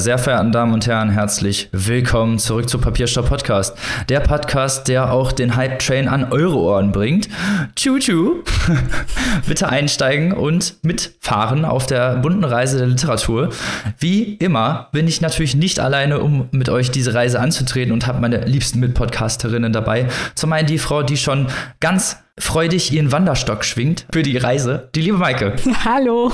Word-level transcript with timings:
Sehr 0.00 0.16
verehrten 0.16 0.50
Damen 0.50 0.72
und 0.72 0.86
Herren, 0.86 1.10
herzlich 1.10 1.68
willkommen 1.72 2.38
zurück 2.38 2.70
zu 2.70 2.78
Papierstopp 2.78 3.28
Podcast. 3.28 3.76
Der 4.08 4.20
Podcast, 4.20 4.88
der 4.88 5.12
auch 5.12 5.30
den 5.30 5.56
Hype-Train 5.56 6.08
an 6.08 6.32
eure 6.32 6.56
Ohren 6.56 6.90
bringt. 6.90 7.28
Tschu-tschu. 7.76 8.36
Bitte 9.46 9.68
einsteigen 9.68 10.32
und 10.32 10.76
mitfahren 10.82 11.66
auf 11.66 11.84
der 11.84 12.16
bunten 12.16 12.44
Reise 12.44 12.78
der 12.78 12.86
Literatur. 12.86 13.50
Wie 13.98 14.36
immer 14.36 14.88
bin 14.92 15.06
ich 15.06 15.20
natürlich 15.20 15.54
nicht 15.54 15.80
alleine, 15.80 16.20
um 16.20 16.48
mit 16.50 16.70
euch 16.70 16.90
diese 16.90 17.12
Reise 17.12 17.38
anzutreten 17.38 17.92
und 17.92 18.06
habe 18.06 18.22
meine 18.22 18.46
liebsten 18.46 18.80
Mitpodcasterinnen 18.80 19.74
dabei. 19.74 20.08
Zum 20.34 20.50
einen 20.54 20.66
die 20.66 20.78
Frau, 20.78 21.02
die 21.02 21.18
schon 21.18 21.48
ganz 21.78 22.16
freudig 22.38 22.90
ihren 22.90 23.12
Wanderstock 23.12 23.66
schwingt 23.66 24.06
für 24.10 24.22
die 24.22 24.38
Reise, 24.38 24.88
die 24.94 25.02
liebe 25.02 25.18
Maike. 25.18 25.56
Hallo. 25.84 26.32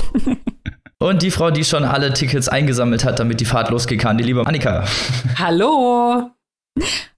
Und 0.99 1.21
die 1.21 1.29
Frau, 1.29 1.51
die 1.51 1.63
schon 1.63 1.83
alle 1.83 2.11
Tickets 2.11 2.49
eingesammelt 2.49 3.05
hat, 3.05 3.19
damit 3.19 3.39
die 3.39 3.45
Fahrt 3.45 3.69
losgehen 3.69 4.01
kann, 4.01 4.17
die 4.17 4.23
liebe 4.23 4.47
Annika. 4.47 4.83
Hallo. 5.37 6.31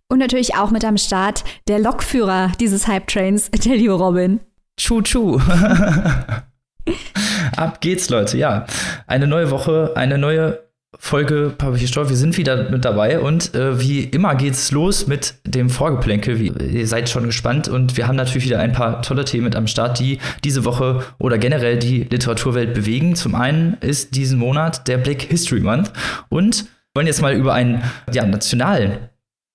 Und 0.09 0.19
natürlich 0.19 0.55
auch 0.55 0.71
mit 0.71 0.83
am 0.83 0.97
Start 0.97 1.45
der 1.69 1.79
Lokführer 1.79 2.51
dieses 2.59 2.87
Hype-Trains, 2.87 3.51
der 3.51 3.77
liebe 3.77 3.93
Robin. 3.93 4.41
Tschu-tschu. 4.77 5.39
Ab 7.55 7.79
geht's, 7.79 8.09
Leute. 8.09 8.37
Ja, 8.37 8.65
eine 9.07 9.27
neue 9.27 9.49
Woche, 9.49 9.93
eine 9.95 10.17
neue 10.17 10.59
Folge 11.01 11.53
Papierstoff. 11.57 12.09
Wir 12.09 12.17
sind 12.17 12.37
wieder 12.37 12.69
mit 12.69 12.83
dabei 12.83 13.21
und 13.21 13.55
äh, 13.55 13.79
wie 13.79 14.03
immer 14.03 14.35
geht's 14.35 14.71
los 14.71 15.07
mit 15.07 15.35
dem 15.45 15.69
Vorgeplänkel. 15.69 16.39
Wie, 16.39 16.47
ihr 16.49 16.87
seid 16.87 17.09
schon 17.09 17.23
gespannt 17.23 17.69
und 17.69 17.95
wir 17.95 18.07
haben 18.07 18.17
natürlich 18.17 18.45
wieder 18.45 18.59
ein 18.59 18.73
paar 18.73 19.01
tolle 19.01 19.23
Themen 19.23 19.45
mit 19.45 19.55
am 19.55 19.65
Start, 19.65 19.97
die 19.97 20.19
diese 20.43 20.65
Woche 20.65 21.05
oder 21.17 21.37
generell 21.37 21.79
die 21.79 22.03
Literaturwelt 22.03 22.73
bewegen. 22.73 23.15
Zum 23.15 23.33
einen 23.33 23.77
ist 23.79 24.15
diesen 24.15 24.37
Monat 24.37 24.89
der 24.89 24.97
Black 24.97 25.21
History 25.21 25.61
Month 25.61 25.93
und 26.27 26.65
wollen 26.93 27.07
jetzt 27.07 27.21
mal 27.21 27.33
über 27.33 27.53
einen 27.53 27.81
ja, 28.11 28.25
nationalen 28.25 28.97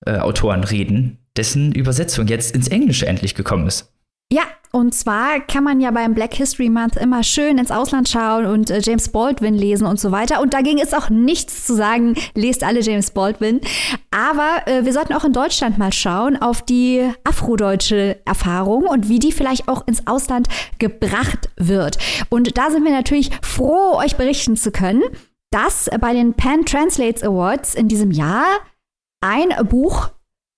äh, 0.07 0.17
Autoren 0.17 0.63
reden, 0.63 1.19
dessen 1.37 1.71
Übersetzung 1.73 2.27
jetzt 2.27 2.55
ins 2.55 2.69
Englische 2.69 3.05
endlich 3.05 3.35
gekommen 3.35 3.67
ist. 3.67 3.93
Ja, 4.31 4.43
und 4.75 4.93
zwar 4.93 5.39
kann 5.39 5.63
man 5.63 5.79
ja 5.79 5.89
beim 5.89 6.13
Black 6.13 6.33
History 6.33 6.69
Month 6.69 6.97
immer 6.97 7.23
schön 7.23 7.57
ins 7.57 7.71
Ausland 7.71 8.09
schauen 8.09 8.45
und 8.45 8.69
äh, 8.69 8.81
James 8.83 9.07
Baldwin 9.07 9.55
lesen 9.55 9.87
und 9.87 10.01
so 10.01 10.11
weiter. 10.11 10.41
Und 10.41 10.53
dagegen 10.53 10.79
ist 10.79 10.93
auch 10.93 11.09
nichts 11.09 11.65
zu 11.65 11.75
sagen, 11.75 12.15
lest 12.33 12.61
alle 12.61 12.81
James 12.81 13.11
Baldwin. 13.11 13.61
Aber 14.11 14.63
äh, 14.65 14.83
wir 14.83 14.91
sollten 14.91 15.13
auch 15.13 15.23
in 15.23 15.31
Deutschland 15.31 15.77
mal 15.77 15.93
schauen 15.93 16.35
auf 16.35 16.61
die 16.61 17.09
afrodeutsche 17.23 18.19
Erfahrung 18.25 18.83
und 18.83 19.07
wie 19.07 19.19
die 19.19 19.31
vielleicht 19.31 19.69
auch 19.69 19.87
ins 19.87 20.05
Ausland 20.07 20.49
gebracht 20.77 21.49
wird. 21.55 21.97
Und 22.27 22.57
da 22.57 22.69
sind 22.69 22.83
wir 22.83 22.91
natürlich 22.91 23.29
froh, 23.41 23.93
euch 23.95 24.17
berichten 24.17 24.57
zu 24.57 24.71
können, 24.71 25.03
dass 25.51 25.89
bei 26.01 26.11
den 26.11 26.33
Pan 26.33 26.65
Translates 26.65 27.23
Awards 27.23 27.75
in 27.75 27.87
diesem 27.87 28.11
Jahr 28.11 28.43
ein 29.21 29.53
Buch 29.69 30.09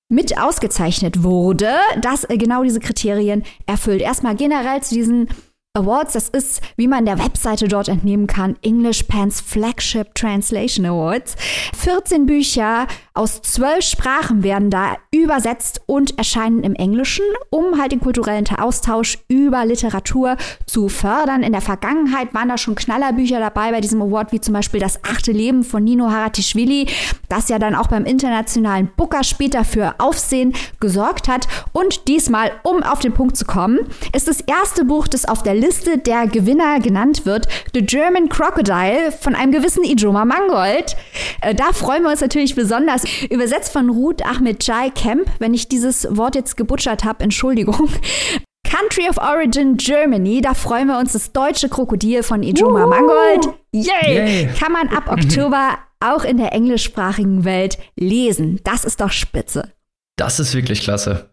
mit 0.09 0.37
ausgezeichnet 0.37 1.23
wurde, 1.23 1.69
das 2.01 2.23
äh, 2.29 2.37
genau 2.37 2.63
diese 2.63 2.79
Kriterien 2.79 3.43
erfüllt. 3.65 4.01
Erstmal 4.01 4.35
generell 4.35 4.81
zu 4.81 4.95
diesen 4.95 5.27
Awards, 5.73 6.13
das 6.13 6.29
ist, 6.29 6.61
wie 6.75 6.87
man 6.87 7.05
der 7.05 7.19
Webseite 7.19 7.67
dort 7.67 7.87
entnehmen 7.87 8.25
kann, 8.25 8.55
English 8.63 9.03
Pans 9.03 9.41
Flagship 9.41 10.15
Translation 10.15 10.85
Awards. 10.87 11.35
14 11.75 12.25
Bücher 12.25 12.87
aus 13.17 13.41
zwölf 13.41 13.83
Sprachen 13.83 14.43
werden 14.43 14.69
da 14.69 14.97
übersetzt 15.11 15.81
und 15.87 16.17
erscheinen 16.17 16.63
im 16.63 16.75
Englischen, 16.75 17.25
um 17.49 17.79
halt 17.81 17.91
den 17.91 17.99
kulturellen 17.99 18.45
Austausch 18.57 19.17
über 19.27 19.65
Literatur 19.65 20.37
zu 20.65 20.87
fördern. 20.87 21.41
In 21.41 21.51
der 21.51 21.61
Vergangenheit 21.61 22.33
waren 22.33 22.49
da 22.49 22.57
schon 22.57 22.75
Knallerbücher 22.75 23.39
dabei 23.39 23.71
bei 23.71 23.81
diesem 23.81 24.01
Award, 24.01 24.31
wie 24.31 24.39
zum 24.39 24.53
Beispiel 24.53 24.79
Das 24.79 25.03
achte 25.03 25.31
Leben 25.31 25.63
von 25.63 25.83
Nino 25.83 26.11
Haratischvili, 26.11 26.87
das 27.27 27.49
ja 27.49 27.57
dann 27.57 27.75
auch 27.75 27.87
beim 27.87 28.05
internationalen 28.05 28.89
Booker 28.95 29.23
später 29.23 29.65
für 29.65 29.95
Aufsehen 29.97 30.53
gesorgt 30.79 31.27
hat. 31.27 31.47
Und 31.73 32.07
diesmal, 32.07 32.51
um 32.63 32.83
auf 32.83 32.99
den 32.99 33.13
Punkt 33.13 33.35
zu 33.35 33.45
kommen, 33.45 33.79
ist 34.13 34.27
das 34.27 34.41
erste 34.41 34.85
Buch, 34.85 35.07
das 35.07 35.25
auf 35.25 35.41
der 35.41 35.55
Liste 35.55 35.97
der 35.97 36.27
Gewinner 36.27 36.79
genannt 36.79 37.25
wird, 37.25 37.47
The 37.73 37.81
German 37.81 38.29
Crocodile 38.29 39.11
von 39.11 39.33
einem 39.33 39.51
gewissen 39.51 39.83
Ijoma 39.83 40.25
Mangold. 40.25 40.95
Äh, 41.41 41.55
da 41.55 41.73
freuen 41.73 42.03
wir 42.03 42.11
uns 42.11 42.21
natürlich 42.21 42.53
besonders 42.53 43.06
Übersetzt 43.29 43.71
von 43.71 43.89
Ruth 43.89 44.25
Ahmed 44.25 44.65
Jai 44.65 44.89
Kemp. 44.89 45.29
Wenn 45.39 45.53
ich 45.53 45.67
dieses 45.67 46.07
Wort 46.09 46.35
jetzt 46.35 46.57
gebutschert 46.57 47.03
habe, 47.03 47.23
Entschuldigung. 47.23 47.89
Country 48.69 49.07
of 49.09 49.17
Origin 49.17 49.77
Germany, 49.77 50.41
da 50.41 50.53
freuen 50.53 50.87
wir 50.87 50.99
uns 50.99 51.13
das 51.13 51.31
deutsche 51.31 51.69
Krokodil 51.69 52.21
von 52.21 52.43
Ijoma 52.43 52.85
uh, 52.85 52.89
Mangold. 52.89 53.47
Yay! 53.71 54.15
Yay! 54.15 54.49
Kann 54.59 54.73
man 54.73 54.89
ab 54.89 55.07
Oktober 55.11 55.77
auch 55.99 56.23
in 56.23 56.37
der 56.37 56.53
englischsprachigen 56.53 57.43
Welt 57.45 57.77
lesen. 57.95 58.59
Das 58.63 58.83
ist 58.83 58.99
doch 59.01 59.11
spitze. 59.11 59.71
Das 60.17 60.39
ist 60.39 60.53
wirklich 60.53 60.81
klasse. 60.81 61.29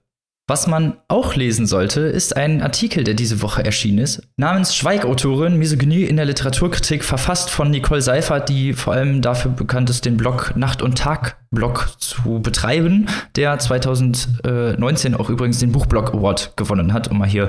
Was 0.46 0.66
man 0.66 0.98
auch 1.08 1.36
lesen 1.36 1.66
sollte, 1.66 2.02
ist 2.02 2.36
ein 2.36 2.60
Artikel, 2.60 3.02
der 3.02 3.14
diese 3.14 3.40
Woche 3.40 3.64
erschienen 3.64 3.96
ist, 3.96 4.28
namens 4.36 4.76
Schweigautorin 4.76 5.56
Misogynie 5.56 6.04
in 6.04 6.16
der 6.16 6.26
Literaturkritik, 6.26 7.02
verfasst 7.02 7.48
von 7.48 7.70
Nicole 7.70 8.02
Seifert, 8.02 8.50
die 8.50 8.74
vor 8.74 8.92
allem 8.92 9.22
dafür 9.22 9.52
bekannt 9.52 9.88
ist, 9.88 10.04
den 10.04 10.18
Blog 10.18 10.52
Nacht 10.54 10.82
und 10.82 10.98
Tag 10.98 11.38
Blog 11.50 11.94
zu 11.98 12.40
betreiben, 12.42 13.06
der 13.36 13.58
2019 13.58 15.14
auch 15.14 15.30
übrigens 15.30 15.60
den 15.60 15.72
Buchblog 15.72 16.12
Award 16.12 16.58
gewonnen 16.58 16.92
hat, 16.92 17.08
um 17.10 17.16
mal 17.16 17.28
hier 17.28 17.48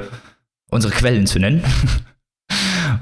unsere 0.71 0.93
Quellen 0.93 1.27
zu 1.27 1.37
nennen. 1.37 1.63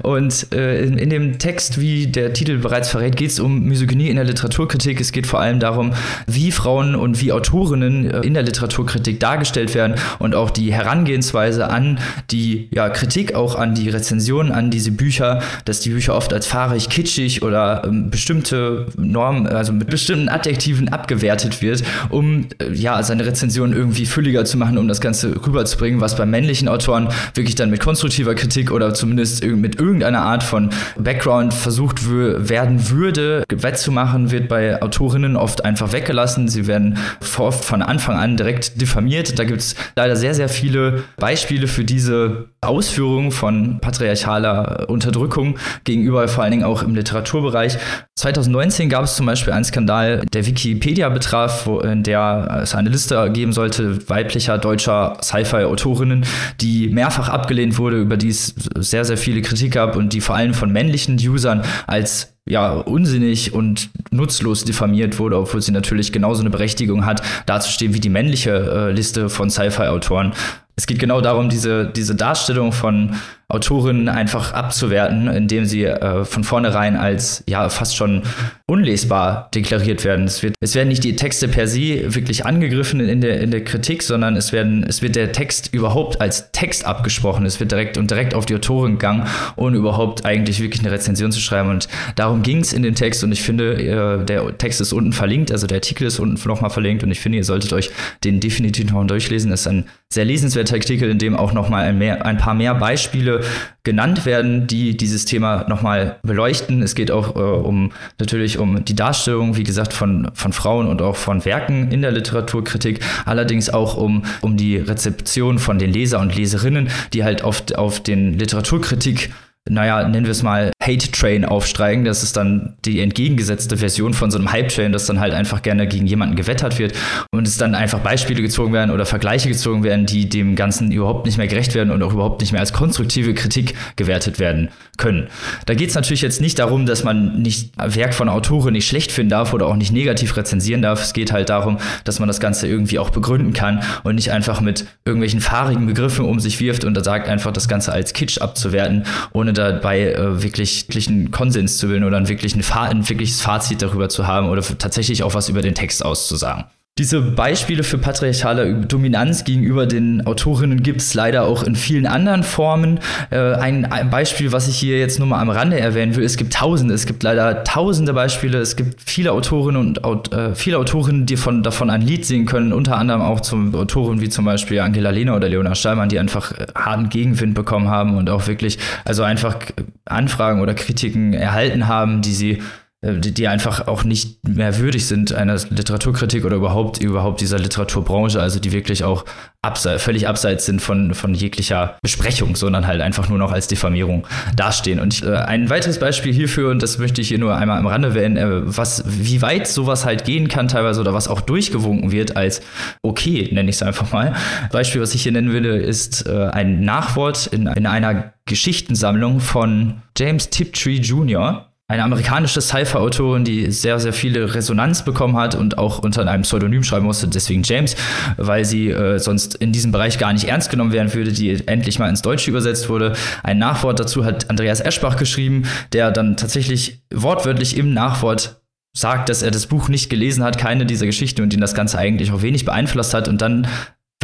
Und 0.02 0.52
äh, 0.52 0.84
in, 0.84 0.98
in, 0.98 1.10
dem 1.10 1.38
Text, 1.38 1.80
wie 1.80 2.06
der 2.06 2.32
Titel 2.32 2.58
bereits 2.58 2.88
verrät, 2.88 3.16
geht 3.16 3.30
es 3.30 3.40
um 3.40 3.64
Misogynie 3.64 4.08
in 4.08 4.16
der 4.16 4.24
Literaturkritik. 4.24 5.00
Es 5.00 5.12
geht 5.12 5.26
vor 5.26 5.40
allem 5.40 5.60
darum, 5.60 5.92
wie 6.26 6.50
Frauen 6.50 6.94
und 6.94 7.20
wie 7.20 7.32
Autorinnen 7.32 8.10
äh, 8.10 8.20
in 8.20 8.34
der 8.34 8.42
Literaturkritik 8.42 9.20
dargestellt 9.20 9.74
werden 9.74 9.96
und 10.18 10.34
auch 10.34 10.50
die 10.50 10.72
Herangehensweise 10.72 11.68
an 11.70 11.98
die 12.30 12.68
ja, 12.72 12.88
Kritik, 12.88 13.34
auch 13.34 13.56
an 13.56 13.74
die 13.74 13.88
Rezensionen, 13.88 14.52
an 14.52 14.70
diese 14.70 14.90
Bücher, 14.90 15.40
dass 15.64 15.80
die 15.80 15.90
Bücher 15.90 16.14
oft 16.14 16.32
als 16.32 16.46
fahrig, 16.46 16.88
kitschig 16.88 17.42
oder 17.42 17.82
ähm, 17.84 18.10
bestimmte 18.10 18.86
Normen, 18.96 19.46
also 19.46 19.72
mit 19.72 19.88
bestimmten 19.88 20.28
Adjektiven 20.28 20.88
abgewertet 20.88 21.62
wird, 21.62 21.82
um 22.10 22.46
äh, 22.58 22.72
ja 22.72 23.02
seine 23.02 23.26
Rezension 23.26 23.72
irgendwie 23.72 24.06
fülliger 24.06 24.44
zu 24.44 24.58
machen, 24.58 24.78
um 24.78 24.88
das 24.88 25.00
Ganze 25.00 25.34
rüberzubringen, 25.46 26.00
was 26.00 26.16
bei 26.16 26.26
männlichen 26.26 26.68
Autoren 26.68 27.08
wirklich 27.34 27.54
dann 27.54 27.70
mit 27.70 27.80
konstruktiver 27.80 28.34
Kritik 28.34 28.70
oder 28.70 28.94
zumindest 28.94 29.44
mit 29.44 29.78
irgendeiner 29.84 30.22
Art 30.22 30.42
von 30.42 30.70
Background 30.96 31.52
versucht 31.52 32.08
werden 32.08 32.90
würde, 32.90 33.44
wettzumachen, 33.52 34.30
wird 34.30 34.48
bei 34.48 34.80
Autorinnen 34.80 35.36
oft 35.36 35.64
einfach 35.64 35.92
weggelassen. 35.92 36.48
Sie 36.48 36.66
werden 36.66 36.98
oft 37.36 37.64
von 37.64 37.82
Anfang 37.82 38.16
an 38.16 38.36
direkt 38.36 38.80
diffamiert. 38.80 39.38
Da 39.38 39.44
gibt 39.44 39.60
es 39.60 39.76
leider 39.96 40.16
sehr, 40.16 40.34
sehr 40.34 40.48
viele 40.48 41.04
Beispiele 41.16 41.68
für 41.68 41.84
diese 41.84 42.48
Ausführungen 42.66 43.30
von 43.30 43.78
patriarchaler 43.80 44.88
Unterdrückung 44.88 45.58
gegenüber 45.84 46.26
vor 46.28 46.44
allen 46.44 46.52
Dingen 46.52 46.64
auch 46.64 46.82
im 46.82 46.94
Literaturbereich. 46.94 47.78
2019 48.16 48.88
gab 48.88 49.04
es 49.04 49.16
zum 49.16 49.26
Beispiel 49.26 49.52
einen 49.52 49.64
Skandal, 49.64 50.24
der 50.32 50.46
Wikipedia 50.46 51.08
betraf, 51.08 51.66
wo, 51.66 51.80
in 51.80 52.02
der 52.02 52.60
es 52.62 52.74
eine 52.74 52.90
Liste 52.90 53.30
geben 53.32 53.52
sollte 53.52 54.08
weiblicher 54.08 54.58
deutscher 54.58 55.16
Sci-Fi-Autorinnen, 55.22 56.24
die 56.60 56.88
mehrfach 56.88 57.28
abgelehnt 57.28 57.78
wurde, 57.78 57.98
über 57.98 58.16
die 58.16 58.28
es 58.28 58.54
sehr, 58.76 59.04
sehr 59.04 59.16
viele 59.16 59.42
Kritik 59.42 59.72
gab 59.72 59.96
und 59.96 60.12
die 60.12 60.20
vor 60.20 60.36
allem 60.36 60.54
von 60.54 60.72
männlichen 60.72 61.16
Usern 61.16 61.62
als 61.86 62.33
ja, 62.46 62.72
unsinnig 62.72 63.54
und 63.54 63.90
nutzlos 64.10 64.64
diffamiert 64.64 65.18
wurde, 65.18 65.38
obwohl 65.38 65.62
sie 65.62 65.72
natürlich 65.72 66.12
genauso 66.12 66.40
eine 66.40 66.50
Berechtigung 66.50 67.06
hat, 67.06 67.22
dazustehen 67.46 67.94
wie 67.94 68.00
die 68.00 68.10
männliche 68.10 68.50
äh, 68.50 68.92
Liste 68.92 69.30
von 69.30 69.48
Sci-Fi-Autoren. 69.50 70.32
Es 70.76 70.86
geht 70.86 70.98
genau 70.98 71.20
darum, 71.20 71.48
diese, 71.48 71.86
diese 71.86 72.16
Darstellung 72.16 72.72
von 72.72 73.14
Autorinnen 73.48 74.08
einfach 74.08 74.52
abzuwerten, 74.52 75.28
indem 75.28 75.64
sie 75.64 75.84
äh, 75.84 76.24
von 76.24 76.42
vornherein 76.42 76.96
als 76.96 77.44
ja 77.46 77.68
fast 77.68 77.96
schon 77.96 78.22
unlesbar 78.66 79.50
deklariert 79.54 80.04
werden. 80.04 80.24
Es, 80.24 80.42
wird, 80.42 80.54
es 80.60 80.74
werden 80.74 80.88
nicht 80.88 81.04
die 81.04 81.16
Texte 81.16 81.48
per 81.48 81.68
se 81.68 82.14
wirklich 82.14 82.46
angegriffen 82.46 82.98
in 83.00 83.20
der, 83.20 83.40
in 83.40 83.50
der 83.50 83.62
Kritik, 83.62 84.02
sondern 84.02 84.36
es, 84.36 84.52
werden, 84.52 84.84
es 84.88 85.02
wird 85.02 85.16
der 85.16 85.32
Text 85.32 85.74
überhaupt 85.74 86.22
als 86.22 86.50
Text 86.52 86.86
abgesprochen. 86.86 87.44
Es 87.44 87.60
wird 87.60 87.72
direkt 87.72 87.98
und 87.98 88.10
direkt 88.10 88.34
auf 88.34 88.46
die 88.46 88.54
Autorin 88.54 88.92
gegangen, 88.92 89.26
ohne 89.56 89.76
überhaupt 89.76 90.24
eigentlich 90.24 90.62
wirklich 90.62 90.80
eine 90.80 90.92
Rezension 90.92 91.30
zu 91.30 91.40
schreiben. 91.40 91.68
Und 91.68 91.88
darum 92.16 92.42
ging 92.42 92.60
es 92.60 92.72
in 92.72 92.82
dem 92.82 92.94
Text 92.94 93.22
und 93.22 93.32
ich 93.32 93.42
finde, 93.42 94.24
der 94.24 94.56
Text 94.56 94.80
ist 94.80 94.94
unten 94.94 95.12
verlinkt, 95.12 95.52
also 95.52 95.66
der 95.66 95.76
Artikel 95.76 96.06
ist 96.06 96.18
unten 96.18 96.40
nochmal 96.48 96.70
verlinkt 96.70 97.02
und 97.02 97.10
ich 97.10 97.20
finde, 97.20 97.38
ihr 97.38 97.44
solltet 97.44 97.74
euch 97.74 97.90
den 98.24 98.40
definitiv 98.40 98.90
noch 98.90 99.06
durchlesen. 99.06 99.52
Es 99.52 99.62
ist 99.62 99.66
ein 99.66 99.84
sehr 100.14 100.24
lesenswerter 100.24 100.76
Artikel, 100.76 101.10
in 101.10 101.18
dem 101.18 101.36
auch 101.36 101.52
nochmal 101.52 101.84
ein, 101.84 102.00
ein 102.00 102.38
paar 102.38 102.54
mehr 102.54 102.74
Beispiele 102.74 103.42
genannt 103.82 104.24
werden, 104.24 104.66
die 104.66 104.96
dieses 104.96 105.26
Thema 105.26 105.66
nochmal 105.68 106.16
beleuchten. 106.22 106.82
Es 106.82 106.94
geht 106.94 107.10
auch 107.10 107.36
äh, 107.36 107.38
um 107.38 107.92
natürlich 108.18 108.53
um 108.56 108.84
die 108.84 108.94
Darstellung, 108.94 109.56
wie 109.56 109.62
gesagt, 109.62 109.92
von, 109.92 110.30
von 110.34 110.52
Frauen 110.52 110.86
und 110.86 111.02
auch 111.02 111.16
von 111.16 111.44
Werken 111.44 111.90
in 111.90 112.02
der 112.02 112.12
Literaturkritik, 112.12 113.00
allerdings 113.24 113.70
auch 113.70 113.96
um, 113.96 114.24
um 114.40 114.56
die 114.56 114.76
Rezeption 114.76 115.58
von 115.58 115.78
den 115.78 115.90
Leser 115.92 116.20
und 116.20 116.34
Leserinnen, 116.34 116.90
die 117.12 117.24
halt 117.24 117.44
oft 117.44 117.76
auf 117.76 118.00
den 118.00 118.38
Literaturkritik 118.38 119.30
naja, 119.66 120.06
nennen 120.06 120.26
wir 120.26 120.32
es 120.32 120.42
mal 120.42 120.72
Hate 120.82 121.10
Train 121.10 121.46
aufsteigen. 121.46 122.04
Das 122.04 122.22
ist 122.22 122.36
dann 122.36 122.74
die 122.84 123.00
entgegengesetzte 123.00 123.78
Version 123.78 124.12
von 124.12 124.30
so 124.30 124.36
einem 124.36 124.52
Hype 124.52 124.68
Train, 124.68 124.92
das 124.92 125.06
dann 125.06 125.20
halt 125.20 125.32
einfach 125.32 125.62
gerne 125.62 125.86
gegen 125.86 126.06
jemanden 126.06 126.36
gewettert 126.36 126.78
wird 126.78 126.92
und 127.30 127.48
es 127.48 127.56
dann 127.56 127.74
einfach 127.74 128.00
Beispiele 128.00 128.42
gezogen 128.42 128.74
werden 128.74 128.90
oder 128.90 129.06
Vergleiche 129.06 129.48
gezogen 129.48 129.82
werden, 129.82 130.04
die 130.04 130.28
dem 130.28 130.54
Ganzen 130.54 130.92
überhaupt 130.92 131.24
nicht 131.24 131.38
mehr 131.38 131.46
gerecht 131.46 131.74
werden 131.74 131.90
und 131.90 132.02
auch 132.02 132.12
überhaupt 132.12 132.42
nicht 132.42 132.52
mehr 132.52 132.60
als 132.60 132.74
konstruktive 132.74 133.32
Kritik 133.32 133.74
gewertet 133.96 134.38
werden 134.38 134.68
können. 134.98 135.28
Da 135.64 135.72
geht 135.72 135.88
es 135.88 135.94
natürlich 135.94 136.20
jetzt 136.20 136.42
nicht 136.42 136.58
darum, 136.58 136.84
dass 136.84 137.02
man 137.02 137.40
nicht 137.40 137.72
Werk 137.78 138.12
von 138.12 138.28
Autoren 138.28 138.74
nicht 138.74 138.86
schlecht 138.86 139.12
finden 139.12 139.30
darf 139.30 139.54
oder 139.54 139.66
auch 139.66 139.76
nicht 139.76 139.92
negativ 139.92 140.36
rezensieren 140.36 140.82
darf. 140.82 141.02
Es 141.02 141.14
geht 141.14 141.32
halt 141.32 141.48
darum, 141.48 141.78
dass 142.04 142.18
man 142.18 142.28
das 142.28 142.38
Ganze 142.38 142.68
irgendwie 142.68 142.98
auch 142.98 143.08
begründen 143.08 143.54
kann 143.54 143.80
und 144.02 144.16
nicht 144.16 144.30
einfach 144.30 144.60
mit 144.60 144.84
irgendwelchen 145.06 145.40
fahrigen 145.40 145.86
Begriffen 145.86 146.26
um 146.26 146.38
sich 146.38 146.60
wirft 146.60 146.84
und 146.84 146.92
da 146.92 147.02
sagt 147.02 147.30
einfach 147.30 147.50
das 147.50 147.66
Ganze 147.66 147.92
als 147.92 148.12
Kitsch 148.12 148.38
abzuwerten, 148.42 149.04
ohne 149.32 149.53
dabei 149.54 150.12
äh, 150.12 150.42
wirklich, 150.42 150.88
wirklich 150.88 151.08
einen 151.08 151.30
Konsens 151.30 151.78
zu 151.78 151.88
bilden 151.88 152.04
oder 152.04 152.16
ein, 152.16 152.28
wirklich 152.28 152.54
ein, 152.54 152.62
ein 152.62 153.08
wirkliches 153.08 153.40
Fazit 153.40 153.82
darüber 153.82 154.08
zu 154.08 154.26
haben 154.26 154.48
oder 154.48 154.62
tatsächlich 154.62 155.22
auch 155.22 155.34
was 155.34 155.48
über 155.48 155.62
den 155.62 155.74
Text 155.74 156.04
auszusagen. 156.04 156.64
Diese 156.96 157.20
Beispiele 157.20 157.82
für 157.82 157.98
patriarchale 157.98 158.72
Dominanz 158.72 159.42
gegenüber 159.42 159.84
den 159.84 160.24
Autorinnen 160.24 160.84
gibt 160.84 161.00
es 161.00 161.12
leider 161.12 161.42
auch 161.42 161.64
in 161.64 161.74
vielen 161.74 162.06
anderen 162.06 162.44
Formen. 162.44 163.00
Äh, 163.30 163.54
ein, 163.54 163.84
ein, 163.90 164.10
Beispiel, 164.10 164.52
was 164.52 164.68
ich 164.68 164.76
hier 164.76 165.00
jetzt 165.00 165.18
nur 165.18 165.26
mal 165.26 165.40
am 165.40 165.50
Rande 165.50 165.80
erwähnen 165.80 166.14
will, 166.14 166.22
es 166.22 166.36
gibt 166.36 166.52
tausende, 166.52 166.94
es 166.94 167.06
gibt 167.06 167.24
leider 167.24 167.64
tausende 167.64 168.12
Beispiele. 168.12 168.58
Es 168.58 168.76
gibt 168.76 169.00
viele 169.00 169.32
Autorinnen 169.32 169.98
und 169.98 170.32
äh, 170.32 170.54
viele 170.54 170.78
Autorinnen, 170.78 171.26
die 171.26 171.36
von, 171.36 171.64
davon 171.64 171.90
ein 171.90 172.00
Lied 172.00 172.26
singen 172.26 172.46
können, 172.46 172.72
unter 172.72 172.96
anderem 172.96 173.22
auch 173.22 173.40
zum 173.40 173.74
Autoren 173.74 174.20
wie 174.20 174.28
zum 174.28 174.44
Beispiel 174.44 174.78
Angela 174.78 175.10
Lehner 175.10 175.34
oder 175.34 175.48
Leona 175.48 175.74
Stallmann, 175.74 176.10
die 176.10 176.20
einfach 176.20 176.52
äh, 176.52 176.66
harten 176.76 177.08
Gegenwind 177.08 177.54
bekommen 177.54 177.88
haben 177.88 178.16
und 178.16 178.30
auch 178.30 178.46
wirklich, 178.46 178.78
also 179.04 179.24
einfach 179.24 179.56
Anfragen 180.04 180.60
oder 180.60 180.74
Kritiken 180.74 181.32
erhalten 181.32 181.88
haben, 181.88 182.22
die 182.22 182.34
sie 182.34 182.62
die, 183.04 183.32
die 183.32 183.48
einfach 183.48 183.86
auch 183.86 184.04
nicht 184.04 184.46
mehr 184.48 184.78
würdig 184.78 185.06
sind 185.06 185.32
einer 185.32 185.56
Literaturkritik 185.56 186.44
oder 186.44 186.56
überhaupt 186.56 186.98
überhaupt 186.98 187.40
dieser 187.40 187.58
Literaturbranche, 187.58 188.40
also 188.40 188.58
die 188.58 188.72
wirklich 188.72 189.04
auch 189.04 189.24
abse 189.62 189.98
völlig 189.98 190.28
abseits 190.28 190.66
sind 190.66 190.80
von, 190.80 191.14
von 191.14 191.34
jeglicher 191.34 191.96
Besprechung, 192.02 192.56
sondern 192.56 192.86
halt 192.86 193.00
einfach 193.00 193.28
nur 193.28 193.38
noch 193.38 193.52
als 193.52 193.66
Diffamierung 193.66 194.26
dastehen. 194.56 195.00
Und 195.00 195.14
ich, 195.14 195.24
äh, 195.24 195.34
ein 195.34 195.70
weiteres 195.70 195.98
Beispiel 195.98 196.32
hierfür, 196.32 196.70
und 196.70 196.82
das 196.82 196.98
möchte 196.98 197.20
ich 197.20 197.28
hier 197.28 197.38
nur 197.38 197.56
einmal 197.56 197.78
am 197.78 197.86
Rande 197.86 198.08
erwähnen, 198.08 198.36
äh, 198.36 198.76
was, 198.76 199.04
wie 199.06 199.42
weit 199.42 199.66
sowas 199.66 200.04
halt 200.04 200.24
gehen 200.24 200.48
kann 200.48 200.68
teilweise 200.68 201.00
oder 201.00 201.14
was 201.14 201.28
auch 201.28 201.40
durchgewunken 201.40 202.12
wird 202.12 202.36
als 202.36 202.60
okay, 203.02 203.48
nenne 203.52 203.70
ich 203.70 203.76
es 203.76 203.82
einfach 203.82 204.12
mal. 204.12 204.34
Beispiel, 204.72 205.00
was 205.00 205.14
ich 205.14 205.22
hier 205.22 205.32
nennen 205.32 205.52
will, 205.52 205.64
ist 205.64 206.26
äh, 206.26 206.48
ein 206.52 206.80
Nachwort 206.84 207.46
in, 207.46 207.66
in 207.66 207.86
einer 207.86 208.34
Geschichtensammlung 208.46 209.40
von 209.40 210.02
James 210.16 210.50
Tiptree 210.50 210.96
Jr., 210.96 211.70
eine 211.86 212.02
amerikanische 212.02 212.62
Sci-Fi-Autorin, 212.62 213.44
die 213.44 213.70
sehr, 213.70 214.00
sehr 214.00 214.14
viele 214.14 214.54
Resonanz 214.54 215.04
bekommen 215.04 215.36
hat 215.36 215.54
und 215.54 215.76
auch 215.76 215.98
unter 215.98 216.26
einem 216.26 216.42
Pseudonym 216.42 216.82
schreiben 216.82 217.04
musste, 217.04 217.28
deswegen 217.28 217.62
James, 217.62 217.94
weil 218.38 218.64
sie 218.64 218.88
äh, 218.90 219.18
sonst 219.18 219.56
in 219.56 219.70
diesem 219.70 219.92
Bereich 219.92 220.18
gar 220.18 220.32
nicht 220.32 220.44
ernst 220.44 220.70
genommen 220.70 220.92
werden 220.92 221.12
würde, 221.12 221.32
die 221.32 221.66
endlich 221.68 221.98
mal 221.98 222.08
ins 222.08 222.22
Deutsche 222.22 222.50
übersetzt 222.50 222.88
wurde. 222.88 223.12
Ein 223.42 223.58
Nachwort 223.58 224.00
dazu 224.00 224.24
hat 224.24 224.48
Andreas 224.48 224.80
Eschbach 224.80 225.16
geschrieben, 225.16 225.64
der 225.92 226.10
dann 226.10 226.38
tatsächlich 226.38 227.02
wortwörtlich 227.12 227.76
im 227.76 227.92
Nachwort 227.92 228.62
sagt, 228.96 229.28
dass 229.28 229.42
er 229.42 229.50
das 229.50 229.66
Buch 229.66 229.88
nicht 229.88 230.08
gelesen 230.08 230.42
hat, 230.42 230.56
keine 230.56 230.86
dieser 230.86 231.04
Geschichten 231.04 231.42
und 231.42 231.52
ihn 231.52 231.60
das 231.60 231.74
Ganze 231.74 231.98
eigentlich 231.98 232.32
auch 232.32 232.42
wenig 232.42 232.64
beeinflusst 232.64 233.12
hat 233.12 233.28
und 233.28 233.42
dann 233.42 233.66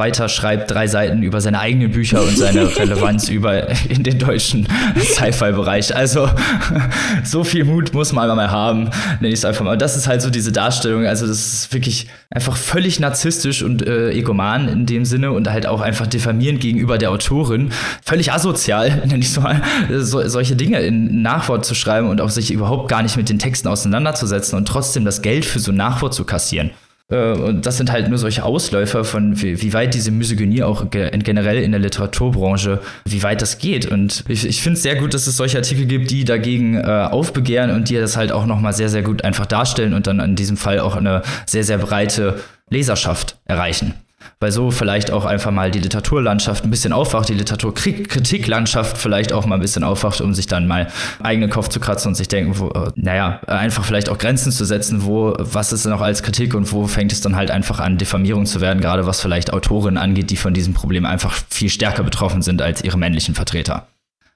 weiter 0.00 0.28
schreibt 0.28 0.70
drei 0.70 0.88
Seiten 0.88 1.22
über 1.22 1.40
seine 1.40 1.60
eigenen 1.60 1.92
Bücher 1.92 2.22
und 2.22 2.36
seine 2.36 2.74
Relevanz 2.76 3.28
über 3.28 3.68
in 3.88 4.02
den 4.02 4.18
deutschen 4.18 4.66
Sci-Fi-Bereich. 4.98 5.94
Also 5.94 6.28
so 7.22 7.44
viel 7.44 7.64
Mut 7.64 7.92
muss 7.92 8.12
man 8.12 8.34
mal 8.34 8.50
haben, 8.50 8.90
nenne 9.20 9.28
ich 9.28 9.34
es 9.34 9.44
einfach 9.44 9.64
mal. 9.64 9.76
Das 9.76 9.96
ist 9.96 10.08
halt 10.08 10.22
so 10.22 10.30
diese 10.30 10.52
Darstellung. 10.52 11.06
Also 11.06 11.26
das 11.26 11.38
ist 11.38 11.72
wirklich 11.74 12.08
einfach 12.30 12.56
völlig 12.56 12.98
narzisstisch 12.98 13.62
und 13.62 13.86
äh, 13.86 14.10
egoman 14.10 14.68
in 14.68 14.86
dem 14.86 15.04
Sinne 15.04 15.32
und 15.32 15.50
halt 15.50 15.66
auch 15.66 15.82
einfach 15.82 16.06
diffamierend 16.06 16.60
gegenüber 16.60 16.96
der 16.96 17.10
Autorin. 17.10 17.70
Völlig 18.02 18.32
asozial, 18.32 18.90
nenne 19.06 19.18
ich 19.18 19.26
es 19.26 19.38
mal, 19.38 19.60
so, 19.98 20.26
solche 20.26 20.56
Dinge 20.56 20.80
in 20.80 21.20
Nachwort 21.22 21.66
zu 21.66 21.74
schreiben 21.74 22.08
und 22.08 22.22
auch 22.22 22.30
sich 22.30 22.50
überhaupt 22.50 22.88
gar 22.88 23.02
nicht 23.02 23.18
mit 23.18 23.28
den 23.28 23.38
Texten 23.38 23.68
auseinanderzusetzen 23.68 24.56
und 24.56 24.66
trotzdem 24.66 25.04
das 25.04 25.20
Geld 25.20 25.44
für 25.44 25.58
so 25.58 25.72
ein 25.72 25.76
Nachwort 25.76 26.14
zu 26.14 26.24
kassieren. 26.24 26.70
Äh, 27.10 27.32
und 27.32 27.66
das 27.66 27.76
sind 27.76 27.92
halt 27.92 28.08
nur 28.08 28.18
solche 28.18 28.44
Ausläufer 28.44 29.04
von 29.04 29.40
wie, 29.40 29.60
wie 29.60 29.72
weit 29.72 29.94
diese 29.94 30.10
Misogynie 30.10 30.62
auch 30.62 30.90
generell 30.90 31.62
in 31.62 31.72
der 31.72 31.80
Literaturbranche, 31.80 32.80
wie 33.04 33.22
weit 33.22 33.42
das 33.42 33.58
geht. 33.58 33.86
Und 33.86 34.24
ich, 34.28 34.46
ich 34.46 34.62
finde 34.62 34.76
es 34.76 34.82
sehr 34.82 34.96
gut, 34.96 35.14
dass 35.14 35.26
es 35.26 35.36
solche 35.36 35.58
Artikel 35.58 35.86
gibt, 35.86 36.10
die 36.10 36.24
dagegen 36.24 36.76
äh, 36.76 37.08
aufbegehren 37.10 37.70
und 37.70 37.88
die 37.88 37.96
das 37.96 38.16
halt 38.16 38.32
auch 38.32 38.46
nochmal 38.46 38.72
sehr, 38.72 38.88
sehr 38.88 39.02
gut 39.02 39.24
einfach 39.24 39.46
darstellen 39.46 39.94
und 39.94 40.06
dann 40.06 40.20
in 40.20 40.36
diesem 40.36 40.56
Fall 40.56 40.80
auch 40.80 40.96
eine 40.96 41.22
sehr, 41.46 41.64
sehr 41.64 41.78
breite 41.78 42.40
Leserschaft 42.68 43.36
erreichen 43.44 43.94
weil 44.40 44.52
so 44.52 44.70
vielleicht 44.70 45.10
auch 45.10 45.26
einfach 45.26 45.50
mal 45.50 45.70
die 45.70 45.80
Literaturlandschaft 45.80 46.64
ein 46.64 46.70
bisschen 46.70 46.94
aufwacht, 46.94 47.28
die 47.28 47.34
Literaturkritiklandschaft 47.34 48.96
vielleicht 48.96 49.34
auch 49.34 49.44
mal 49.44 49.56
ein 49.56 49.60
bisschen 49.60 49.84
aufwacht, 49.84 50.22
um 50.22 50.32
sich 50.32 50.46
dann 50.46 50.66
mal 50.66 50.88
eigenen 51.22 51.50
Kopf 51.50 51.68
zu 51.68 51.78
kratzen 51.78 52.08
und 52.08 52.14
sich 52.14 52.28
denken, 52.28 52.58
wo, 52.58 52.68
äh, 52.70 52.90
naja, 52.94 53.40
einfach 53.46 53.84
vielleicht 53.84 54.08
auch 54.08 54.16
Grenzen 54.16 54.50
zu 54.50 54.64
setzen, 54.64 55.04
wo, 55.04 55.34
was 55.38 55.74
ist 55.74 55.84
noch 55.84 56.00
als 56.00 56.22
Kritik 56.22 56.54
und 56.54 56.72
wo 56.72 56.86
fängt 56.86 57.12
es 57.12 57.20
dann 57.20 57.36
halt 57.36 57.50
einfach 57.50 57.80
an, 57.80 57.98
Diffamierung 57.98 58.46
zu 58.46 58.62
werden, 58.62 58.80
gerade 58.80 59.06
was 59.06 59.20
vielleicht 59.20 59.52
Autorinnen 59.52 59.98
angeht, 59.98 60.30
die 60.30 60.36
von 60.36 60.54
diesem 60.54 60.72
Problem 60.72 61.04
einfach 61.04 61.38
viel 61.50 61.68
stärker 61.68 62.02
betroffen 62.02 62.40
sind 62.40 62.62
als 62.62 62.82
ihre 62.82 62.96
männlichen 62.96 63.34
Vertreter. 63.34 63.88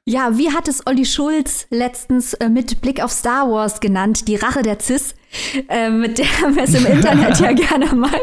Ja, 0.07 0.37
wie 0.37 0.53
hat 0.53 0.69
es 0.69 0.87
Olli 0.87 1.07
Schulz 1.07 1.67
letztens 1.71 2.35
äh, 2.35 2.51
mit 2.51 2.83
Blick 2.83 3.03
auf 3.03 3.11
Star 3.11 3.51
Wars 3.51 3.81
genannt? 3.81 4.29
Die 4.29 4.37
Rache 4.37 4.61
der 4.61 4.79
Cis. 4.79 5.15
Äh, 5.69 5.89
mit 5.89 6.19
der 6.19 6.27
haben 6.43 6.57
wir 6.57 6.65
es 6.65 6.75
im 6.75 6.85
Internet 6.85 7.41
ja 7.41 7.53
gerne 7.55 7.87
mal 7.95 8.21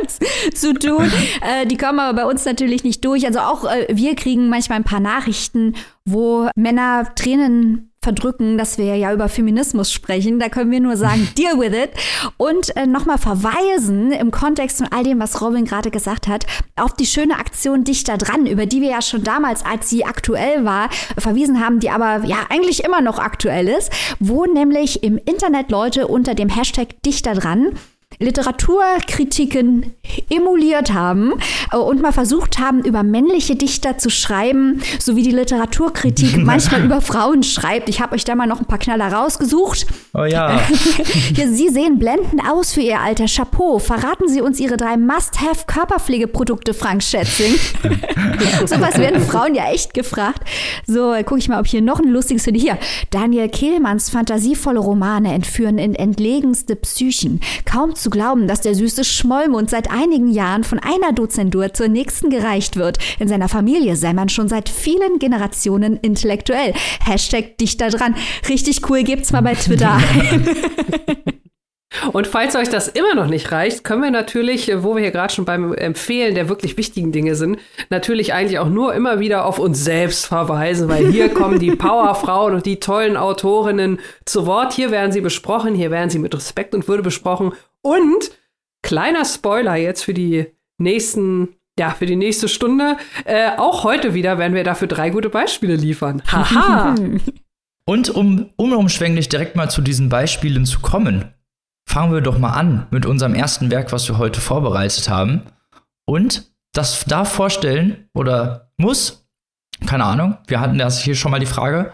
zu 0.53 0.75
tun. 0.75 1.11
Äh, 1.41 1.65
die 1.65 1.77
kommen 1.77 1.99
aber 1.99 2.21
bei 2.21 2.29
uns 2.29 2.45
natürlich 2.45 2.83
nicht 2.83 3.03
durch. 3.03 3.25
Also 3.25 3.39
auch 3.39 3.65
äh, 3.65 3.87
wir 3.89 4.15
kriegen 4.15 4.47
manchmal 4.47 4.77
ein 4.77 4.83
paar 4.83 4.99
Nachrichten, 4.99 5.75
wo 6.05 6.49
Männer 6.55 7.15
Tränen 7.15 7.90
verdrücken, 8.03 8.57
dass 8.57 8.79
wir 8.79 8.95
ja 8.95 9.13
über 9.13 9.29
Feminismus 9.29 9.93
sprechen. 9.93 10.39
Da 10.39 10.49
können 10.49 10.71
wir 10.71 10.79
nur 10.79 10.97
sagen, 10.97 11.29
deal 11.37 11.59
with 11.59 11.73
it. 11.73 11.91
Und 12.37 12.75
äh, 12.75 12.87
nochmal 12.87 13.19
verweisen 13.19 14.11
im 14.11 14.31
Kontext 14.31 14.79
von 14.79 14.87
all 14.91 15.03
dem, 15.03 15.19
was 15.19 15.41
Robin 15.41 15.65
gerade 15.65 15.91
gesagt 15.91 16.27
hat, 16.27 16.45
auf 16.75 16.93
die 16.93 17.05
schöne 17.05 17.37
Aktion 17.37 17.83
Dichter 17.83 18.17
dran, 18.17 18.47
über 18.47 18.65
die 18.65 18.81
wir 18.81 18.89
ja 18.89 19.01
schon 19.01 19.23
damals, 19.23 19.63
als 19.63 19.89
sie 19.89 20.03
aktuell 20.03 20.65
war, 20.65 20.89
verwiesen 21.17 21.63
haben, 21.63 21.79
die 21.79 21.91
aber 21.91 22.25
ja 22.25 22.37
eigentlich 22.49 22.83
immer 22.83 23.01
noch 23.01 23.19
aktuell 23.19 23.67
ist, 23.67 23.91
wo 24.19 24.45
nämlich 24.45 25.03
im 25.03 25.17
Internet 25.17 25.69
Leute 25.69 26.07
unter 26.07 26.33
dem 26.33 26.49
Hashtag 26.49 27.03
Dichter 27.03 27.33
dran 27.33 27.77
Literaturkritiken 28.21 29.93
emuliert 30.29 30.93
haben 30.93 31.33
äh, 31.71 31.77
und 31.77 32.01
mal 32.01 32.11
versucht 32.11 32.59
haben, 32.59 32.83
über 32.83 33.03
männliche 33.03 33.55
Dichter 33.55 33.97
zu 33.97 34.09
schreiben, 34.09 34.81
so 34.99 35.15
wie 35.15 35.23
die 35.23 35.31
Literaturkritik 35.31 36.37
manchmal 36.43 36.85
über 36.85 37.01
Frauen 37.01 37.43
schreibt. 37.43 37.89
Ich 37.89 38.01
habe 38.01 38.15
euch 38.15 38.23
da 38.23 38.35
mal 38.35 38.47
noch 38.47 38.59
ein 38.59 38.65
paar 38.65 38.79
Knaller 38.79 39.11
rausgesucht. 39.11 39.87
Oh 40.13 40.25
ja. 40.25 40.61
Hier, 41.35 41.51
Sie 41.51 41.69
sehen 41.69 41.99
blendend 41.99 42.41
aus 42.49 42.73
für 42.73 42.81
Ihr 42.81 42.99
Alter. 42.99 43.25
Chapeau. 43.25 43.79
Verraten 43.79 44.27
Sie 44.27 44.41
uns 44.41 44.59
Ihre 44.59 44.77
drei 44.77 44.97
Must-Have-Körperpflegeprodukte, 44.97 46.73
Frank 46.73 47.03
Schätzing. 47.03 47.55
was 48.61 48.97
werden 48.97 49.21
Frauen 49.21 49.55
ja 49.55 49.71
echt 49.71 49.93
gefragt. 49.93 50.41
So, 50.85 51.13
gucke 51.25 51.39
ich 51.39 51.49
mal, 51.49 51.59
ob 51.59 51.67
hier 51.67 51.81
noch 51.81 51.99
ein 51.99 52.09
lustiges 52.09 52.43
finde. 52.43 52.59
Hier, 52.59 52.77
Daniel 53.09 53.49
Kehlmanns 53.49 54.09
fantasievolle 54.09 54.79
Romane 54.79 55.33
entführen 55.33 55.77
in 55.77 55.95
entlegenste 55.95 56.75
Psychen. 56.75 57.39
Kaum 57.65 57.95
zu 57.95 58.09
glauben, 58.11 58.47
dass 58.47 58.61
der 58.61 58.75
süße 58.75 59.03
Schmollmund 59.03 59.69
seit 59.69 59.89
einigen 59.89 60.29
Jahren 60.29 60.63
von 60.63 60.79
einer 60.79 61.13
Dozentur 61.13 61.73
zur 61.73 61.87
nächsten 61.87 62.29
gereicht 62.29 62.75
wird. 62.75 62.99
In 63.19 63.27
seiner 63.27 63.49
Familie 63.49 63.95
sei 63.95 64.13
man 64.13 64.29
schon 64.29 64.47
seit 64.47 64.69
vielen 64.69 65.17
Generationen 65.17 65.97
intellektuell. 65.97 66.73
Hashtag 67.03 67.57
Dichter 67.57 67.89
dran. 67.89 68.15
Richtig 68.47 68.87
cool, 68.89 69.03
gibt's 69.03 69.31
mal 69.31 69.41
bei 69.41 69.55
Twitter 69.55 69.93
ein. 69.93 70.47
Und 72.13 72.25
falls 72.25 72.55
euch 72.55 72.69
das 72.69 72.87
immer 72.87 73.15
noch 73.15 73.27
nicht 73.27 73.51
reicht, 73.51 73.83
können 73.83 74.01
wir 74.01 74.11
natürlich, 74.11 74.71
wo 74.77 74.95
wir 74.95 75.01
hier 75.01 75.11
gerade 75.11 75.33
schon 75.33 75.45
beim 75.45 75.73
Empfehlen 75.73 76.35
der 76.35 76.47
wirklich 76.47 76.77
wichtigen 76.77 77.11
Dinge 77.11 77.35
sind, 77.35 77.59
natürlich 77.89 78.33
eigentlich 78.33 78.59
auch 78.59 78.69
nur 78.69 78.93
immer 78.93 79.19
wieder 79.19 79.45
auf 79.45 79.59
uns 79.59 79.83
selbst 79.83 80.25
verweisen, 80.25 80.87
weil 80.87 81.07
hier 81.11 81.29
kommen 81.33 81.59
die 81.59 81.75
Powerfrauen 81.75 82.55
und 82.55 82.65
die 82.65 82.79
tollen 82.79 83.17
Autorinnen 83.17 83.99
zu 84.25 84.45
Wort. 84.45 84.73
Hier 84.73 84.89
werden 84.89 85.11
sie 85.11 85.21
besprochen, 85.21 85.75
hier 85.75 85.91
werden 85.91 86.09
sie 86.09 86.19
mit 86.19 86.33
Respekt 86.33 86.73
und 86.73 86.87
Würde 86.87 87.03
besprochen 87.03 87.51
und 87.81 88.31
kleiner 88.81 89.25
Spoiler 89.25 89.75
jetzt 89.75 90.03
für 90.03 90.13
die 90.13 90.47
nächsten, 90.77 91.55
ja, 91.77 91.91
für 91.91 92.05
die 92.05 92.15
nächste 92.15 92.47
Stunde. 92.47 92.97
Äh, 93.25 93.51
auch 93.57 93.83
heute 93.83 94.13
wieder 94.13 94.37
werden 94.37 94.53
wir 94.53 94.63
dafür 94.63 94.87
drei 94.87 95.09
gute 95.09 95.29
Beispiele 95.29 95.75
liefern. 95.75 96.21
Haha! 96.31 96.95
Und 97.85 98.09
um 98.09 98.51
unumschwänglich 98.55 99.27
direkt 99.27 99.55
mal 99.55 99.69
zu 99.69 99.81
diesen 99.81 100.09
Beispielen 100.09 100.65
zu 100.65 100.79
kommen, 100.79 101.33
fangen 101.85 102.13
wir 102.13 102.21
doch 102.21 102.37
mal 102.37 102.51
an 102.51 102.87
mit 102.91 103.05
unserem 103.05 103.33
ersten 103.33 103.71
Werk, 103.71 103.91
was 103.91 104.07
wir 104.07 104.17
heute 104.17 104.39
vorbereitet 104.39 105.09
haben. 105.09 105.43
Und 106.05 106.51
das 106.73 107.03
darf 107.05 107.31
vorstellen 107.33 108.07
oder 108.13 108.71
muss, 108.77 109.27
keine 109.85 110.05
Ahnung, 110.05 110.37
wir 110.47 110.59
hatten 110.59 110.77
das 110.77 111.01
hier 111.01 111.15
schon 111.15 111.31
mal 111.31 111.39
die 111.39 111.45
Frage, 111.45 111.91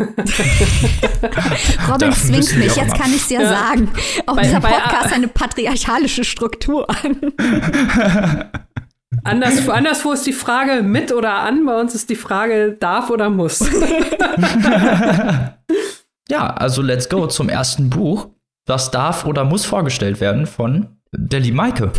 Robin 1.90 2.12
zwingt 2.12 2.56
mich, 2.58 2.76
jetzt 2.76 2.94
kann 2.94 3.10
ich 3.10 3.22
es 3.22 3.30
ja, 3.30 3.42
ja, 3.42 3.48
sagen. 3.48 3.90
Auch 4.26 4.36
bei, 4.36 4.42
dieser 4.42 4.60
Podcast 4.60 5.10
bei, 5.10 5.16
eine 5.16 5.28
patriarchalische 5.28 6.24
Struktur 6.24 6.88
an. 6.88 7.32
Anders, 9.24 9.68
anderswo 9.68 10.12
ist 10.12 10.26
die 10.26 10.32
Frage 10.32 10.82
mit 10.82 11.12
oder 11.12 11.34
an, 11.40 11.66
bei 11.66 11.78
uns 11.78 11.94
ist 11.94 12.08
die 12.10 12.16
Frage 12.16 12.76
darf 12.78 13.10
oder 13.10 13.28
muss. 13.28 13.60
ja, 16.28 16.46
also 16.54 16.80
let's 16.80 17.08
go 17.08 17.26
zum 17.26 17.48
ersten 17.48 17.90
Buch. 17.90 18.28
Das 18.66 18.90
darf 18.90 19.26
oder 19.26 19.44
muss 19.44 19.64
vorgestellt 19.66 20.20
werden 20.20 20.46
von 20.46 20.96
Deli 21.12 21.50
Maike. 21.50 21.90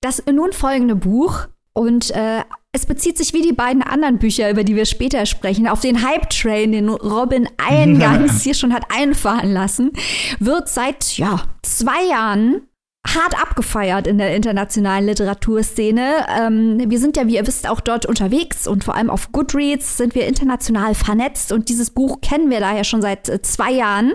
Das 0.00 0.22
nun 0.30 0.52
folgende 0.52 0.94
Buch 0.94 1.48
und 1.72 2.10
äh, 2.12 2.42
es 2.74 2.86
bezieht 2.86 3.18
sich 3.18 3.34
wie 3.34 3.42
die 3.42 3.52
beiden 3.52 3.82
anderen 3.82 4.18
Bücher, 4.18 4.50
über 4.50 4.64
die 4.64 4.74
wir 4.74 4.86
später 4.86 5.26
sprechen, 5.26 5.68
auf 5.68 5.80
den 5.80 6.02
Hype-Train, 6.02 6.72
den 6.72 6.88
Robin 6.88 7.46
eingangs 7.58 8.42
hier 8.42 8.54
schon 8.54 8.72
hat 8.72 8.84
einfahren 8.88 9.52
lassen, 9.52 9.92
wird 10.38 10.70
seit 10.70 11.18
ja, 11.18 11.42
zwei 11.62 12.02
Jahren 12.08 12.62
hart 13.06 13.34
abgefeiert 13.38 14.06
in 14.06 14.16
der 14.16 14.34
internationalen 14.34 15.04
Literaturszene. 15.04 16.24
Ähm, 16.34 16.80
wir 16.86 16.98
sind 16.98 17.16
ja, 17.18 17.26
wie 17.26 17.34
ihr 17.34 17.46
wisst, 17.46 17.68
auch 17.68 17.80
dort 17.80 18.06
unterwegs 18.06 18.66
und 18.66 18.84
vor 18.84 18.94
allem 18.94 19.10
auf 19.10 19.32
Goodreads 19.32 19.98
sind 19.98 20.14
wir 20.14 20.26
international 20.26 20.94
vernetzt 20.94 21.52
und 21.52 21.68
dieses 21.68 21.90
Buch 21.90 22.20
kennen 22.22 22.48
wir 22.48 22.60
daher 22.60 22.84
schon 22.84 23.02
seit 23.02 23.28
äh, 23.28 23.42
zwei 23.42 23.72
Jahren, 23.72 24.14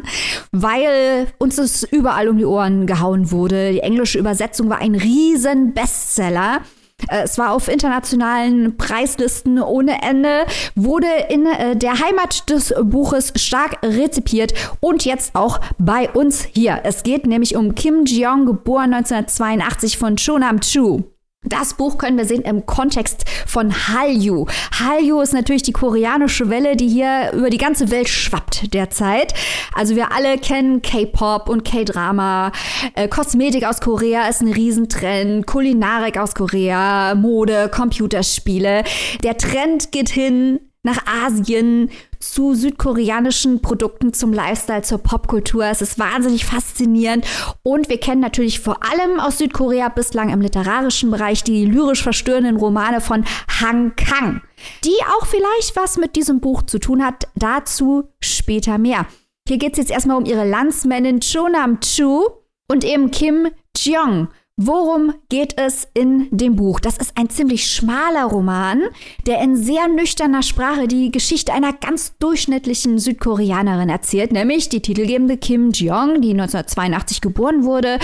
weil 0.52 1.28
uns 1.38 1.60
es 1.60 1.84
überall 1.84 2.28
um 2.30 2.38
die 2.38 2.46
Ohren 2.46 2.88
gehauen 2.88 3.30
wurde. 3.30 3.74
Die 3.74 3.82
englische 3.82 4.18
Übersetzung 4.18 4.70
war 4.70 4.80
ein 4.80 4.96
riesen 4.96 5.74
Bestseller. 5.74 6.62
Äh, 7.10 7.24
es 7.24 7.38
war 7.38 7.52
auf 7.52 7.68
internationalen 7.68 8.78
Preislisten 8.78 9.62
ohne 9.62 10.02
Ende, 10.02 10.46
wurde 10.76 11.08
in 11.30 11.46
äh, 11.46 11.76
der 11.76 12.00
Heimat 12.00 12.50
des 12.50 12.74
Buches 12.82 13.34
stark 13.36 13.80
rezipiert 13.84 14.54
und 14.80 15.06
jetzt 15.06 15.36
auch 15.36 15.60
bei 15.78 16.10
uns 16.10 16.44
hier. 16.44 16.82
Es 16.84 17.04
geht 17.04 17.26
nämlich 17.26 17.56
um 17.56 17.76
Kim 17.76 18.06
Jeong, 18.06 18.46
geboren 18.46 18.94
1982 18.94 19.98
von 19.98 20.16
Chonam 20.16 20.62
Chu. 20.62 21.04
Das 21.50 21.76
Buch 21.76 21.98
können 21.98 22.18
wir 22.18 22.26
sehen 22.26 22.42
im 22.44 22.66
Kontext 22.66 23.26
von 23.46 23.74
Hallyu. 23.88 24.46
Hallyu 24.80 25.22
ist 25.22 25.34
natürlich 25.34 25.64
die 25.64 25.72
koreanische 25.72 26.50
Welle, 26.50 26.76
die 26.76 26.88
hier 26.88 27.32
über 27.34 27.50
die 27.50 27.58
ganze 27.58 27.90
Welt 27.90 28.10
schwappt 28.10 28.74
derzeit. 28.74 29.34
Also 29.74 29.96
wir 29.96 30.12
alle 30.12 30.38
kennen 30.38 30.82
K-Pop 30.82 31.48
und 31.50 31.64
K-Drama. 31.64 32.52
Äh, 32.96 33.08
Kosmetik 33.08 33.66
aus 33.66 33.80
Korea 33.80 34.28
ist 34.28 34.42
ein 34.42 34.52
Riesentrend. 34.52 35.48
Kulinarik 35.48 36.18
aus 36.18 36.36
Korea, 36.36 37.16
Mode, 37.16 37.70
Computerspiele. 37.74 38.84
Der 39.24 39.38
Trend 39.38 39.92
geht 39.92 40.10
hin 40.10 40.60
nach 40.84 41.06
Asien, 41.06 41.90
zu 42.20 42.56
südkoreanischen 42.56 43.62
Produkten, 43.62 44.14
zum 44.14 44.34
Lifestyle, 44.34 44.82
zur 44.82 45.00
Popkultur. 45.00 45.66
Es 45.66 45.82
ist 45.82 46.00
wahnsinnig 46.00 46.46
faszinierend. 46.46 47.26
Und 47.64 47.90
wir 47.90 48.00
kennen 48.00 48.22
natürlich 48.22 48.60
vor 48.60 48.80
allem 48.84 49.20
aus 49.20 49.38
Südkorea 49.38 49.90
bislang 49.90 50.30
im 50.30 50.42
literarischen 50.42 51.12
Bereich 51.12 51.44
die 51.44 51.66
lyrisch 51.66 52.04
verstörenden 52.04 52.58
Romane 52.58 53.02
von 53.02 53.26
Han 53.60 53.96
Kang, 53.96 54.42
die 54.84 54.98
auch 55.18 55.26
vielleicht 55.26 55.76
was 55.76 55.98
mit 55.98 56.16
diesem 56.16 56.40
Buch 56.40 56.64
zu 56.64 56.80
tun 56.80 57.04
hat. 57.04 57.28
Dazu 57.36 58.10
später 58.20 58.78
mehr. 58.78 59.06
Hier 59.48 59.58
geht 59.58 59.74
es 59.74 59.78
jetzt 59.78 59.92
erstmal 59.92 60.18
um 60.18 60.26
ihre 60.26 60.48
Landsmännin 60.48 61.20
Chonam 61.22 61.80
Chu 61.82 62.26
und 62.70 62.84
eben 62.84 63.12
Kim 63.12 63.48
Jeong. 63.76 64.30
Worum 64.60 65.14
geht 65.30 65.54
es 65.60 65.88
in 65.94 66.30
dem 66.32 66.56
Buch? 66.56 66.80
Das 66.80 66.98
ist 66.98 67.12
ein 67.16 67.30
ziemlich 67.30 67.68
schmaler 67.68 68.24
Roman, 68.24 68.82
der 69.28 69.40
in 69.40 69.56
sehr 69.56 69.88
nüchterner 69.88 70.42
Sprache 70.42 70.88
die 70.88 71.12
Geschichte 71.12 71.54
einer 71.54 71.74
ganz 71.74 72.18
durchschnittlichen 72.18 72.98
Südkoreanerin 72.98 73.90
erzählt, 73.90 74.32
nämlich 74.32 74.68
die 74.68 74.82
titelgebende 74.82 75.38
Kim 75.38 75.74
Jeong, 75.74 76.22
die 76.22 76.32
1982 76.32 77.22
geboren 77.22 77.66
wurde 77.66 78.00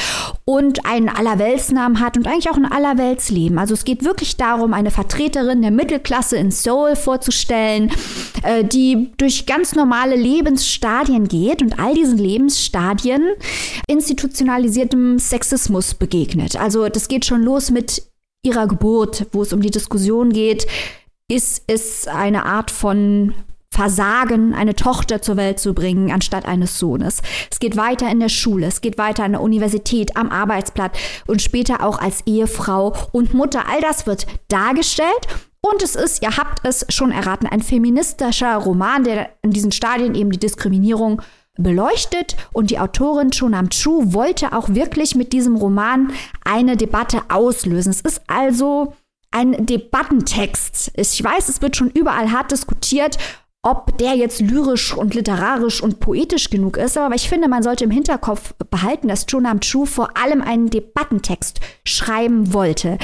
und 0.45 0.85
einen 0.85 1.09
Allerweltsnamen 1.09 1.99
hat 1.99 2.17
und 2.17 2.27
eigentlich 2.27 2.51
auch 2.51 2.57
ein 2.57 2.71
Allerweltsleben. 2.71 3.57
Also 3.57 3.73
es 3.73 3.83
geht 3.83 4.03
wirklich 4.03 4.37
darum, 4.37 4.75
eine 4.75 4.91
Vertreterin 4.91 5.63
der 5.63 5.71
Mittelklasse 5.71 6.37
in 6.37 6.51
Seoul 6.51 6.95
vorzustellen, 6.95 7.91
äh, 8.43 8.63
die 8.63 9.09
durch 9.17 9.47
ganz 9.47 9.73
normale 9.73 10.15
Lebensstadien 10.15 11.27
geht 11.27 11.63
und 11.63 11.79
all 11.79 11.95
diesen 11.95 12.19
Lebensstadien 12.19 13.23
institutionalisiertem 13.87 15.17
Sexismus 15.17 15.95
begegnet 15.95 16.42
begegnet. 16.43 16.55
Also 16.55 16.89
das 16.89 17.07
geht 17.07 17.25
schon 17.25 17.43
los 17.43 17.71
mit 17.71 18.03
ihrer 18.43 18.67
Geburt, 18.67 19.27
wo 19.31 19.41
es 19.41 19.53
um 19.53 19.61
die 19.61 19.71
Diskussion 19.71 20.31
geht, 20.31 20.67
ist 21.29 21.63
es 21.67 22.07
eine 22.07 22.45
Art 22.45 22.69
von 22.71 23.33
Versagen, 23.73 24.53
eine 24.53 24.75
Tochter 24.75 25.21
zur 25.21 25.35
Welt 25.37 25.59
zu 25.59 25.73
bringen, 25.73 26.11
anstatt 26.11 26.45
eines 26.45 26.77
Sohnes. 26.77 27.21
Es 27.49 27.59
geht 27.59 27.75
weiter 27.75 28.11
in 28.11 28.19
der 28.19 28.29
Schule, 28.29 28.67
es 28.67 28.81
geht 28.81 28.99
weiter 28.99 29.23
an 29.23 29.31
der 29.31 29.41
Universität, 29.41 30.15
am 30.15 30.29
Arbeitsplatz 30.29 30.95
und 31.25 31.41
später 31.41 31.83
auch 31.83 31.97
als 31.97 32.21
Ehefrau 32.27 32.93
und 33.13 33.33
Mutter. 33.33 33.63
All 33.67 33.81
das 33.81 34.05
wird 34.05 34.27
dargestellt 34.49 35.27
und 35.61 35.81
es 35.81 35.95
ist, 35.95 36.21
ihr 36.21 36.35
habt 36.37 36.59
es 36.67 36.85
schon 36.89 37.11
erraten, 37.11 37.47
ein 37.47 37.61
feministischer 37.61 38.57
Roman, 38.57 39.05
der 39.05 39.29
in 39.41 39.51
diesen 39.51 39.71
Stadien 39.71 40.13
eben 40.13 40.29
die 40.29 40.39
Diskriminierung 40.39 41.21
beleuchtet 41.57 42.35
und 42.51 42.71
die 42.71 42.79
Autorin 42.79 43.31
Chonam 43.31 43.69
Chu 43.69 44.13
wollte 44.13 44.53
auch 44.53 44.69
wirklich 44.69 45.15
mit 45.15 45.33
diesem 45.33 45.55
Roman 45.55 46.11
eine 46.43 46.77
Debatte 46.77 47.21
auslösen. 47.29 47.91
Es 47.91 48.01
ist 48.01 48.21
also 48.27 48.93
ein 49.31 49.65
Debattentext. 49.65 50.91
Ich 50.95 51.23
weiß, 51.23 51.49
es 51.49 51.61
wird 51.61 51.75
schon 51.75 51.89
überall 51.91 52.31
hart 52.31 52.51
diskutiert, 52.51 53.17
ob 53.63 53.97
der 53.97 54.15
jetzt 54.15 54.41
lyrisch 54.41 54.93
und 54.93 55.15
literarisch 55.15 55.81
und 55.81 55.99
poetisch 56.01 56.49
genug 56.49 56.75
ist, 56.75 56.97
aber 56.97 57.15
ich 57.15 57.29
finde, 57.29 57.47
man 57.47 57.63
sollte 57.63 57.85
im 57.85 57.91
Hinterkopf 57.91 58.53
behalten, 58.69 59.07
dass 59.07 59.25
Chonam 59.25 59.61
Chu 59.61 59.85
vor 59.85 60.17
allem 60.17 60.41
einen 60.41 60.69
Debattentext 60.69 61.61
schreiben 61.85 62.53
wollte. 62.53 62.97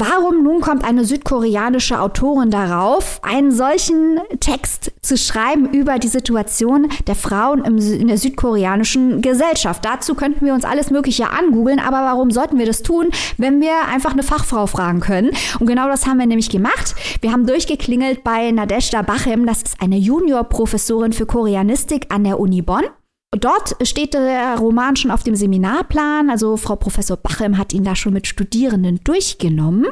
Warum 0.00 0.44
nun 0.44 0.60
kommt 0.60 0.84
eine 0.84 1.04
südkoreanische 1.04 2.00
Autorin 2.00 2.52
darauf, 2.52 3.18
einen 3.24 3.50
solchen 3.50 4.20
Text 4.38 4.92
zu 5.02 5.16
schreiben 5.16 5.72
über 5.72 5.98
die 5.98 6.06
Situation 6.06 6.86
der 7.08 7.16
Frauen 7.16 7.64
in 7.64 8.06
der 8.06 8.16
südkoreanischen 8.16 9.22
Gesellschaft? 9.22 9.84
Dazu 9.84 10.14
könnten 10.14 10.46
wir 10.46 10.54
uns 10.54 10.64
alles 10.64 10.92
Mögliche 10.92 11.30
angoogeln, 11.30 11.80
aber 11.80 12.02
warum 12.02 12.30
sollten 12.30 12.58
wir 12.58 12.66
das 12.66 12.84
tun, 12.84 13.08
wenn 13.38 13.60
wir 13.60 13.88
einfach 13.92 14.12
eine 14.12 14.22
Fachfrau 14.22 14.68
fragen 14.68 15.00
können? 15.00 15.32
Und 15.58 15.66
genau 15.66 15.88
das 15.88 16.06
haben 16.06 16.20
wir 16.20 16.26
nämlich 16.26 16.50
gemacht. 16.50 16.94
Wir 17.20 17.32
haben 17.32 17.48
durchgeklingelt 17.48 18.22
bei 18.22 18.52
Nadeshda 18.52 19.02
Bachem, 19.02 19.46
das 19.46 19.62
ist 19.62 19.82
eine 19.82 19.96
Juniorprofessorin 19.96 21.12
für 21.12 21.26
Koreanistik 21.26 22.06
an 22.10 22.22
der 22.22 22.38
Uni 22.38 22.62
Bonn. 22.62 22.84
Dort 23.30 23.76
steht 23.86 24.14
der 24.14 24.56
Roman 24.58 24.96
schon 24.96 25.10
auf 25.10 25.22
dem 25.22 25.36
Seminarplan, 25.36 26.30
also 26.30 26.56
Frau 26.56 26.76
Professor 26.76 27.16
Bachem 27.16 27.58
hat 27.58 27.74
ihn 27.74 27.84
da 27.84 27.94
schon 27.94 28.14
mit 28.14 28.26
Studierenden 28.26 29.00
durchgenommen. 29.04 29.86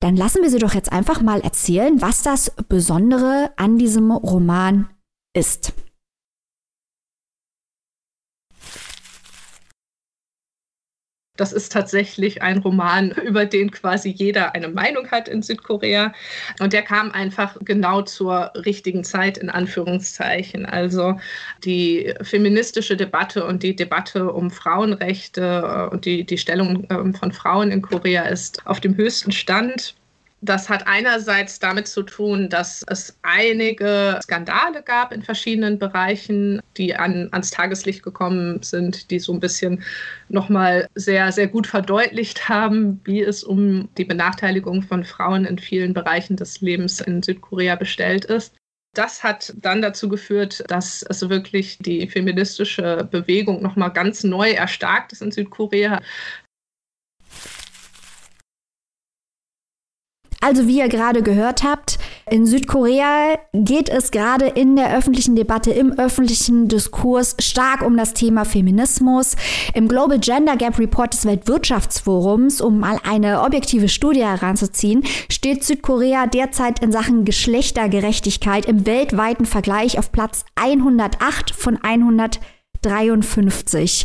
Dann 0.00 0.16
lassen 0.16 0.42
wir 0.42 0.50
sie 0.50 0.58
doch 0.58 0.74
jetzt 0.74 0.92
einfach 0.92 1.20
mal 1.20 1.40
erzählen, 1.40 2.00
was 2.00 2.22
das 2.22 2.52
Besondere 2.68 3.52
an 3.56 3.78
diesem 3.78 4.10
Roman 4.12 4.88
ist. 5.34 5.74
Das 11.38 11.52
ist 11.52 11.72
tatsächlich 11.72 12.42
ein 12.42 12.58
Roman, 12.58 13.10
über 13.24 13.46
den 13.46 13.70
quasi 13.70 14.10
jeder 14.10 14.54
eine 14.54 14.68
Meinung 14.68 15.10
hat 15.10 15.28
in 15.28 15.40
Südkorea. 15.40 16.12
Und 16.60 16.74
der 16.74 16.82
kam 16.82 17.10
einfach 17.12 17.56
genau 17.60 18.02
zur 18.02 18.52
richtigen 18.54 19.04
Zeit, 19.04 19.38
in 19.38 19.48
Anführungszeichen. 19.48 20.66
Also 20.66 21.18
die 21.64 22.12
feministische 22.22 22.96
Debatte 22.96 23.46
und 23.46 23.62
die 23.62 23.74
Debatte 23.74 24.32
um 24.32 24.50
Frauenrechte 24.50 25.88
und 25.90 26.04
die, 26.04 26.24
die 26.24 26.38
Stellung 26.38 26.86
ähm, 26.90 27.14
von 27.14 27.32
Frauen 27.32 27.70
in 27.70 27.82
Korea 27.82 28.24
ist 28.24 28.66
auf 28.66 28.80
dem 28.80 28.96
höchsten 28.96 29.32
Stand. 29.32 29.94
Das 30.40 30.68
hat 30.68 30.86
einerseits 30.86 31.58
damit 31.58 31.88
zu 31.88 32.04
tun, 32.04 32.48
dass 32.48 32.84
es 32.86 33.18
einige 33.22 34.20
Skandale 34.22 34.82
gab 34.82 35.12
in 35.12 35.22
verschiedenen 35.22 35.80
Bereichen, 35.80 36.62
die 36.76 36.94
an, 36.94 37.28
ans 37.32 37.50
Tageslicht 37.50 38.04
gekommen 38.04 38.62
sind, 38.62 39.10
die 39.10 39.18
so 39.18 39.32
ein 39.32 39.40
bisschen 39.40 39.82
nochmal 40.28 40.86
sehr, 40.94 41.32
sehr 41.32 41.48
gut 41.48 41.66
verdeutlicht 41.66 42.48
haben, 42.48 43.00
wie 43.04 43.20
es 43.20 43.42
um 43.42 43.88
die 43.98 44.04
Benachteiligung 44.04 44.82
von 44.82 45.02
Frauen 45.02 45.44
in 45.44 45.58
vielen 45.58 45.92
Bereichen 45.92 46.36
des 46.36 46.60
Lebens 46.60 47.00
in 47.00 47.20
Südkorea 47.20 47.74
bestellt 47.74 48.24
ist. 48.24 48.54
Das 48.94 49.24
hat 49.24 49.52
dann 49.56 49.82
dazu 49.82 50.08
geführt, 50.08 50.64
dass 50.68 51.02
es 51.02 51.28
wirklich 51.28 51.78
die 51.78 52.06
feministische 52.06 53.08
Bewegung 53.10 53.60
nochmal 53.60 53.92
ganz 53.92 54.22
neu 54.22 54.50
erstarkt 54.50 55.12
ist 55.12 55.22
in 55.22 55.32
Südkorea. 55.32 56.00
Also 60.40 60.68
wie 60.68 60.78
ihr 60.78 60.88
gerade 60.88 61.22
gehört 61.22 61.64
habt, 61.64 61.98
In 62.30 62.46
Südkorea 62.46 63.38
geht 63.54 63.88
es 63.88 64.10
gerade 64.10 64.44
in 64.46 64.76
der 64.76 64.94
öffentlichen 64.94 65.34
Debatte, 65.34 65.70
im 65.70 65.98
öffentlichen 65.98 66.68
Diskurs 66.68 67.36
stark 67.38 67.80
um 67.80 67.96
das 67.96 68.12
Thema 68.12 68.44
Feminismus. 68.44 69.34
Im 69.72 69.88
Global 69.88 70.18
Gender 70.18 70.56
Gap 70.56 70.78
Report 70.78 71.14
des 71.14 71.24
Weltwirtschaftsforums, 71.24 72.60
um 72.60 72.80
mal 72.80 72.98
eine 73.08 73.40
objektive 73.42 73.88
Studie 73.88 74.24
heranzuziehen, 74.24 75.04
steht 75.30 75.64
Südkorea 75.64 76.26
derzeit 76.26 76.82
in 76.82 76.92
Sachen 76.92 77.24
Geschlechtergerechtigkeit 77.24 78.66
im 78.66 78.84
weltweiten 78.84 79.46
Vergleich 79.46 79.98
auf 79.98 80.12
Platz 80.12 80.44
108 80.56 81.50
von 81.50 81.78
153. 81.82 84.04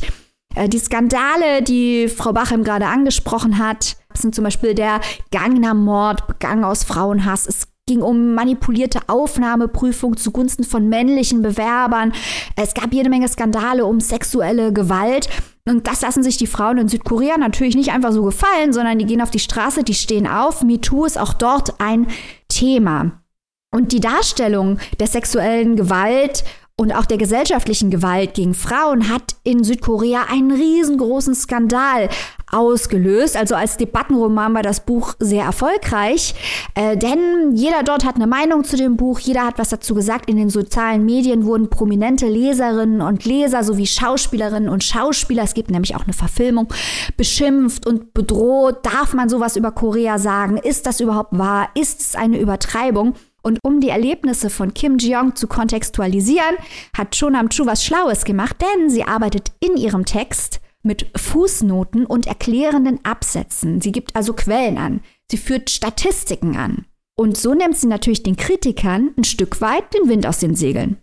Äh, 0.55 0.69
die 0.69 0.79
Skandale, 0.79 1.61
die 1.61 2.07
Frau 2.07 2.33
Bachem 2.33 2.63
gerade 2.63 2.87
angesprochen 2.87 3.57
hat, 3.57 3.97
sind 4.13 4.35
zum 4.35 4.43
Beispiel 4.43 4.75
der 4.75 5.01
Gangnam-Mord 5.31 6.27
begangen 6.27 6.63
aus 6.63 6.83
Frauenhass. 6.83 7.47
Es 7.47 7.67
ging 7.85 8.01
um 8.01 8.33
manipulierte 8.33 9.01
Aufnahmeprüfung 9.07 10.15
zugunsten 10.15 10.63
von 10.63 10.87
männlichen 10.87 11.41
Bewerbern. 11.41 12.13
Es 12.55 12.73
gab 12.73 12.93
jede 12.93 13.09
Menge 13.09 13.27
Skandale 13.27 13.85
um 13.85 13.99
sexuelle 13.99 14.71
Gewalt. 14.71 15.27
Und 15.67 15.87
das 15.87 16.01
lassen 16.01 16.23
sich 16.23 16.37
die 16.37 16.47
Frauen 16.47 16.77
in 16.77 16.87
Südkorea 16.87 17.37
natürlich 17.37 17.75
nicht 17.75 17.91
einfach 17.91 18.11
so 18.11 18.23
gefallen, 18.23 18.73
sondern 18.73 18.99
die 18.99 19.05
gehen 19.05 19.21
auf 19.21 19.31
die 19.31 19.39
Straße, 19.39 19.83
die 19.83 19.93
stehen 19.93 20.27
auf. 20.27 20.63
MeToo 20.63 21.05
ist 21.05 21.17
auch 21.17 21.33
dort 21.33 21.79
ein 21.79 22.07
Thema. 22.49 23.23
Und 23.71 23.91
die 23.91 24.01
Darstellung 24.01 24.77
der 24.99 25.07
sexuellen 25.07 25.75
Gewalt 25.75 26.43
und 26.75 26.91
auch 26.91 27.05
der 27.05 27.17
gesellschaftlichen 27.17 27.91
Gewalt 27.91 28.33
gegen 28.33 28.55
Frauen 28.55 29.07
hat 29.09 29.35
in 29.43 29.63
Südkorea 29.63 30.25
einen 30.31 30.51
riesengroßen 30.51 31.35
Skandal 31.35 32.09
ausgelöst. 32.51 33.37
Also 33.37 33.53
als 33.55 33.77
Debattenroman 33.77 34.55
war 34.55 34.63
das 34.63 34.79
Buch 34.83 35.13
sehr 35.19 35.43
erfolgreich, 35.43 36.33
äh, 36.73 36.97
denn 36.97 37.53
jeder 37.53 37.83
dort 37.83 38.05
hat 38.05 38.15
eine 38.15 38.25
Meinung 38.25 38.63
zu 38.63 38.75
dem 38.75 38.97
Buch, 38.97 39.19
jeder 39.19 39.45
hat 39.45 39.59
was 39.59 39.69
dazu 39.69 39.93
gesagt. 39.93 40.29
In 40.29 40.37
den 40.37 40.49
sozialen 40.49 41.05
Medien 41.05 41.45
wurden 41.45 41.69
prominente 41.69 42.27
Leserinnen 42.27 43.01
und 43.01 43.23
Leser 43.23 43.63
sowie 43.63 43.85
Schauspielerinnen 43.85 44.69
und 44.69 44.83
Schauspieler, 44.83 45.43
es 45.43 45.53
gibt 45.53 45.69
nämlich 45.69 45.95
auch 45.95 46.03
eine 46.03 46.13
Verfilmung, 46.13 46.69
beschimpft 47.17 47.85
und 47.85 48.15
bedroht. 48.15 48.83
Darf 48.83 49.13
man 49.13 49.29
sowas 49.29 49.55
über 49.55 49.71
Korea 49.71 50.17
sagen? 50.17 50.57
Ist 50.57 50.87
das 50.87 50.99
überhaupt 50.99 51.37
wahr? 51.37 51.69
Ist 51.75 52.01
es 52.01 52.15
eine 52.15 52.39
Übertreibung? 52.39 53.13
Und 53.45 53.59
um 53.61 53.81
die 53.81 53.89
Erlebnisse 53.89 54.49
von 54.49 54.73
Kim 54.73 54.97
Jong 54.97 55.35
zu 55.35 55.47
kontextualisieren, 55.47 56.55
hat 56.97 57.17
Chonam 57.17 57.49
Chu 57.49 57.65
was 57.65 57.83
Schlaues 57.83 58.23
gemacht, 58.23 58.55
denn 58.61 58.89
sie 58.89 59.03
arbeitet 59.03 59.51
in 59.59 59.75
ihrem 59.75 60.05
Text 60.05 60.61
mit 60.81 61.07
Fußnoten 61.15 62.05
und 62.05 62.25
erklärenden 62.25 63.03
Absätzen. 63.03 63.81
Sie 63.81 63.91
gibt 63.91 64.15
also 64.15 64.33
Quellen 64.33 64.77
an. 64.77 65.01
Sie 65.29 65.37
führt 65.37 65.69
Statistiken 65.69 66.55
an. 66.55 66.85
Und 67.15 67.37
so 67.37 67.53
nimmt 67.53 67.77
sie 67.77 67.87
natürlich 67.87 68.23
den 68.23 68.37
Kritikern 68.37 69.13
ein 69.17 69.23
Stück 69.25 69.59
weit 69.61 69.93
den 69.93 70.09
Wind 70.09 70.25
aus 70.25 70.39
den 70.39 70.55
Segeln. 70.55 70.97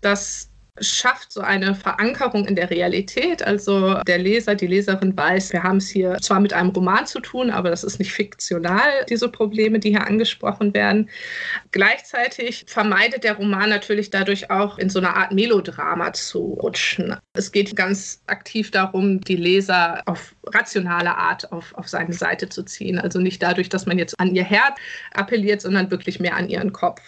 Das 0.00 0.49
schafft 0.80 1.32
so 1.32 1.40
eine 1.40 1.74
Verankerung 1.74 2.46
in 2.46 2.56
der 2.56 2.70
Realität. 2.70 3.42
Also 3.42 4.00
der 4.06 4.18
Leser, 4.18 4.54
die 4.54 4.66
Leserin 4.66 5.16
weiß, 5.16 5.52
wir 5.52 5.62
haben 5.62 5.78
es 5.78 5.88
hier 5.88 6.16
zwar 6.20 6.40
mit 6.40 6.52
einem 6.52 6.70
Roman 6.70 7.06
zu 7.06 7.20
tun, 7.20 7.50
aber 7.50 7.70
das 7.70 7.84
ist 7.84 7.98
nicht 7.98 8.12
fiktional, 8.12 9.04
diese 9.08 9.28
Probleme, 9.28 9.78
die 9.78 9.90
hier 9.90 10.06
angesprochen 10.06 10.74
werden. 10.74 11.08
Gleichzeitig 11.72 12.64
vermeidet 12.66 13.24
der 13.24 13.34
Roman 13.34 13.70
natürlich 13.70 14.10
dadurch 14.10 14.50
auch 14.50 14.78
in 14.78 14.90
so 14.90 14.98
eine 14.98 15.14
Art 15.14 15.32
Melodrama 15.32 16.12
zu 16.12 16.58
rutschen. 16.62 17.16
Es 17.34 17.52
geht 17.52 17.76
ganz 17.76 18.22
aktiv 18.26 18.70
darum, 18.70 19.20
die 19.20 19.36
Leser 19.36 20.02
auf 20.06 20.34
rationale 20.46 21.16
Art 21.16 21.50
auf, 21.52 21.74
auf 21.74 21.88
seine 21.88 22.12
Seite 22.12 22.48
zu 22.48 22.64
ziehen. 22.64 22.98
Also 22.98 23.20
nicht 23.20 23.42
dadurch, 23.42 23.68
dass 23.68 23.86
man 23.86 23.98
jetzt 23.98 24.18
an 24.18 24.34
ihr 24.34 24.44
Herz 24.44 24.76
appelliert, 25.12 25.60
sondern 25.60 25.90
wirklich 25.90 26.20
mehr 26.20 26.36
an 26.36 26.48
ihren 26.48 26.72
Kopf. 26.72 27.00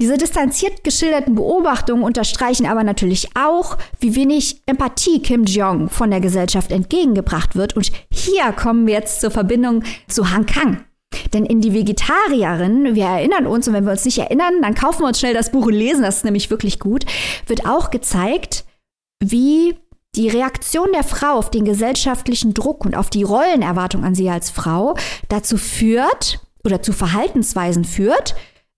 Diese 0.00 0.16
distanziert 0.16 0.84
geschilderten 0.84 1.34
Beobachtungen 1.34 2.02
unterstreichen 2.02 2.66
aber 2.66 2.84
natürlich 2.84 3.30
auch, 3.36 3.78
wie 4.00 4.14
wenig 4.14 4.62
Empathie 4.66 5.20
Kim 5.20 5.44
Jong 5.44 5.88
von 5.88 6.10
der 6.10 6.20
Gesellschaft 6.20 6.72
entgegengebracht 6.72 7.56
wird. 7.56 7.76
Und 7.76 7.90
hier 8.10 8.52
kommen 8.52 8.86
wir 8.86 8.94
jetzt 8.94 9.20
zur 9.20 9.30
Verbindung 9.30 9.84
zu 10.08 10.30
Han 10.30 10.46
Kang. 10.46 10.84
Denn 11.32 11.44
in 11.44 11.60
die 11.60 11.74
Vegetarierin, 11.74 12.94
wir 12.94 13.04
erinnern 13.04 13.46
uns, 13.46 13.68
und 13.68 13.74
wenn 13.74 13.84
wir 13.84 13.92
uns 13.92 14.04
nicht 14.04 14.18
erinnern, 14.18 14.62
dann 14.62 14.74
kaufen 14.74 15.02
wir 15.02 15.08
uns 15.08 15.20
schnell 15.20 15.34
das 15.34 15.52
Buch 15.52 15.66
und 15.66 15.74
lesen, 15.74 16.02
das 16.02 16.18
ist 16.18 16.24
nämlich 16.24 16.50
wirklich 16.50 16.78
gut, 16.78 17.04
wird 17.46 17.66
auch 17.66 17.90
gezeigt, 17.90 18.64
wie 19.22 19.76
die 20.14 20.28
Reaktion 20.28 20.88
der 20.92 21.04
Frau 21.04 21.34
auf 21.34 21.50
den 21.50 21.64
gesellschaftlichen 21.64 22.54
Druck 22.54 22.84
und 22.84 22.96
auf 22.96 23.08
die 23.08 23.22
Rollenerwartung 23.22 24.04
an 24.04 24.14
sie 24.14 24.28
als 24.28 24.50
Frau 24.50 24.94
dazu 25.28 25.56
führt 25.56 26.40
oder 26.64 26.82
zu 26.82 26.92
Verhaltensweisen 26.92 27.84
führt, 27.84 28.34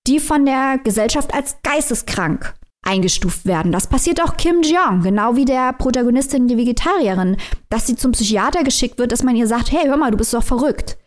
die 0.07 0.21
von 0.21 0.45
der 0.45 0.79
Gesellschaft 0.79 1.33
als 1.35 1.57
geisteskrank 1.62 2.55
eingestuft 2.83 3.47
werden. 3.47 3.73
Das 3.73 3.87
passiert 3.87 4.23
auch 4.23 4.37
Kim 4.37 4.62
Jong, 4.62 5.03
genau 5.03 5.37
wie 5.37 5.45
der 5.45 5.73
Protagonistin, 5.73 6.49
die 6.49 6.57
Vegetarierin, 6.57 7.37
dass 7.71 7.87
sie 7.87 7.97
zum 7.97 8.12
Psychiater 8.12 8.62
geschickt 8.62 8.99
wird, 8.99 9.12
dass 9.12 9.23
man 9.23 9.37
ihr 9.37 9.47
sagt, 9.47 9.73
hey, 9.73 9.87
hör 9.87 9.97
mal, 9.97 10.11
du 10.11 10.17
bist 10.17 10.35
doch 10.35 10.43
verrückt. 10.43 10.99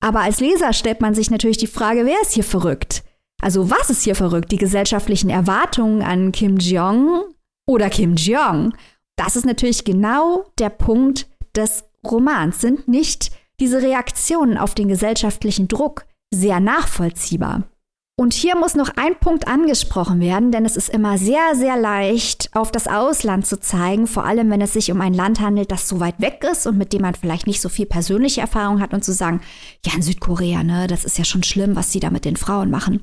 Aber 0.00 0.20
als 0.20 0.40
Leser 0.40 0.72
stellt 0.72 1.00
man 1.00 1.14
sich 1.14 1.30
natürlich 1.30 1.58
die 1.58 1.66
Frage, 1.66 2.04
wer 2.04 2.20
ist 2.22 2.32
hier 2.32 2.44
verrückt? 2.44 3.04
Also 3.40 3.70
was 3.70 3.90
ist 3.90 4.02
hier 4.02 4.14
verrückt? 4.14 4.50
Die 4.50 4.56
gesellschaftlichen 4.56 5.30
Erwartungen 5.30 6.02
an 6.02 6.32
Kim 6.32 6.58
Jong 6.58 7.22
oder 7.66 7.88
Kim 7.90 8.16
Jong? 8.16 8.74
Das 9.16 9.36
ist 9.36 9.46
natürlich 9.46 9.84
genau 9.84 10.46
der 10.58 10.70
Punkt 10.70 11.28
des 11.54 11.84
Romans. 12.04 12.60
Sind 12.60 12.88
nicht 12.88 13.30
diese 13.60 13.82
Reaktionen 13.82 14.56
auf 14.56 14.74
den 14.74 14.88
gesellschaftlichen 14.88 15.68
Druck 15.68 16.06
sehr 16.32 16.60
nachvollziehbar? 16.60 17.64
Und 18.20 18.34
hier 18.34 18.54
muss 18.54 18.74
noch 18.74 18.90
ein 18.96 19.18
Punkt 19.18 19.48
angesprochen 19.48 20.20
werden, 20.20 20.52
denn 20.52 20.66
es 20.66 20.76
ist 20.76 20.90
immer 20.90 21.16
sehr, 21.16 21.54
sehr 21.54 21.78
leicht, 21.78 22.50
auf 22.52 22.70
das 22.70 22.86
Ausland 22.86 23.46
zu 23.46 23.58
zeigen, 23.58 24.06
vor 24.06 24.26
allem 24.26 24.50
wenn 24.50 24.60
es 24.60 24.74
sich 24.74 24.92
um 24.92 25.00
ein 25.00 25.14
Land 25.14 25.40
handelt, 25.40 25.72
das 25.72 25.88
so 25.88 26.00
weit 26.00 26.20
weg 26.20 26.44
ist 26.44 26.66
und 26.66 26.76
mit 26.76 26.92
dem 26.92 27.00
man 27.00 27.14
vielleicht 27.14 27.46
nicht 27.46 27.62
so 27.62 27.70
viel 27.70 27.86
persönliche 27.86 28.42
Erfahrung 28.42 28.82
hat 28.82 28.92
und 28.92 29.02
zu 29.02 29.14
sagen, 29.14 29.40
ja, 29.86 29.94
in 29.94 30.02
Südkorea, 30.02 30.62
ne, 30.62 30.86
das 30.86 31.06
ist 31.06 31.16
ja 31.16 31.24
schon 31.24 31.42
schlimm, 31.42 31.76
was 31.76 31.92
sie 31.92 32.00
da 32.00 32.10
mit 32.10 32.26
den 32.26 32.36
Frauen 32.36 32.68
machen. 32.68 33.02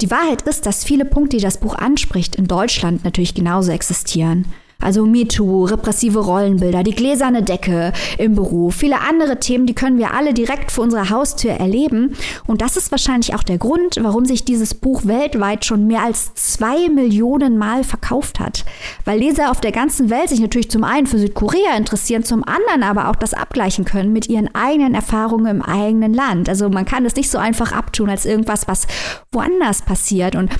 Die 0.00 0.10
Wahrheit 0.10 0.40
ist, 0.40 0.64
dass 0.64 0.82
viele 0.82 1.04
Punkte, 1.04 1.36
die 1.36 1.42
das 1.42 1.60
Buch 1.60 1.74
anspricht, 1.74 2.34
in 2.36 2.48
Deutschland 2.48 3.04
natürlich 3.04 3.34
genauso 3.34 3.70
existieren. 3.70 4.46
Also 4.82 5.06
MeToo, 5.06 5.64
repressive 5.64 6.18
Rollenbilder, 6.18 6.82
die 6.82 6.94
gläserne 6.94 7.42
Decke 7.42 7.92
im 8.18 8.34
Beruf, 8.34 8.74
viele 8.76 9.00
andere 9.00 9.40
Themen, 9.40 9.66
die 9.66 9.74
können 9.74 9.98
wir 9.98 10.14
alle 10.14 10.34
direkt 10.34 10.72
vor 10.72 10.84
unserer 10.84 11.10
Haustür 11.10 11.52
erleben. 11.52 12.16
Und 12.46 12.60
das 12.60 12.76
ist 12.76 12.90
wahrscheinlich 12.90 13.34
auch 13.34 13.42
der 13.42 13.58
Grund, 13.58 13.96
warum 14.00 14.24
sich 14.24 14.44
dieses 14.44 14.74
Buch 14.74 15.06
weltweit 15.06 15.64
schon 15.64 15.86
mehr 15.86 16.02
als 16.02 16.34
zwei 16.34 16.88
Millionen 16.88 17.58
Mal 17.58 17.84
verkauft 17.84 18.40
hat. 18.40 18.64
Weil 19.04 19.20
Leser 19.20 19.50
auf 19.50 19.60
der 19.60 19.72
ganzen 19.72 20.10
Welt 20.10 20.28
sich 20.28 20.40
natürlich 20.40 20.70
zum 20.70 20.84
einen 20.84 21.06
für 21.06 21.18
Südkorea 21.18 21.76
interessieren, 21.76 22.24
zum 22.24 22.44
anderen 22.44 22.82
aber 22.82 23.08
auch 23.08 23.16
das 23.16 23.34
abgleichen 23.34 23.84
können 23.84 24.12
mit 24.12 24.28
ihren 24.28 24.54
eigenen 24.54 24.94
Erfahrungen 24.94 25.46
im 25.46 25.62
eigenen 25.62 26.14
Land. 26.14 26.48
Also 26.48 26.68
man 26.68 26.84
kann 26.84 27.06
es 27.06 27.16
nicht 27.16 27.30
so 27.30 27.38
einfach 27.38 27.72
abtun 27.72 28.10
als 28.10 28.26
irgendwas, 28.26 28.68
was 28.68 28.86
woanders 29.30 29.82
passiert. 29.82 30.36
Und 30.36 30.50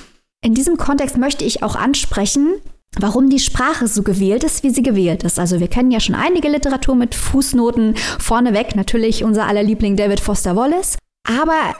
in 0.45 0.55
diesem 0.55 0.77
Kontext 0.77 1.17
möchte 1.19 1.45
ich 1.45 1.63
auch 1.63 1.77
ansprechen, 1.77 2.55
warum 2.99 3.31
die 3.31 3.39
Sprache 3.39 3.87
so 3.87 4.03
gewählt 4.03 4.45
ist, 4.45 4.63
wie 4.63 4.71
sie 4.71 4.83
gewählt 4.83 5.23
ist. 5.23 5.39
Also 5.39 5.61
wir 5.61 5.69
kennen 5.69 5.91
ja 5.91 6.01
schon 6.01 6.15
einige 6.15 6.49
Literatur 6.49 6.95
mit 6.95 7.15
Fußnoten 7.15 7.97
vorneweg, 8.19 8.77
natürlich 8.77 9.25
unser 9.25 9.47
aller 9.47 9.63
Liebling 9.63 9.97
David 9.97 10.21
Foster 10.21 10.57
Wallace. 10.57 10.99
Aber 11.27 11.75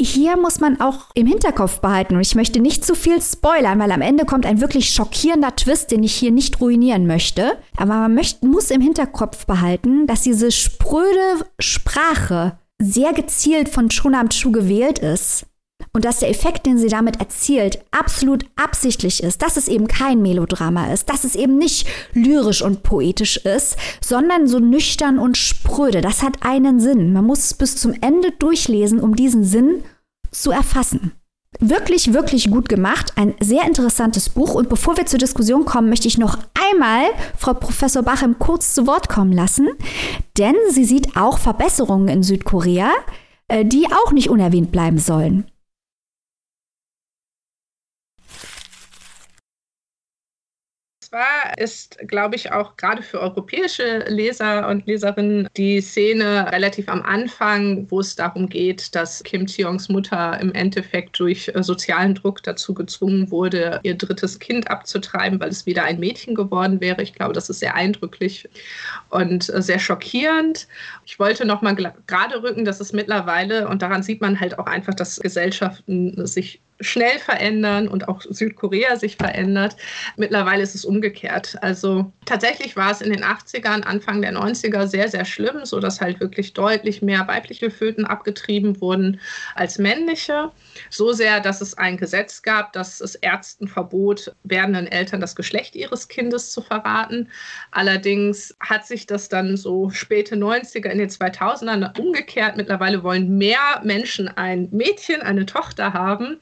hier 0.00 0.36
muss 0.36 0.60
man 0.60 0.80
auch 0.80 1.06
im 1.14 1.26
Hinterkopf 1.26 1.80
behalten, 1.80 2.14
und 2.14 2.20
ich 2.20 2.36
möchte 2.36 2.60
nicht 2.60 2.84
zu 2.84 2.94
viel 2.94 3.20
spoilern, 3.20 3.80
weil 3.80 3.90
am 3.90 4.00
Ende 4.00 4.24
kommt 4.24 4.46
ein 4.46 4.60
wirklich 4.60 4.90
schockierender 4.90 5.56
Twist, 5.56 5.90
den 5.90 6.04
ich 6.04 6.14
hier 6.14 6.30
nicht 6.30 6.60
ruinieren 6.60 7.06
möchte. 7.06 7.56
Aber 7.76 7.94
man 7.94 8.14
möchte, 8.14 8.46
muss 8.46 8.70
im 8.70 8.80
Hinterkopf 8.80 9.46
behalten, 9.46 10.06
dass 10.06 10.22
diese 10.22 10.52
spröde 10.52 11.44
Sprache 11.58 12.58
sehr 12.80 13.12
gezielt 13.12 13.68
von 13.68 13.88
Chunam 13.88 14.28
Chu 14.28 14.52
gewählt 14.52 15.00
ist 15.00 15.46
und 15.92 16.04
dass 16.04 16.20
der 16.20 16.30
Effekt, 16.30 16.66
den 16.66 16.78
sie 16.78 16.88
damit 16.88 17.20
erzielt, 17.20 17.84
absolut 17.90 18.44
absichtlich 18.56 19.22
ist, 19.22 19.42
dass 19.42 19.56
es 19.56 19.68
eben 19.68 19.88
kein 19.88 20.22
Melodrama 20.22 20.92
ist, 20.92 21.08
dass 21.08 21.24
es 21.24 21.34
eben 21.34 21.58
nicht 21.58 21.86
lyrisch 22.12 22.62
und 22.62 22.82
poetisch 22.82 23.38
ist, 23.38 23.76
sondern 24.00 24.48
so 24.48 24.58
nüchtern 24.58 25.18
und 25.18 25.36
spröde. 25.36 26.00
Das 26.00 26.22
hat 26.22 26.42
einen 26.42 26.80
Sinn. 26.80 27.12
Man 27.12 27.24
muss 27.24 27.40
es 27.40 27.54
bis 27.54 27.76
zum 27.76 27.94
Ende 28.00 28.32
durchlesen, 28.32 29.00
um 29.00 29.16
diesen 29.16 29.44
Sinn 29.44 29.82
zu 30.30 30.50
erfassen. 30.50 31.12
Wirklich, 31.60 32.12
wirklich 32.12 32.50
gut 32.50 32.68
gemacht. 32.68 33.12
Ein 33.16 33.34
sehr 33.40 33.64
interessantes 33.64 34.28
Buch. 34.28 34.54
Und 34.54 34.68
bevor 34.68 34.96
wir 34.96 35.06
zur 35.06 35.18
Diskussion 35.18 35.64
kommen, 35.64 35.88
möchte 35.88 36.06
ich 36.06 36.18
noch 36.18 36.38
einmal 36.70 37.04
Frau 37.36 37.54
Professor 37.54 38.02
Bachem 38.02 38.38
kurz 38.38 38.74
zu 38.74 38.86
Wort 38.86 39.08
kommen 39.08 39.32
lassen, 39.32 39.68
denn 40.36 40.54
sie 40.70 40.84
sieht 40.84 41.16
auch 41.16 41.38
Verbesserungen 41.38 42.08
in 42.08 42.22
Südkorea, 42.22 42.90
äh, 43.48 43.64
die 43.64 43.86
auch 43.86 44.12
nicht 44.12 44.28
unerwähnt 44.28 44.70
bleiben 44.70 44.98
sollen. 44.98 45.46
Zwar 51.08 51.56
ist, 51.56 51.98
glaube 52.06 52.36
ich, 52.36 52.52
auch 52.52 52.76
gerade 52.76 53.02
für 53.02 53.20
europäische 53.20 54.04
Leser 54.08 54.68
und 54.68 54.86
Leserinnen 54.86 55.48
die 55.56 55.80
Szene 55.80 56.50
relativ 56.52 56.88
am 56.88 57.02
Anfang, 57.02 57.86
wo 57.90 58.00
es 58.00 58.14
darum 58.14 58.48
geht, 58.48 58.94
dass 58.94 59.22
Kim 59.22 59.46
Cheongs 59.46 59.88
Mutter 59.88 60.38
im 60.40 60.52
Endeffekt 60.52 61.18
durch 61.18 61.50
äh, 61.54 61.62
sozialen 61.62 62.14
Druck 62.14 62.42
dazu 62.42 62.74
gezwungen 62.74 63.30
wurde, 63.30 63.80
ihr 63.84 63.94
drittes 63.94 64.38
Kind 64.38 64.70
abzutreiben, 64.70 65.40
weil 65.40 65.48
es 65.48 65.64
wieder 65.64 65.84
ein 65.84 65.98
Mädchen 65.98 66.34
geworden 66.34 66.80
wäre. 66.80 67.02
Ich 67.02 67.14
glaube, 67.14 67.32
das 67.32 67.48
ist 67.48 67.60
sehr 67.60 67.74
eindrücklich 67.74 68.46
und 69.08 69.48
äh, 69.48 69.62
sehr 69.62 69.78
schockierend. 69.78 70.68
Ich 71.10 71.18
wollte 71.18 71.46
noch 71.46 71.62
mal 71.62 71.74
gerade 71.74 72.42
rücken, 72.42 72.66
dass 72.66 72.80
es 72.80 72.92
mittlerweile, 72.92 73.66
und 73.68 73.80
daran 73.80 74.02
sieht 74.02 74.20
man 74.20 74.38
halt 74.38 74.58
auch 74.58 74.66
einfach, 74.66 74.92
dass 74.92 75.18
Gesellschaften 75.18 76.26
sich 76.26 76.60
schnell 76.80 77.18
verändern 77.18 77.88
und 77.88 78.08
auch 78.08 78.22
Südkorea 78.22 78.96
sich 78.96 79.16
verändert. 79.16 79.76
Mittlerweile 80.16 80.62
ist 80.62 80.74
es 80.74 80.84
umgekehrt. 80.84 81.56
Also 81.60 82.12
tatsächlich 82.24 82.76
war 82.76 82.90
es 82.90 83.00
in 83.00 83.12
den 83.12 83.24
80ern, 83.24 83.82
Anfang 83.82 84.22
der 84.22 84.32
90er 84.32 84.86
sehr, 84.86 85.08
sehr 85.08 85.24
schlimm, 85.24 85.64
sodass 85.64 86.00
halt 86.00 86.20
wirklich 86.20 86.52
deutlich 86.52 87.02
mehr 87.02 87.26
weibliche 87.26 87.70
Föten 87.70 88.04
abgetrieben 88.04 88.80
wurden 88.80 89.20
als 89.54 89.78
männliche. 89.78 90.52
So 90.90 91.12
sehr, 91.12 91.40
dass 91.40 91.60
es 91.60 91.76
ein 91.76 91.96
Gesetz 91.96 92.42
gab, 92.42 92.72
das 92.72 93.00
es 93.00 93.16
Ärzten 93.16 93.66
verbot, 93.66 94.32
werdenden 94.44 94.86
Eltern 94.86 95.20
das 95.20 95.34
Geschlecht 95.34 95.74
ihres 95.74 96.06
Kindes 96.06 96.50
zu 96.50 96.62
verraten. 96.62 97.28
Allerdings 97.72 98.56
hat 98.60 98.86
sich 98.86 99.06
das 99.06 99.28
dann 99.28 99.56
so 99.56 99.90
späte 99.90 100.36
90er 100.36 100.94
in 100.98 101.08
den 101.08 101.10
2000ern 101.10 101.98
umgekehrt. 101.98 102.56
Mittlerweile 102.56 103.02
wollen 103.02 103.38
mehr 103.38 103.80
Menschen 103.84 104.28
ein 104.28 104.68
Mädchen, 104.72 105.22
eine 105.22 105.46
Tochter 105.46 105.92
haben. 105.92 106.38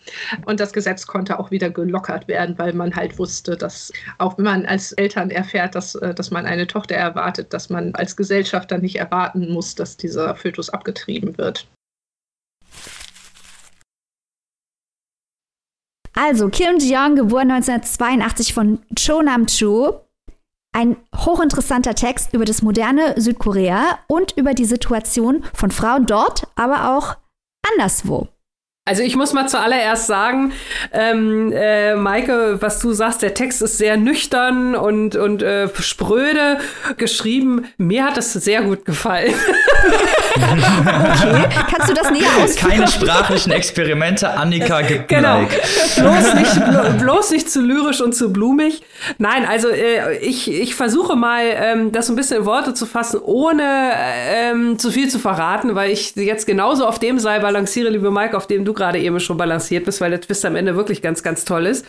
Und 0.47 0.61
das 0.61 0.73
Gesetz 0.73 1.07
konnte 1.07 1.39
auch 1.39 1.51
wieder 1.51 1.71
gelockert 1.71 2.27
werden, 2.29 2.59
weil 2.59 2.73
man 2.73 2.95
halt 2.95 3.19
wusste, 3.19 3.57
dass 3.57 3.93
auch 4.19 4.39
wenn 4.39 4.45
man 4.47 4.67
als 4.67 4.93
Eltern 4.93 5.31
erfährt, 5.31 5.75
dass, 5.75 5.95
äh, 5.97 6.15
dass 6.15 6.31
man 6.31 6.47
eine 6.47 6.67
Tochter 6.67 6.95
erwartet, 6.95 7.53
dass 7.53 7.71
man 7.71 7.95
als 7.95 8.17
Gesellschaft 8.17 8.71
dann 8.71 8.81
nicht 8.81 8.97
erwarten 8.97 9.53
muss, 9.53 9.75
dass 9.75 9.97
dieser 9.97 10.35
Fötus 10.35 10.71
abgetrieben 10.71 11.37
wird. 11.39 11.67
Also, 16.19 16.49
Kim 16.49 16.79
Jong, 16.79 17.15
geboren 17.15 17.51
1982 17.51 18.55
von 18.55 18.79
Cho 18.95 19.21
Nam-chu. 19.21 20.06
Ein 20.77 20.99
hochinteressanter 21.17 21.95
Text 21.95 22.35
über 22.35 22.45
das 22.45 22.61
moderne 22.61 23.19
Südkorea 23.19 23.99
und 24.09 24.37
über 24.37 24.53
die 24.53 24.67
Situation 24.67 25.43
von 25.55 25.71
Frauen 25.71 26.05
dort, 26.05 26.49
aber 26.55 26.95
auch 26.95 27.17
anderswo. 27.73 28.29
Also 28.89 29.03
ich 29.03 29.17
muss 29.17 29.33
mal 29.33 29.49
zuallererst 29.49 30.07
sagen, 30.07 30.53
ähm, 30.93 31.53
äh, 31.53 31.97
Maike, 31.97 32.59
was 32.61 32.79
du 32.79 32.93
sagst, 32.93 33.21
der 33.21 33.35
Text 33.35 33.61
ist 33.61 33.79
sehr 33.79 33.97
nüchtern 33.97 34.77
und, 34.77 35.17
und 35.17 35.43
äh, 35.43 35.69
spröde 35.81 36.59
geschrieben. 36.97 37.67
Mir 37.79 38.05
hat 38.05 38.17
das 38.17 38.33
sehr 38.33 38.63
gut 38.63 38.85
gefallen. 38.85 39.35
okay, 40.37 41.49
kannst 41.69 41.89
du 41.89 41.95
das 41.95 42.13
näher 42.13 42.29
ausführen? 42.41 42.71
Keine 42.71 42.87
sprachlichen 42.89 43.51
Experimente, 43.51 44.31
Annika 44.31 44.83
gibt 44.83 45.09
genau. 45.09 45.41
Like. 45.41 45.63
Bloß 45.97 46.35
nicht, 46.35 47.01
bloß 47.01 47.31
nicht 47.33 47.51
zu 47.51 47.63
lyrisch 47.63 48.01
und 48.01 48.15
zu 48.15 48.33
blumig. 48.33 48.83
Nein, 49.19 49.47
also 49.47 49.69
äh, 49.69 50.19
ich, 50.19 50.49
ich 50.49 50.77
versuche 50.77 51.17
mal, 51.17 51.43
ähm, 51.45 51.91
das 51.91 52.07
so 52.07 52.13
ein 52.13 52.17
bisschen 52.17 52.37
in 52.39 52.47
Worte 52.47 52.73
zu 52.73 52.87
fassen, 52.87 53.19
ohne 53.21 53.91
ähm, 54.29 54.79
zu 54.79 54.93
viel 54.93 55.09
zu 55.09 55.19
verraten, 55.19 55.75
weil 55.75 55.91
ich 55.91 56.15
jetzt 56.15 56.47
genauso 56.47 56.87
auf 56.87 57.01
dem 57.01 57.19
Seil 57.19 57.41
balanciere, 57.41 57.89
liebe 57.89 58.13
Maike, 58.13 58.37
auf 58.37 58.47
dem 58.47 58.65
du 58.65 58.76
gerade 58.77 59.01
eben 59.01 59.19
schon 59.21 59.37
balanciert 59.37 59.85
bist, 59.85 60.01
weil 60.01 60.11
der 60.11 60.21
Twist 60.21 60.45
am 60.45 60.57
Ende 60.57 60.77
wirklich 60.77 61.03
ganz, 61.03 61.23
ganz 61.23 61.45
toll 61.45 61.67
ist. 61.67 61.87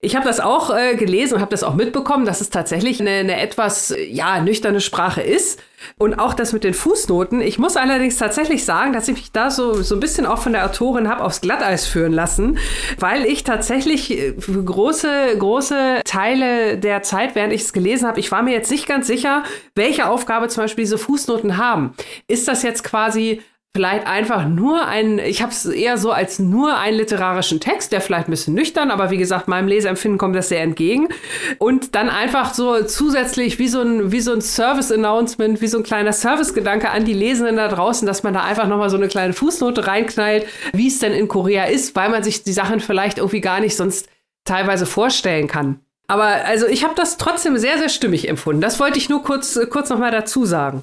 Ich 0.00 0.16
habe 0.16 0.26
das 0.26 0.40
auch 0.40 0.74
äh, 0.74 0.96
gelesen 0.96 1.34
und 1.34 1.40
habe 1.40 1.50
das 1.50 1.62
auch 1.62 1.74
mitbekommen, 1.74 2.24
dass 2.24 2.40
es 2.40 2.50
tatsächlich 2.50 3.00
eine, 3.00 3.10
eine 3.10 3.40
etwas 3.40 3.94
ja 4.08 4.40
nüchterne 4.40 4.80
Sprache 4.80 5.22
ist. 5.22 5.60
Und 5.96 6.18
auch 6.18 6.34
das 6.34 6.52
mit 6.52 6.64
den 6.64 6.74
Fußnoten. 6.74 7.40
Ich 7.40 7.58
muss 7.58 7.76
allerdings 7.76 8.16
tatsächlich 8.16 8.64
sagen, 8.64 8.92
dass 8.92 9.06
ich 9.08 9.14
mich 9.14 9.32
da 9.32 9.50
so, 9.50 9.82
so 9.82 9.94
ein 9.94 10.00
bisschen 10.00 10.26
auch 10.26 10.38
von 10.38 10.52
der 10.52 10.66
Autorin 10.66 11.08
habe 11.08 11.22
aufs 11.22 11.40
Glatteis 11.40 11.86
führen 11.86 12.12
lassen, 12.12 12.58
weil 12.98 13.24
ich 13.24 13.44
tatsächlich 13.44 14.10
äh, 14.10 14.32
große, 14.32 15.36
große 15.38 16.00
Teile 16.04 16.78
der 16.78 17.02
Zeit, 17.02 17.34
während 17.34 17.52
ich 17.52 17.62
es 17.62 17.72
gelesen 17.72 18.08
habe, 18.08 18.20
ich 18.20 18.32
war 18.32 18.42
mir 18.42 18.52
jetzt 18.52 18.70
nicht 18.70 18.86
ganz 18.86 19.06
sicher, 19.06 19.44
welche 19.74 20.08
Aufgabe 20.08 20.48
zum 20.48 20.64
Beispiel 20.64 20.84
diese 20.84 20.98
Fußnoten 20.98 21.56
haben. 21.56 21.94
Ist 22.26 22.48
das 22.48 22.62
jetzt 22.62 22.82
quasi 22.82 23.42
vielleicht 23.78 24.08
einfach 24.08 24.48
nur 24.48 24.88
ein, 24.88 25.20
ich 25.20 25.40
habe 25.40 25.52
es 25.52 25.64
eher 25.64 25.98
so 25.98 26.10
als 26.10 26.40
nur 26.40 26.76
einen 26.76 26.96
literarischen 26.96 27.60
Text, 27.60 27.92
der 27.92 28.00
vielleicht 28.00 28.26
ein 28.26 28.32
bisschen 28.32 28.54
nüchtern, 28.54 28.90
aber 28.90 29.12
wie 29.12 29.18
gesagt, 29.18 29.46
meinem 29.46 29.68
Leseempfinden 29.68 30.18
kommt 30.18 30.34
das 30.34 30.48
sehr 30.48 30.62
entgegen. 30.62 31.10
Und 31.58 31.94
dann 31.94 32.08
einfach 32.08 32.54
so 32.54 32.82
zusätzlich 32.82 33.60
wie 33.60 33.68
so 33.68 33.80
ein, 33.80 34.10
wie 34.10 34.20
so 34.20 34.32
ein 34.32 34.40
Service-Announcement, 34.40 35.60
wie 35.60 35.68
so 35.68 35.78
ein 35.78 35.84
kleiner 35.84 36.12
Service-Gedanke 36.12 36.90
an 36.90 37.04
die 37.04 37.12
Lesenden 37.12 37.54
da 37.54 37.68
draußen, 37.68 38.04
dass 38.04 38.24
man 38.24 38.34
da 38.34 38.42
einfach 38.42 38.66
nochmal 38.66 38.90
so 38.90 38.96
eine 38.96 39.06
kleine 39.06 39.32
Fußnote 39.32 39.86
reinknallt, 39.86 40.48
wie 40.72 40.88
es 40.88 40.98
denn 40.98 41.12
in 41.12 41.28
Korea 41.28 41.66
ist, 41.66 41.94
weil 41.94 42.10
man 42.10 42.24
sich 42.24 42.42
die 42.42 42.52
Sachen 42.52 42.80
vielleicht 42.80 43.18
irgendwie 43.18 43.40
gar 43.40 43.60
nicht 43.60 43.76
sonst 43.76 44.08
teilweise 44.44 44.86
vorstellen 44.86 45.46
kann. 45.46 45.78
Aber 46.08 46.24
also 46.24 46.66
ich 46.66 46.82
habe 46.82 46.96
das 46.96 47.16
trotzdem 47.16 47.56
sehr, 47.58 47.78
sehr 47.78 47.90
stimmig 47.90 48.28
empfunden. 48.28 48.60
Das 48.60 48.80
wollte 48.80 48.98
ich 48.98 49.08
nur 49.08 49.22
kurz, 49.22 49.56
kurz 49.70 49.88
nochmal 49.88 50.10
dazu 50.10 50.46
sagen. 50.46 50.82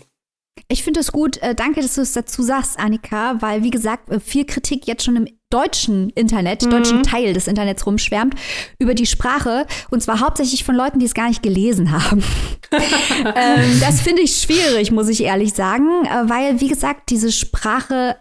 Ich 0.67 0.83
finde 0.83 1.01
es 1.01 1.11
gut. 1.11 1.37
Äh, 1.37 1.53
danke, 1.53 1.81
dass 1.81 1.95
du 1.95 2.01
es 2.01 2.13
dazu 2.13 2.41
sagst, 2.41 2.79
Annika, 2.79 3.35
weil, 3.41 3.63
wie 3.63 3.69
gesagt, 3.69 4.09
äh, 4.09 4.19
viel 4.19 4.45
Kritik 4.45 4.87
jetzt 4.87 5.03
schon 5.03 5.15
im 5.15 5.27
deutschen 5.49 6.09
Internet, 6.11 6.63
mhm. 6.63 6.69
deutschen 6.69 7.03
Teil 7.03 7.33
des 7.33 7.47
Internets 7.47 7.85
rumschwärmt 7.85 8.35
über 8.79 8.93
die 8.93 9.05
Sprache 9.05 9.67
und 9.89 10.01
zwar 10.01 10.19
hauptsächlich 10.19 10.63
von 10.63 10.75
Leuten, 10.75 10.99
die 10.99 11.05
es 11.05 11.13
gar 11.13 11.27
nicht 11.27 11.43
gelesen 11.43 11.91
haben. 11.91 12.23
ähm, 12.71 13.79
das 13.79 14.01
finde 14.01 14.23
ich 14.23 14.37
schwierig, 14.37 14.91
muss 14.91 15.07
ich 15.07 15.23
ehrlich 15.23 15.53
sagen, 15.53 16.05
äh, 16.05 16.29
weil, 16.29 16.59
wie 16.61 16.67
gesagt, 16.67 17.09
diese 17.09 17.31
Sprache 17.31 18.17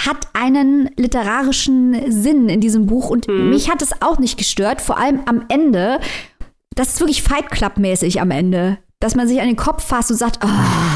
hat 0.00 0.28
einen 0.32 0.90
literarischen 0.96 2.12
Sinn 2.12 2.48
in 2.48 2.60
diesem 2.60 2.86
Buch 2.86 3.10
und 3.10 3.26
mhm. 3.26 3.50
mich 3.50 3.70
hat 3.70 3.82
es 3.82 4.00
auch 4.00 4.18
nicht 4.18 4.38
gestört, 4.38 4.80
vor 4.80 4.98
allem 4.98 5.22
am 5.26 5.44
Ende. 5.48 6.00
Das 6.74 6.90
ist 6.90 7.00
wirklich 7.00 7.22
Fight 7.22 7.50
Club-mäßig 7.50 8.20
am 8.20 8.30
Ende, 8.30 8.78
dass 9.00 9.16
man 9.16 9.26
sich 9.26 9.40
an 9.40 9.48
den 9.48 9.56
Kopf 9.56 9.84
fasst 9.84 10.12
und 10.12 10.16
sagt, 10.16 10.44
ah, 10.44 10.87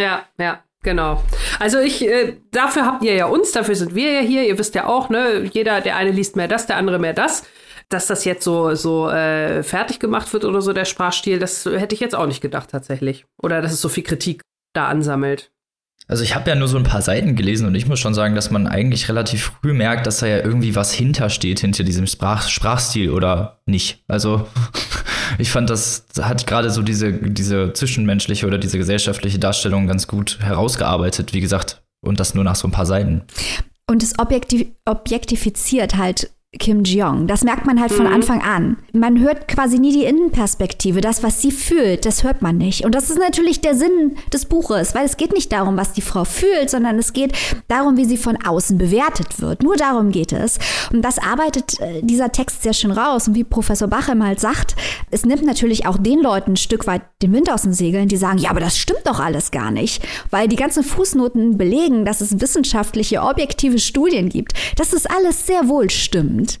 ja, 0.00 0.24
ja. 0.38 0.62
Genau. 0.82 1.22
Also 1.58 1.78
ich, 1.78 2.06
äh, 2.06 2.38
dafür 2.52 2.86
habt 2.86 3.02
ihr 3.02 3.14
ja 3.14 3.26
uns, 3.26 3.52
dafür 3.52 3.74
sind 3.74 3.94
wir 3.94 4.12
ja 4.12 4.20
hier. 4.20 4.48
Ihr 4.48 4.58
wisst 4.58 4.74
ja 4.74 4.86
auch, 4.86 5.10
ne, 5.10 5.44
jeder, 5.52 5.82
der 5.82 5.96
eine 5.96 6.10
liest 6.10 6.36
mehr 6.36 6.48
das, 6.48 6.66
der 6.66 6.76
andere 6.76 6.98
mehr 6.98 7.12
das. 7.12 7.44
Dass 7.90 8.06
das 8.06 8.24
jetzt 8.24 8.44
so, 8.44 8.74
so 8.74 9.10
äh, 9.10 9.62
fertig 9.62 9.98
gemacht 9.98 10.32
wird 10.32 10.44
oder 10.44 10.62
so, 10.62 10.72
der 10.72 10.84
Sprachstil, 10.86 11.38
das 11.38 11.66
hätte 11.66 11.94
ich 11.94 12.00
jetzt 12.00 12.14
auch 12.14 12.26
nicht 12.26 12.40
gedacht 12.40 12.70
tatsächlich. 12.70 13.26
Oder 13.42 13.60
dass 13.60 13.72
es 13.72 13.80
so 13.80 13.88
viel 13.90 14.04
Kritik 14.04 14.42
da 14.72 14.88
ansammelt. 14.88 15.50
Also 16.08 16.24
ich 16.24 16.34
habe 16.34 16.48
ja 16.48 16.56
nur 16.56 16.66
so 16.66 16.78
ein 16.78 16.84
paar 16.84 17.02
Seiten 17.02 17.36
gelesen 17.36 17.66
und 17.66 17.74
ich 17.74 17.86
muss 17.86 18.00
schon 18.00 18.14
sagen, 18.14 18.34
dass 18.34 18.50
man 18.50 18.66
eigentlich 18.66 19.08
relativ 19.08 19.52
früh 19.60 19.72
merkt, 19.72 20.06
dass 20.06 20.18
da 20.18 20.26
ja 20.26 20.38
irgendwie 20.38 20.74
was 20.74 20.92
hintersteht, 20.92 21.60
hinter 21.60 21.84
diesem 21.84 22.06
Sprach 22.06 22.48
Sprachstil 22.48 23.10
oder 23.10 23.60
nicht. 23.66 24.02
Also 24.08 24.48
ich 25.38 25.50
fand, 25.50 25.70
das 25.70 26.04
hat 26.20 26.46
gerade 26.46 26.70
so 26.70 26.82
diese, 26.82 27.12
diese 27.12 27.72
zwischenmenschliche 27.72 28.46
oder 28.46 28.58
diese 28.58 28.78
gesellschaftliche 28.78 29.38
Darstellung 29.38 29.86
ganz 29.86 30.06
gut 30.06 30.38
herausgearbeitet, 30.40 31.32
wie 31.32 31.40
gesagt, 31.40 31.82
und 32.00 32.20
das 32.20 32.34
nur 32.34 32.44
nach 32.44 32.56
so 32.56 32.68
ein 32.68 32.72
paar 32.72 32.86
Seiten. 32.86 33.22
Und 33.86 34.02
es 34.02 34.18
objektiv 34.18 34.68
objektifiziert 34.84 35.96
halt 35.96 36.30
Kim 36.58 36.82
Jong. 36.82 37.28
Das 37.28 37.44
merkt 37.44 37.64
man 37.64 37.80
halt 37.80 37.92
von 37.92 38.06
mhm. 38.06 38.12
Anfang 38.12 38.42
an. 38.42 38.76
Man 38.92 39.20
hört 39.20 39.46
quasi 39.46 39.78
nie 39.78 39.92
die 39.92 40.04
Innenperspektive. 40.04 41.00
Das, 41.00 41.22
was 41.22 41.40
sie 41.40 41.52
fühlt, 41.52 42.04
das 42.04 42.24
hört 42.24 42.42
man 42.42 42.58
nicht. 42.58 42.84
Und 42.84 42.96
das 42.96 43.08
ist 43.08 43.20
natürlich 43.20 43.60
der 43.60 43.76
Sinn 43.76 44.16
des 44.32 44.46
Buches, 44.46 44.92
weil 44.92 45.06
es 45.06 45.16
geht 45.16 45.32
nicht 45.32 45.52
darum, 45.52 45.76
was 45.76 45.92
die 45.92 46.00
Frau 46.00 46.24
fühlt, 46.24 46.68
sondern 46.68 46.98
es 46.98 47.12
geht 47.12 47.34
darum, 47.68 47.96
wie 47.96 48.04
sie 48.04 48.16
von 48.16 48.36
außen 48.36 48.78
bewertet 48.78 49.40
wird. 49.40 49.62
Nur 49.62 49.76
darum 49.76 50.10
geht 50.10 50.32
es. 50.32 50.58
Und 50.92 51.02
das 51.02 51.18
arbeitet 51.18 51.78
äh, 51.78 52.02
dieser 52.02 52.32
Text 52.32 52.64
sehr 52.64 52.72
schön 52.72 52.90
raus. 52.90 53.28
Und 53.28 53.36
wie 53.36 53.44
Professor 53.44 53.86
Bachem 53.86 54.26
halt 54.26 54.40
sagt, 54.40 54.74
es 55.12 55.24
nimmt 55.24 55.44
natürlich 55.44 55.86
auch 55.86 55.98
den 55.98 56.18
Leuten 56.18 56.54
ein 56.54 56.56
Stück 56.56 56.88
weit 56.88 57.02
den 57.22 57.32
Wind 57.32 57.48
aus 57.48 57.62
den 57.62 57.74
Segeln, 57.74 58.08
die 58.08 58.16
sagen, 58.16 58.38
ja, 58.38 58.50
aber 58.50 58.60
das 58.60 58.76
stimmt 58.76 59.02
doch 59.04 59.20
alles 59.20 59.52
gar 59.52 59.70
nicht. 59.70 60.02
Weil 60.30 60.48
die 60.48 60.56
ganzen 60.56 60.82
Fußnoten 60.82 61.58
belegen, 61.58 62.04
dass 62.04 62.20
es 62.20 62.40
wissenschaftliche, 62.40 63.22
objektive 63.22 63.78
Studien 63.78 64.28
gibt, 64.30 64.54
dass 64.76 64.92
es 64.92 65.06
alles 65.06 65.46
sehr 65.46 65.68
wohl 65.68 65.90
stimmt 65.90 66.39
stimmt. 66.40 66.60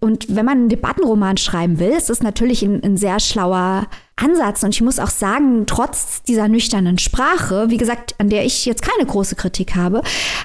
Und 0.00 0.34
wenn 0.34 0.44
man 0.44 0.58
einen 0.58 0.68
Debattenroman 0.68 1.36
schreiben 1.36 1.78
will, 1.78 1.90
ist 1.90 2.10
das 2.10 2.22
natürlich 2.22 2.62
ein, 2.62 2.82
ein, 2.82 2.96
sehr 2.96 3.20
schlauer 3.20 3.86
Ansatz. 4.16 4.62
Und 4.64 4.74
ich 4.74 4.80
muss 4.80 4.98
auch 4.98 5.10
sagen, 5.10 5.64
trotz 5.66 6.22
dieser 6.24 6.48
nüchternen 6.48 6.98
Sprache, 6.98 7.70
wie 7.70 7.76
gesagt, 7.76 8.16
an 8.18 8.28
der 8.28 8.44
ich 8.44 8.66
jetzt 8.66 8.82
keine 8.82 9.06
große 9.06 9.36
Kritik 9.36 9.76
habe, 9.76 10.02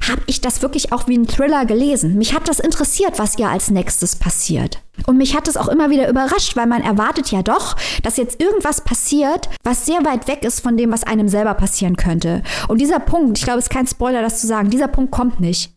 habe 0.07 0.21
ich 0.27 0.41
das 0.41 0.61
wirklich 0.61 0.91
auch 0.93 1.07
wie 1.07 1.17
ein 1.17 1.27
Thriller 1.27 1.65
gelesen. 1.65 2.17
Mich 2.17 2.33
hat 2.33 2.47
das 2.47 2.59
interessiert, 2.59 3.17
was 3.17 3.37
ihr 3.39 3.49
als 3.49 3.71
nächstes 3.71 4.15
passiert. 4.15 4.81
Und 5.07 5.17
mich 5.17 5.35
hat 5.35 5.47
es 5.47 5.57
auch 5.57 5.67
immer 5.67 5.89
wieder 5.89 6.07
überrascht, 6.07 6.55
weil 6.55 6.67
man 6.67 6.83
erwartet 6.83 7.31
ja 7.31 7.41
doch, 7.41 7.75
dass 8.03 8.17
jetzt 8.17 8.39
irgendwas 8.39 8.81
passiert, 8.81 9.49
was 9.63 9.85
sehr 9.85 10.05
weit 10.05 10.27
weg 10.27 10.43
ist 10.43 10.61
von 10.61 10.77
dem, 10.77 10.91
was 10.91 11.03
einem 11.03 11.27
selber 11.27 11.55
passieren 11.55 11.97
könnte. 11.97 12.43
Und 12.67 12.79
dieser 12.79 12.99
Punkt, 12.99 13.39
ich 13.39 13.43
glaube, 13.43 13.59
es 13.59 13.65
ist 13.65 13.73
kein 13.73 13.87
Spoiler, 13.87 14.21
das 14.21 14.39
zu 14.39 14.47
sagen, 14.47 14.69
dieser 14.69 14.87
Punkt 14.87 15.11
kommt 15.11 15.39
nicht. 15.39 15.74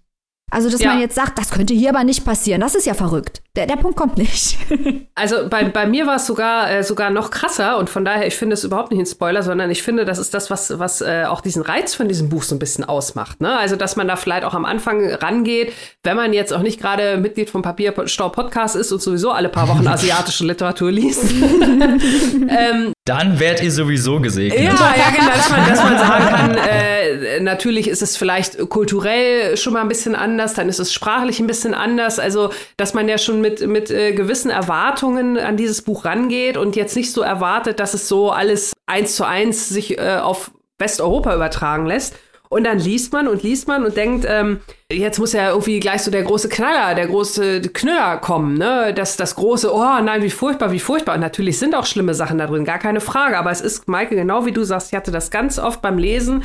Also, 0.50 0.70
dass 0.70 0.80
ja. 0.80 0.90
man 0.90 1.00
jetzt 1.00 1.14
sagt, 1.14 1.38
das 1.38 1.50
könnte 1.50 1.74
hier 1.74 1.90
aber 1.90 2.04
nicht 2.04 2.24
passieren, 2.24 2.60
das 2.60 2.74
ist 2.74 2.86
ja 2.86 2.94
verrückt. 2.94 3.42
Der, 3.54 3.66
der 3.66 3.76
Punkt 3.76 3.96
kommt 3.96 4.16
nicht. 4.16 4.56
also 5.14 5.48
bei, 5.48 5.64
bei 5.64 5.86
mir 5.86 6.06
war 6.06 6.16
es 6.16 6.26
sogar, 6.26 6.70
äh, 6.70 6.82
sogar 6.82 7.10
noch 7.10 7.30
krasser 7.30 7.76
und 7.76 7.90
von 7.90 8.04
daher, 8.04 8.26
ich 8.26 8.34
finde 8.34 8.54
es 8.54 8.64
überhaupt 8.64 8.90
nicht 8.90 9.00
ein 9.00 9.06
Spoiler, 9.06 9.42
sondern 9.42 9.70
ich 9.70 9.82
finde, 9.82 10.04
das 10.04 10.18
ist 10.18 10.32
das, 10.32 10.50
was, 10.50 10.78
was 10.78 11.00
äh, 11.02 11.24
auch 11.28 11.42
diesen 11.42 11.62
Reiz 11.62 11.94
von 11.94 12.08
diesem 12.08 12.30
Buch 12.30 12.44
so 12.44 12.54
ein 12.54 12.58
bisschen 12.58 12.84
ausmacht. 12.84 13.40
Ne? 13.40 13.58
Also, 13.58 13.76
dass 13.76 13.96
man 13.96 14.08
da 14.08 14.16
vielleicht 14.16 14.44
auch 14.44 14.54
am 14.54 14.64
Anfang 14.64 15.04
rangeht, 15.12 15.72
wenn 16.02 16.16
man 16.16 16.32
jetzt 16.32 16.52
auch 16.52 16.62
nicht 16.62 16.80
gerade 16.80 17.18
Mitglied 17.18 17.50
vom 17.50 17.62
Papierstau 17.62 18.30
Podcast 18.30 18.74
ist 18.76 18.90
und 18.90 19.02
sowieso 19.02 19.32
alle 19.32 19.50
paar 19.50 19.68
Wochen 19.68 19.86
asiatische 19.88 20.46
Literatur 20.46 20.90
liest. 20.90 21.24
ähm, 21.32 22.92
dann 23.08 23.40
werdet 23.40 23.62
ihr 23.62 23.72
sowieso 23.72 24.20
gesegnet. 24.20 24.60
Ja, 24.60 24.70
ja, 24.70 25.10
genau, 25.16 25.32
dass 25.32 25.50
man, 25.50 25.68
dass 25.68 25.82
man 25.82 25.98
sagen 25.98 26.26
kann, 26.30 26.54
äh, 26.56 27.40
natürlich 27.40 27.88
ist 27.88 28.02
es 28.02 28.16
vielleicht 28.16 28.68
kulturell 28.68 29.56
schon 29.56 29.72
mal 29.72 29.80
ein 29.80 29.88
bisschen 29.88 30.14
anders, 30.14 30.54
dann 30.54 30.68
ist 30.68 30.78
es 30.78 30.92
sprachlich 30.92 31.40
ein 31.40 31.46
bisschen 31.46 31.74
anders. 31.74 32.18
Also, 32.18 32.50
dass 32.76 32.92
man 32.94 33.08
ja 33.08 33.16
schon 33.16 33.40
mit, 33.40 33.66
mit 33.66 33.90
äh, 33.90 34.12
gewissen 34.12 34.50
Erwartungen 34.50 35.38
an 35.38 35.56
dieses 35.56 35.82
Buch 35.82 36.04
rangeht 36.04 36.56
und 36.56 36.76
jetzt 36.76 36.96
nicht 36.96 37.12
so 37.12 37.22
erwartet, 37.22 37.80
dass 37.80 37.94
es 37.94 38.08
so 38.08 38.30
alles 38.30 38.74
eins 38.86 39.16
zu 39.16 39.24
eins 39.24 39.68
sich 39.68 39.98
äh, 39.98 40.18
auf 40.18 40.50
Westeuropa 40.78 41.34
übertragen 41.34 41.86
lässt. 41.86 42.14
Und 42.48 42.64
dann 42.64 42.78
liest 42.78 43.12
man 43.12 43.28
und 43.28 43.42
liest 43.42 43.68
man 43.68 43.84
und 43.84 43.96
denkt, 43.96 44.26
ähm, 44.28 44.60
jetzt 44.90 45.18
muss 45.18 45.32
ja 45.32 45.50
irgendwie 45.50 45.80
gleich 45.80 46.02
so 46.02 46.10
der 46.10 46.22
große 46.22 46.48
Knaller, 46.48 46.94
der 46.94 47.06
große 47.06 47.60
Knüller 47.60 48.16
kommen, 48.18 48.54
ne? 48.54 48.94
Das, 48.94 49.16
das 49.16 49.34
große, 49.34 49.72
oh 49.72 50.00
nein, 50.02 50.22
wie 50.22 50.30
furchtbar, 50.30 50.72
wie 50.72 50.80
furchtbar. 50.80 51.14
Und 51.14 51.20
natürlich 51.20 51.58
sind 51.58 51.74
auch 51.74 51.86
schlimme 51.86 52.14
Sachen 52.14 52.38
da 52.38 52.46
drin, 52.46 52.64
gar 52.64 52.78
keine 52.78 53.00
Frage. 53.00 53.38
Aber 53.38 53.50
es 53.50 53.60
ist, 53.60 53.86
Maike, 53.86 54.16
genau 54.16 54.46
wie 54.46 54.52
du 54.52 54.64
sagst, 54.64 54.92
ich 54.92 54.96
hatte 54.96 55.10
das 55.10 55.30
ganz 55.30 55.58
oft 55.58 55.82
beim 55.82 55.98
Lesen, 55.98 56.42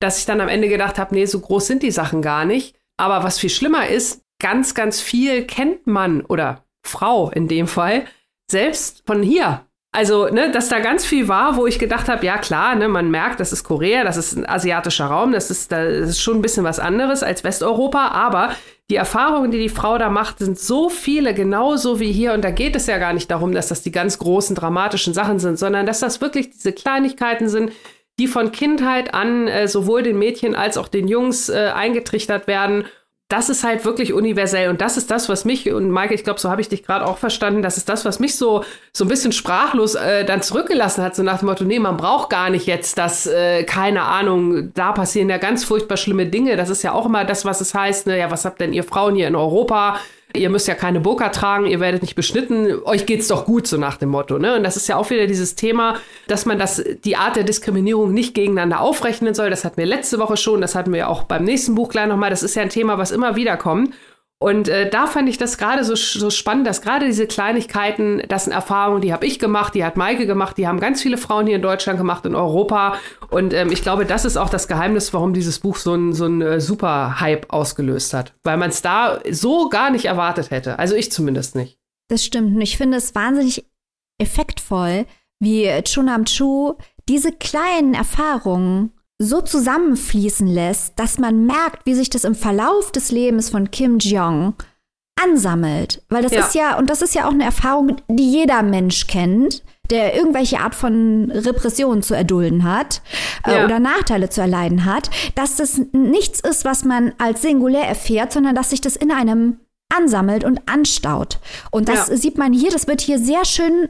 dass 0.00 0.18
ich 0.18 0.26
dann 0.26 0.40
am 0.40 0.48
Ende 0.48 0.68
gedacht 0.68 0.98
habe, 0.98 1.14
nee, 1.14 1.24
so 1.24 1.40
groß 1.40 1.66
sind 1.66 1.82
die 1.82 1.90
Sachen 1.90 2.22
gar 2.22 2.44
nicht. 2.44 2.76
Aber 2.98 3.24
was 3.24 3.38
viel 3.38 3.50
schlimmer 3.50 3.88
ist, 3.88 4.22
ganz, 4.40 4.74
ganz 4.74 5.00
viel 5.00 5.44
kennt 5.44 5.86
man 5.86 6.22
oder 6.22 6.64
Frau 6.82 7.30
in 7.30 7.48
dem 7.48 7.66
Fall 7.66 8.04
selbst 8.50 9.02
von 9.06 9.22
hier 9.22 9.67
also, 9.90 10.28
ne, 10.28 10.50
dass 10.50 10.68
da 10.68 10.80
ganz 10.80 11.06
viel 11.06 11.28
war, 11.28 11.56
wo 11.56 11.66
ich 11.66 11.78
gedacht 11.78 12.08
habe, 12.08 12.24
ja 12.24 12.36
klar, 12.36 12.74
ne, 12.74 12.88
man 12.88 13.10
merkt, 13.10 13.40
das 13.40 13.52
ist 13.52 13.64
Korea, 13.64 14.04
das 14.04 14.18
ist 14.18 14.36
ein 14.36 14.46
asiatischer 14.46 15.06
Raum, 15.06 15.32
das 15.32 15.50
ist, 15.50 15.72
das 15.72 16.10
ist 16.10 16.20
schon 16.20 16.36
ein 16.36 16.42
bisschen 16.42 16.64
was 16.64 16.78
anderes 16.78 17.22
als 17.22 17.42
Westeuropa, 17.42 18.08
aber 18.08 18.54
die 18.90 18.96
Erfahrungen, 18.96 19.50
die 19.50 19.58
die 19.58 19.68
Frau 19.68 19.98
da 19.98 20.10
macht, 20.10 20.38
sind 20.38 20.58
so 20.58 20.88
viele, 20.88 21.34
genauso 21.34 22.00
wie 22.00 22.12
hier. 22.12 22.32
Und 22.32 22.42
da 22.42 22.50
geht 22.50 22.74
es 22.74 22.86
ja 22.86 22.98
gar 22.98 23.12
nicht 23.12 23.30
darum, 23.30 23.52
dass 23.52 23.68
das 23.68 23.82
die 23.82 23.92
ganz 23.92 24.18
großen, 24.18 24.56
dramatischen 24.56 25.14
Sachen 25.14 25.38
sind, 25.38 25.58
sondern 25.58 25.84
dass 25.84 26.00
das 26.00 26.20
wirklich 26.20 26.50
diese 26.50 26.72
Kleinigkeiten 26.72 27.48
sind, 27.48 27.72
die 28.18 28.26
von 28.26 28.50
Kindheit 28.50 29.14
an 29.14 29.46
äh, 29.46 29.68
sowohl 29.68 30.02
den 30.02 30.18
Mädchen 30.18 30.54
als 30.54 30.76
auch 30.76 30.88
den 30.88 31.06
Jungs 31.06 31.48
äh, 31.48 31.70
eingetrichtert 31.74 32.46
werden 32.46 32.84
das 33.28 33.50
ist 33.50 33.62
halt 33.62 33.84
wirklich 33.84 34.14
universell 34.14 34.70
und 34.70 34.80
das 34.80 34.96
ist 34.96 35.10
das, 35.10 35.28
was 35.28 35.44
mich 35.44 35.70
und 35.70 35.90
Maike, 35.90 36.14
ich 36.14 36.24
glaube, 36.24 36.40
so 36.40 36.50
habe 36.50 36.62
ich 36.62 36.70
dich 36.70 36.82
gerade 36.82 37.06
auch 37.06 37.18
verstanden, 37.18 37.60
das 37.60 37.76
ist 37.76 37.88
das, 37.90 38.06
was 38.06 38.20
mich 38.20 38.36
so 38.36 38.64
so 38.90 39.04
ein 39.04 39.08
bisschen 39.08 39.32
sprachlos 39.32 39.94
äh, 39.94 40.24
dann 40.24 40.40
zurückgelassen 40.40 41.04
hat, 41.04 41.14
so 41.14 41.22
nach 41.22 41.40
dem 41.40 41.48
Motto, 41.48 41.64
nee, 41.64 41.78
man 41.78 41.98
braucht 41.98 42.30
gar 42.30 42.48
nicht 42.48 42.66
jetzt 42.66 42.96
das, 42.96 43.26
äh, 43.26 43.64
keine 43.64 44.02
Ahnung, 44.02 44.72
da 44.72 44.92
passieren 44.92 45.28
ja 45.28 45.36
ganz 45.36 45.62
furchtbar 45.64 45.98
schlimme 45.98 46.26
Dinge. 46.26 46.56
Das 46.56 46.70
ist 46.70 46.82
ja 46.82 46.92
auch 46.92 47.04
immer 47.04 47.26
das, 47.26 47.44
was 47.44 47.60
es 47.60 47.74
heißt, 47.74 48.06
ne, 48.06 48.18
ja, 48.18 48.30
was 48.30 48.46
habt 48.46 48.60
denn 48.60 48.72
ihr 48.72 48.84
Frauen 48.84 49.14
hier 49.14 49.28
in 49.28 49.36
Europa? 49.36 49.98
Ihr 50.34 50.50
müsst 50.50 50.68
ja 50.68 50.74
keine 50.74 51.00
Burka 51.00 51.30
tragen, 51.30 51.66
ihr 51.66 51.80
werdet 51.80 52.02
nicht 52.02 52.14
beschnitten, 52.14 52.82
euch 52.84 53.06
geht's 53.06 53.28
doch 53.28 53.44
gut, 53.44 53.66
so 53.66 53.76
nach 53.76 53.96
dem 53.96 54.10
Motto. 54.10 54.38
Ne? 54.38 54.56
Und 54.56 54.62
das 54.62 54.76
ist 54.76 54.88
ja 54.88 54.96
auch 54.96 55.10
wieder 55.10 55.26
dieses 55.26 55.54
Thema, 55.54 55.96
dass 56.26 56.46
man 56.46 56.58
das, 56.58 56.82
die 57.04 57.16
Art 57.16 57.36
der 57.36 57.44
Diskriminierung 57.44 58.12
nicht 58.12 58.34
gegeneinander 58.34 58.80
aufrechnen 58.80 59.34
soll. 59.34 59.50
Das 59.50 59.64
hatten 59.64 59.78
wir 59.78 59.86
letzte 59.86 60.18
Woche 60.18 60.36
schon, 60.36 60.60
das 60.60 60.74
hatten 60.74 60.92
wir 60.92 61.08
auch 61.08 61.24
beim 61.24 61.44
nächsten 61.44 61.74
Buch 61.74 61.88
gleich 61.88 62.08
nochmal. 62.08 62.30
Das 62.30 62.42
ist 62.42 62.54
ja 62.54 62.62
ein 62.62 62.68
Thema, 62.68 62.98
was 62.98 63.10
immer 63.10 63.36
wieder 63.36 63.56
kommt. 63.56 63.94
Und 64.40 64.68
äh, 64.68 64.88
da 64.88 65.08
fand 65.08 65.28
ich 65.28 65.36
das 65.36 65.58
gerade 65.58 65.82
so, 65.82 65.96
so 65.96 66.30
spannend, 66.30 66.66
dass 66.66 66.80
gerade 66.80 67.06
diese 67.06 67.26
Kleinigkeiten, 67.26 68.22
das 68.28 68.44
sind 68.44 68.52
Erfahrungen, 68.52 69.00
die 69.00 69.12
habe 69.12 69.26
ich 69.26 69.40
gemacht, 69.40 69.74
die 69.74 69.84
hat 69.84 69.96
Maike 69.96 70.26
gemacht, 70.26 70.56
die 70.58 70.68
haben 70.68 70.78
ganz 70.78 71.02
viele 71.02 71.18
Frauen 71.18 71.46
hier 71.46 71.56
in 71.56 71.62
Deutschland 71.62 71.98
gemacht, 71.98 72.24
in 72.24 72.36
Europa. 72.36 72.98
Und 73.30 73.52
ähm, 73.52 73.72
ich 73.72 73.82
glaube, 73.82 74.06
das 74.06 74.24
ist 74.24 74.36
auch 74.36 74.48
das 74.48 74.68
Geheimnis, 74.68 75.12
warum 75.12 75.34
dieses 75.34 75.58
Buch 75.58 75.76
so 75.76 75.94
ein, 75.94 76.12
so 76.12 76.26
ein 76.26 76.40
äh, 76.40 76.60
super 76.60 77.18
Hype 77.20 77.52
ausgelöst 77.52 78.14
hat. 78.14 78.32
Weil 78.44 78.58
man 78.58 78.70
es 78.70 78.80
da 78.80 79.18
so 79.28 79.68
gar 79.70 79.90
nicht 79.90 80.04
erwartet 80.04 80.52
hätte. 80.52 80.78
Also 80.78 80.94
ich 80.94 81.10
zumindest 81.10 81.56
nicht. 81.56 81.76
Das 82.08 82.24
stimmt. 82.24 82.54
Und 82.54 82.60
ich 82.60 82.76
finde 82.76 82.98
es 82.98 83.16
wahnsinnig 83.16 83.66
effektvoll, 84.18 85.06
wie 85.40 85.68
Chunam 85.82 86.24
Chu 86.26 86.76
diese 87.08 87.32
kleinen 87.32 87.94
Erfahrungen 87.94 88.92
so 89.18 89.40
zusammenfließen 89.40 90.46
lässt, 90.46 90.98
dass 90.98 91.18
man 91.18 91.44
merkt, 91.46 91.86
wie 91.86 91.94
sich 91.94 92.08
das 92.08 92.24
im 92.24 92.34
Verlauf 92.34 92.92
des 92.92 93.10
Lebens 93.10 93.50
von 93.50 93.70
Kim 93.70 93.98
Jong 93.98 94.54
ansammelt. 95.20 96.02
Weil 96.08 96.22
das 96.22 96.32
ja. 96.32 96.40
ist 96.40 96.54
ja, 96.54 96.78
und 96.78 96.88
das 96.88 97.02
ist 97.02 97.14
ja 97.14 97.26
auch 97.26 97.32
eine 97.32 97.44
Erfahrung, 97.44 97.96
die 98.08 98.30
jeder 98.30 98.62
Mensch 98.62 99.08
kennt, 99.08 99.64
der 99.90 100.14
irgendwelche 100.14 100.60
Art 100.60 100.74
von 100.74 101.32
Repression 101.32 102.02
zu 102.02 102.14
erdulden 102.14 102.64
hat 102.64 103.02
äh, 103.46 103.56
ja. 103.56 103.64
oder 103.64 103.80
Nachteile 103.80 104.28
zu 104.28 104.40
erleiden 104.40 104.84
hat, 104.84 105.10
dass 105.34 105.56
das 105.56 105.80
nichts 105.92 106.40
ist, 106.40 106.64
was 106.64 106.84
man 106.84 107.12
als 107.18 107.42
singulär 107.42 107.88
erfährt, 107.88 108.32
sondern 108.32 108.54
dass 108.54 108.70
sich 108.70 108.80
das 108.80 108.96
in 108.96 109.10
einem 109.10 109.60
ansammelt 109.94 110.44
und 110.44 110.60
anstaut. 110.66 111.38
Und 111.70 111.88
das 111.88 112.08
ja. 112.08 112.16
sieht 112.16 112.36
man 112.36 112.52
hier, 112.52 112.70
das 112.70 112.86
wird 112.86 113.00
hier 113.00 113.18
sehr 113.18 113.44
schön 113.44 113.88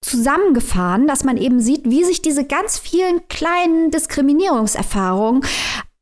zusammengefahren, 0.00 1.06
dass 1.06 1.24
man 1.24 1.36
eben 1.36 1.60
sieht, 1.60 1.88
wie 1.88 2.04
sich 2.04 2.22
diese 2.22 2.44
ganz 2.44 2.78
vielen 2.78 3.26
kleinen 3.28 3.90
Diskriminierungserfahrungen 3.90 5.42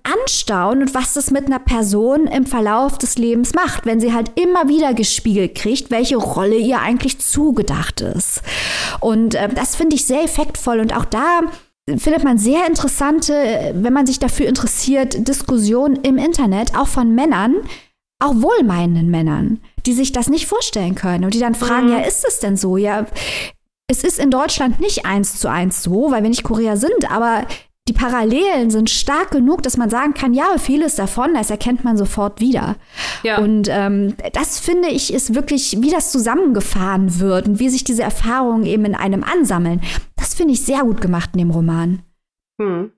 anstauen 0.03 0.83
und 0.83 0.95
was 0.95 1.15
das 1.15 1.31
mit 1.31 1.47
einer 1.47 1.59
Person 1.59 2.27
im 2.27 2.47
Verlauf 2.47 2.99
des 2.99 3.19
Lebens 3.19 3.55
macht, 3.55 3.85
wenn 3.85 4.01
sie 4.01 4.13
halt 4.13 4.31
immer 4.37 4.69
wieder 4.69 4.95
gespiegelt 4.95 5.55
kriegt, 5.55 5.91
welche 5.91 6.17
Rolle 6.17 6.57
ihr 6.57 6.81
eigentlich 6.81 7.19
zugedacht 7.19 8.01
ist. 8.01 8.43
Und 9.01 9.35
äh, 9.35 9.49
das 9.49 9.77
finde 9.77 9.97
ich 9.97 10.07
sehr 10.07 10.25
effektvoll 10.25 10.81
und 10.81 10.97
auch 10.97 11.05
da 11.05 11.41
findet 11.97 12.23
man 12.23 12.39
sehr 12.39 12.67
interessante, 12.67 13.73
wenn 13.75 13.93
man 13.93 14.07
sich 14.07 14.19
dafür 14.19 14.47
interessiert, 14.47 15.27
Diskussionen 15.27 15.97
im 16.03 16.19
Internet, 16.19 16.77
auch 16.77 16.89
von 16.89 17.15
Männern, 17.15 17.57
auch 18.23 18.35
wohlmeinenden 18.35 19.11
Männern, 19.11 19.61
die 19.87 19.93
sich 19.93 20.13
das 20.13 20.29
nicht 20.29 20.47
vorstellen 20.47 20.95
können 20.95 21.25
und 21.25 21.35
die 21.35 21.39
dann 21.39 21.55
fragen, 21.55 21.87
mhm. 21.87 21.93
ja, 21.93 21.99
ist 22.01 22.27
es 22.27 22.41
denn 22.41 22.57
so? 22.57 22.77
Ja, 22.77 23.07
es 23.91 24.05
ist 24.05 24.19
in 24.19 24.31
Deutschland 24.31 24.81
nicht 24.81 25.07
eins 25.07 25.39
zu 25.39 25.51
eins 25.51 25.83
so, 25.83 26.11
weil 26.11 26.23
wir 26.23 26.29
nicht 26.29 26.45
Korea 26.45 26.77
sind, 26.77 27.11
aber 27.11 27.47
die 27.89 27.95
Parallelen 27.95 28.71
sind 28.71 28.91
stark 28.91 29.31
genug, 29.31 29.63
dass 29.63 29.79
man 29.79 29.89
sagen 29.89 30.13
kann, 30.13 30.35
ja, 30.35 30.59
vieles 30.59 30.95
davon, 30.95 31.33
das 31.33 31.49
erkennt 31.49 31.85
man 31.85 31.97
sofort 31.97 32.39
wieder. 32.39 32.77
Ja. 33.23 33.39
Und 33.39 33.69
ähm, 33.71 34.15
das 34.35 34.61
finde 34.61 34.89
ich 34.89 35.13
ist 35.13 35.35
wirklich, 35.35 35.79
wie 35.81 35.91
das 35.91 36.13
zusammengefahren 36.13 37.19
wird 37.19 37.49
und 37.49 37.59
wie 37.61 37.71
sich 37.71 37.85
diese 37.85 38.03
Erfahrungen 38.03 38.67
eben 38.67 38.85
in 38.85 38.95
einem 38.95 39.25
ansammeln. 39.25 39.81
Das 40.17 40.35
finde 40.35 40.53
ich 40.53 40.61
sehr 40.67 40.81
gut 40.81 41.01
gemacht 41.01 41.31
in 41.33 41.39
dem 41.39 41.51
Roman. 41.51 42.03
Hm. 42.61 42.93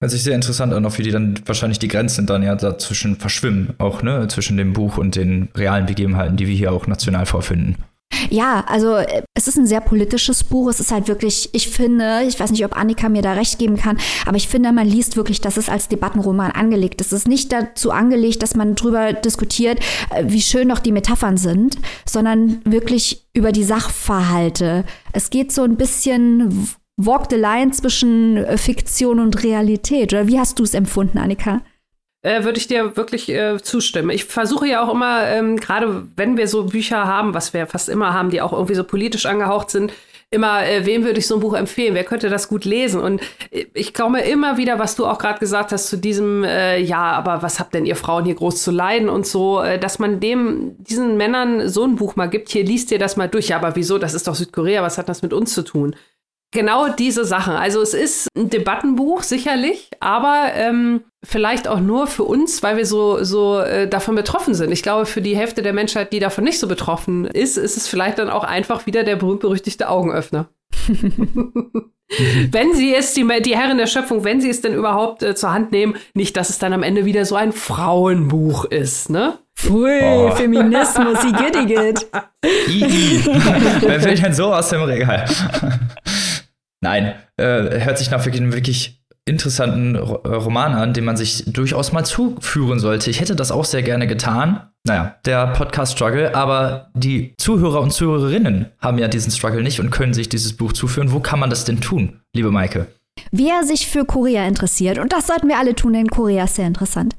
Hört 0.00 0.10
sich 0.10 0.24
sehr 0.24 0.34
interessant 0.34 0.72
an, 0.72 0.84
auch 0.84 0.98
wie 0.98 1.04
die 1.04 1.12
dann 1.12 1.38
wahrscheinlich 1.46 1.78
die 1.78 1.86
Grenzen 1.86 2.26
dann 2.26 2.42
ja 2.42 2.56
dazwischen 2.56 3.14
verschwimmen, 3.14 3.74
auch, 3.78 4.02
ne, 4.02 4.26
zwischen 4.26 4.56
dem 4.56 4.72
Buch 4.72 4.98
und 4.98 5.14
den 5.14 5.50
realen 5.54 5.86
Begebenheiten, 5.86 6.36
die 6.36 6.48
wir 6.48 6.56
hier 6.56 6.72
auch 6.72 6.88
national 6.88 7.26
vorfinden. 7.26 7.76
Ja, 8.30 8.64
also 8.68 8.96
äh, 8.96 9.22
es 9.34 9.48
ist 9.48 9.56
ein 9.56 9.66
sehr 9.66 9.80
politisches 9.80 10.44
Buch. 10.44 10.68
Es 10.68 10.80
ist 10.80 10.92
halt 10.92 11.08
wirklich, 11.08 11.50
ich 11.52 11.68
finde, 11.68 12.22
ich 12.26 12.38
weiß 12.38 12.50
nicht, 12.50 12.64
ob 12.64 12.76
Annika 12.76 13.08
mir 13.08 13.22
da 13.22 13.32
recht 13.32 13.58
geben 13.58 13.76
kann, 13.76 13.98
aber 14.26 14.36
ich 14.36 14.48
finde, 14.48 14.72
man 14.72 14.86
liest 14.86 15.16
wirklich, 15.16 15.40
dass 15.40 15.56
es 15.56 15.68
als 15.68 15.88
Debattenroman 15.88 16.52
angelegt 16.52 17.00
ist. 17.00 17.12
Es 17.12 17.20
ist 17.20 17.28
nicht 17.28 17.52
dazu 17.52 17.90
angelegt, 17.90 18.42
dass 18.42 18.54
man 18.54 18.74
drüber 18.74 19.12
diskutiert, 19.12 19.80
äh, 20.10 20.24
wie 20.26 20.42
schön 20.42 20.68
doch 20.68 20.78
die 20.78 20.92
Metaphern 20.92 21.36
sind, 21.36 21.78
sondern 22.06 22.60
wirklich 22.64 23.26
über 23.34 23.52
die 23.52 23.64
Sachverhalte. 23.64 24.84
Es 25.12 25.30
geht 25.30 25.52
so 25.52 25.62
ein 25.62 25.76
bisschen 25.76 26.68
walk 26.96 27.26
the 27.30 27.36
line 27.36 27.70
zwischen 27.72 28.36
äh, 28.36 28.56
Fiktion 28.56 29.20
und 29.20 29.42
Realität. 29.42 30.12
Oder 30.12 30.28
wie 30.28 30.38
hast 30.38 30.58
du 30.58 30.64
es 30.64 30.74
empfunden, 30.74 31.18
Annika? 31.18 31.62
Äh, 32.22 32.44
würde 32.44 32.58
ich 32.58 32.66
dir 32.66 32.96
wirklich 32.96 33.28
äh, 33.28 33.60
zustimmen. 33.60 34.10
Ich 34.10 34.24
versuche 34.24 34.66
ja 34.66 34.82
auch 34.84 34.92
immer, 34.92 35.26
ähm, 35.28 35.56
gerade 35.56 36.06
wenn 36.16 36.36
wir 36.36 36.48
so 36.48 36.64
Bücher 36.64 37.06
haben, 37.06 37.34
was 37.34 37.52
wir 37.52 37.66
fast 37.66 37.88
immer 37.88 38.14
haben, 38.14 38.30
die 38.30 38.40
auch 38.40 38.52
irgendwie 38.52 38.74
so 38.74 38.84
politisch 38.84 39.26
angehaucht 39.26 39.70
sind, 39.70 39.92
immer, 40.32 40.66
äh, 40.66 40.86
wem 40.86 41.04
würde 41.04 41.18
ich 41.18 41.26
so 41.26 41.34
ein 41.36 41.40
Buch 41.40 41.54
empfehlen? 41.54 41.94
Wer 41.94 42.04
könnte 42.04 42.30
das 42.30 42.48
gut 42.48 42.64
lesen? 42.64 43.00
Und 43.00 43.20
äh, 43.50 43.66
ich 43.74 43.92
komme 43.92 44.22
immer 44.22 44.56
wieder, 44.56 44.78
was 44.78 44.96
du 44.96 45.06
auch 45.06 45.18
gerade 45.18 45.38
gesagt 45.38 45.72
hast, 45.72 45.88
zu 45.88 45.98
diesem, 45.98 46.42
äh, 46.42 46.78
ja, 46.78 47.12
aber 47.12 47.42
was 47.42 47.60
habt 47.60 47.74
denn 47.74 47.84
ihr 47.84 47.96
Frauen 47.96 48.24
hier 48.24 48.34
groß 48.34 48.62
zu 48.62 48.70
leiden 48.70 49.08
und 49.08 49.26
so, 49.26 49.60
äh, 49.60 49.78
dass 49.78 49.98
man 49.98 50.20
dem, 50.20 50.76
diesen 50.78 51.16
Männern 51.16 51.68
so 51.68 51.84
ein 51.84 51.96
Buch 51.96 52.16
mal 52.16 52.30
gibt, 52.30 52.48
hier 52.48 52.64
liest 52.64 52.90
ihr 52.90 52.98
das 52.98 53.16
mal 53.16 53.28
durch. 53.28 53.48
Ja, 53.48 53.56
aber 53.56 53.76
wieso? 53.76 53.98
Das 53.98 54.14
ist 54.14 54.26
doch 54.26 54.34
Südkorea, 54.34 54.82
was 54.82 54.96
hat 54.96 55.08
das 55.08 55.22
mit 55.22 55.32
uns 55.34 55.52
zu 55.52 55.62
tun? 55.62 55.94
Genau 56.52 56.88
diese 56.88 57.24
Sachen. 57.24 57.54
Also 57.54 57.80
es 57.80 57.94
ist 57.94 58.28
ein 58.36 58.50
Debattenbuch, 58.50 59.22
sicherlich, 59.22 59.88
aber 60.00 60.50
ähm, 60.54 61.02
vielleicht 61.24 61.66
auch 61.66 61.80
nur 61.80 62.06
für 62.06 62.24
uns, 62.24 62.62
weil 62.62 62.76
wir 62.76 62.84
so, 62.84 63.24
so 63.24 63.58
äh, 63.58 63.88
davon 63.88 64.14
betroffen 64.14 64.54
sind. 64.54 64.70
Ich 64.70 64.82
glaube, 64.82 65.06
für 65.06 65.22
die 65.22 65.34
Hälfte 65.34 65.62
der 65.62 65.72
Menschheit, 65.72 66.12
die 66.12 66.18
davon 66.18 66.44
nicht 66.44 66.58
so 66.58 66.68
betroffen 66.68 67.24
ist, 67.24 67.56
ist 67.56 67.78
es 67.78 67.88
vielleicht 67.88 68.18
dann 68.18 68.28
auch 68.28 68.44
einfach 68.44 68.84
wieder 68.84 69.02
der 69.02 69.16
berühmt-berüchtigte 69.16 69.88
Augenöffner. 69.88 70.50
wenn 72.50 72.74
sie 72.74 72.94
es, 72.94 73.14
die, 73.14 73.26
die 73.42 73.56
Herren 73.56 73.78
der 73.78 73.86
Schöpfung, 73.86 74.24
wenn 74.24 74.42
sie 74.42 74.50
es 74.50 74.60
denn 74.60 74.74
überhaupt 74.74 75.22
äh, 75.22 75.34
zur 75.34 75.54
Hand 75.54 75.72
nehmen, 75.72 75.96
nicht, 76.12 76.36
dass 76.36 76.50
es 76.50 76.58
dann 76.58 76.74
am 76.74 76.82
Ende 76.82 77.06
wieder 77.06 77.24
so 77.24 77.34
ein 77.34 77.52
Frauenbuch 77.52 78.66
ist, 78.66 79.08
ne? 79.08 79.38
Pfui, 79.56 80.00
oh. 80.02 80.30
Feminismus, 80.32 81.22
wie 81.24 81.32
geht 81.32 81.56
Wer 83.80 84.04
will 84.04 84.14
denn 84.16 84.34
so 84.34 84.52
aus 84.52 84.70
dem 84.70 84.82
Regal? 84.82 85.24
Nein, 86.82 87.14
äh, 87.36 87.80
hört 87.80 87.96
sich 87.96 88.10
nach 88.10 88.24
wirklich, 88.26 88.42
wirklich 88.52 89.02
interessanten 89.24 89.94
äh, 89.94 89.98
Roman 90.00 90.74
an, 90.74 90.92
den 90.92 91.04
man 91.04 91.16
sich 91.16 91.44
durchaus 91.46 91.92
mal 91.92 92.04
zuführen 92.04 92.80
sollte. 92.80 93.08
Ich 93.08 93.20
hätte 93.20 93.36
das 93.36 93.52
auch 93.52 93.64
sehr 93.64 93.82
gerne 93.82 94.08
getan. 94.08 94.68
Naja, 94.84 95.14
der 95.24 95.46
Podcast-Struggle, 95.46 96.34
aber 96.34 96.90
die 96.94 97.34
Zuhörer 97.38 97.80
und 97.80 97.92
Zuhörerinnen 97.92 98.66
haben 98.80 98.98
ja 98.98 99.06
diesen 99.06 99.30
Struggle 99.30 99.62
nicht 99.62 99.78
und 99.78 99.90
können 99.90 100.12
sich 100.12 100.28
dieses 100.28 100.56
Buch 100.56 100.72
zuführen. 100.72 101.12
Wo 101.12 101.20
kann 101.20 101.38
man 101.38 101.50
das 101.50 101.64
denn 101.64 101.80
tun, 101.80 102.20
liebe 102.34 102.50
Maike? 102.50 102.88
Wer 103.30 103.62
sich 103.62 103.86
für 103.86 104.04
Korea 104.04 104.44
interessiert, 104.48 104.98
und 104.98 105.12
das 105.12 105.28
sollten 105.28 105.48
wir 105.48 105.58
alle 105.58 105.76
tun, 105.76 105.92
denn 105.92 106.08
Korea 106.08 106.44
ist 106.44 106.56
sehr 106.56 106.66
interessant, 106.66 107.14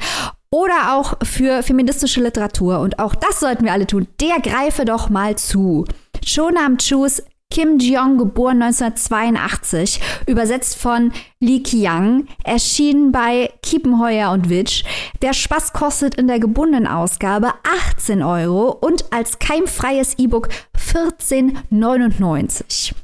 oder 0.49 0.97
auch 0.97 1.15
für 1.23 1.63
feministische 1.63 2.21
Literatur, 2.21 2.80
und 2.80 2.99
auch 2.99 3.15
das 3.15 3.39
sollten 3.39 3.63
wir 3.63 3.71
alle 3.71 3.88
tun, 3.88 4.08
der 4.19 4.41
greife 4.41 4.84
doch 4.84 5.10
mal 5.10 5.38
zu. 5.38 5.86
Shonam 6.26 6.78
Chus 6.80 7.23
Kim 7.54 7.78
Jeong, 7.78 8.18
geboren 8.18 8.62
1982, 8.63 10.02
übersetzt 10.26 10.76
von 10.76 11.13
Li 11.39 11.62
Qiang, 11.62 12.28
erschienen 12.44 13.12
bei 13.12 13.52
Kiepenheuer 13.62 14.32
und 14.32 14.50
Witsch. 14.50 14.84
Der 15.22 15.34
Spaß 15.34 15.72
kostet 15.72 16.16
in 16.16 16.28
der 16.28 16.39
gebundenen 16.39 16.88
Ausgabe 16.88 17.54
18 17.92 18.24
Euro 18.24 18.72
und 18.72 19.13
als 19.13 19.38
keimfreies 19.38 20.18
E-Book 20.18 20.50
14,99. 20.76 22.96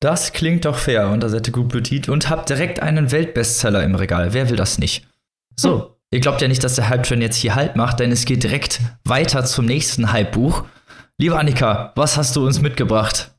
Das 0.00 0.32
klingt 0.32 0.64
doch 0.64 0.76
fair 0.76 1.10
unter 1.10 1.28
Seite 1.28 1.52
gut 1.52 1.68
Petit 1.68 2.08
und 2.08 2.30
habt 2.30 2.48
direkt 2.48 2.80
einen 2.80 3.12
Weltbestseller 3.12 3.84
im 3.84 3.94
Regal. 3.94 4.32
Wer 4.32 4.48
will 4.48 4.56
das 4.56 4.78
nicht? 4.78 5.06
So, 5.54 5.82
hm. 5.82 5.88
ihr 6.12 6.20
glaubt 6.20 6.40
ja 6.40 6.48
nicht, 6.48 6.64
dass 6.64 6.76
der 6.76 6.88
Hype-Train 6.88 7.20
jetzt 7.20 7.36
hier 7.36 7.54
Halt 7.54 7.76
macht, 7.76 8.00
denn 8.00 8.10
es 8.10 8.24
geht 8.24 8.42
direkt 8.42 8.80
weiter 9.04 9.44
zum 9.44 9.66
nächsten 9.66 10.12
Hype-Buch. 10.12 10.64
Liebe 11.18 11.38
Annika, 11.38 11.92
was 11.94 12.16
hast 12.16 12.36
du 12.36 12.46
uns 12.46 12.62
mitgebracht? 12.62 13.32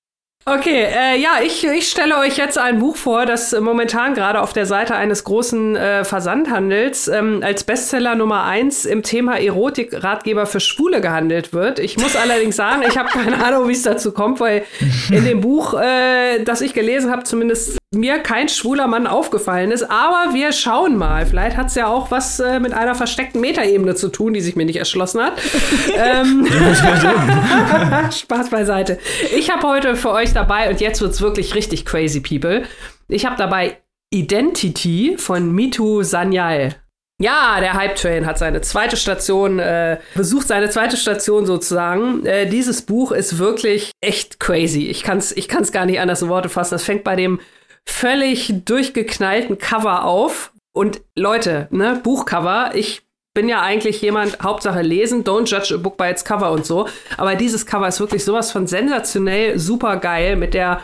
Okay, 0.51 0.83
äh, 0.83 1.19
ja, 1.21 1.41
ich, 1.43 1.63
ich 1.63 1.87
stelle 1.89 2.17
euch 2.17 2.37
jetzt 2.37 2.57
ein 2.57 2.79
Buch 2.79 2.95
vor, 2.95 3.27
das 3.27 3.51
momentan 3.59 4.15
gerade 4.15 4.41
auf 4.41 4.51
der 4.51 4.65
Seite 4.65 4.95
eines 4.95 5.23
großen 5.23 5.75
äh, 5.75 6.03
Versandhandels 6.03 7.07
ähm, 7.07 7.41
als 7.43 7.63
Bestseller 7.63 8.15
Nummer 8.15 8.45
eins 8.45 8.85
im 8.85 9.03
Thema 9.03 9.39
Erotik-Ratgeber 9.39 10.47
für 10.47 10.59
Schwule 10.59 11.01
gehandelt 11.01 11.53
wird. 11.53 11.77
Ich 11.77 11.97
muss 11.97 12.15
allerdings 12.15 12.55
sagen, 12.55 12.81
ich 12.87 12.97
habe 12.97 13.09
keine 13.09 13.43
Ahnung, 13.45 13.67
wie 13.67 13.73
es 13.73 13.83
dazu 13.83 14.11
kommt, 14.11 14.39
weil 14.39 14.63
in 15.11 15.23
dem 15.23 15.41
Buch, 15.41 15.75
äh, 15.79 16.43
das 16.43 16.61
ich 16.61 16.73
gelesen 16.73 17.11
habe, 17.11 17.23
zumindest 17.25 17.79
mir 17.91 18.19
kein 18.19 18.49
schwuler 18.49 18.85
Mann 18.85 19.07
aufgefallen 19.07 19.71
ist. 19.71 19.89
Aber 19.89 20.33
wir 20.33 20.51
schauen 20.51 20.95
mal. 20.95 21.25
Vielleicht 21.25 21.57
hat 21.57 21.67
es 21.67 21.75
ja 21.75 21.87
auch 21.87 22.11
was 22.11 22.39
äh, 22.39 22.59
mit 22.59 22.71
einer 22.71 22.93
versteckten 22.93 23.41
Metaebene 23.41 23.95
zu 23.95 24.09
tun, 24.09 24.33
die 24.33 24.41
sich 24.41 24.55
mir 24.55 24.65
nicht 24.65 24.75
erschlossen 24.75 25.21
hat. 25.21 25.33
ähm, 25.97 26.47
Spaß 28.11 28.51
beiseite. 28.51 28.99
Ich 29.35 29.49
habe 29.49 29.67
heute 29.67 29.95
für 29.95 30.11
euch 30.11 30.33
dabei, 30.39 30.69
und 30.69 30.81
jetzt 30.81 31.01
wird 31.01 31.11
es 31.11 31.21
wirklich 31.21 31.55
richtig 31.55 31.85
crazy, 31.85 32.21
people. 32.21 32.63
Ich 33.07 33.25
habe 33.25 33.35
dabei 33.37 33.77
Identity 34.13 35.15
von 35.17 35.51
Mitu 35.51 36.03
Sanyal. 36.03 36.75
Ja, 37.21 37.59
der 37.59 37.73
Hype 37.73 37.95
Train 37.95 38.25
hat 38.25 38.39
seine 38.39 38.61
zweite 38.61 38.95
Station, 38.95 39.59
äh, 39.59 39.99
besucht 40.15 40.47
seine 40.47 40.69
zweite 40.69 40.95
Station 40.95 41.45
sozusagen. 41.45 42.25
Äh, 42.25 42.47
dieses 42.47 42.83
Buch 42.83 43.11
ist 43.11 43.37
wirklich 43.37 43.91
echt 43.99 44.39
crazy. 44.39 44.87
Ich 44.87 45.03
kann 45.03 45.17
es 45.17 45.35
ich 45.35 45.49
kann's 45.49 45.73
gar 45.73 45.85
nicht 45.85 45.99
anders 45.99 46.21
in 46.21 46.29
Worte 46.29 46.47
fassen. 46.47 46.75
Das 46.75 46.85
fängt 46.85 47.03
bei 47.03 47.17
dem 47.17 47.41
völlig 47.85 48.53
durchgeknallten 48.63 49.57
Cover 49.57 50.05
auf. 50.05 50.53
Und 50.73 51.01
Leute, 51.17 51.67
ne, 51.71 51.99
Buchcover, 52.01 52.71
ich 52.73 53.01
bin 53.33 53.47
ja 53.47 53.61
eigentlich 53.61 54.01
jemand, 54.01 54.39
Hauptsache 54.41 54.81
lesen, 54.81 55.23
don't 55.23 55.49
judge 55.49 55.73
a 55.73 55.77
book 55.77 55.97
by 55.97 56.09
its 56.09 56.25
cover 56.25 56.51
und 56.51 56.65
so. 56.65 56.87
Aber 57.17 57.35
dieses 57.35 57.65
Cover 57.65 57.87
ist 57.87 57.99
wirklich 57.99 58.25
sowas 58.25 58.51
von 58.51 58.67
sensationell, 58.67 59.57
super 59.59 59.97
geil 59.97 60.35
mit 60.35 60.53
der 60.53 60.81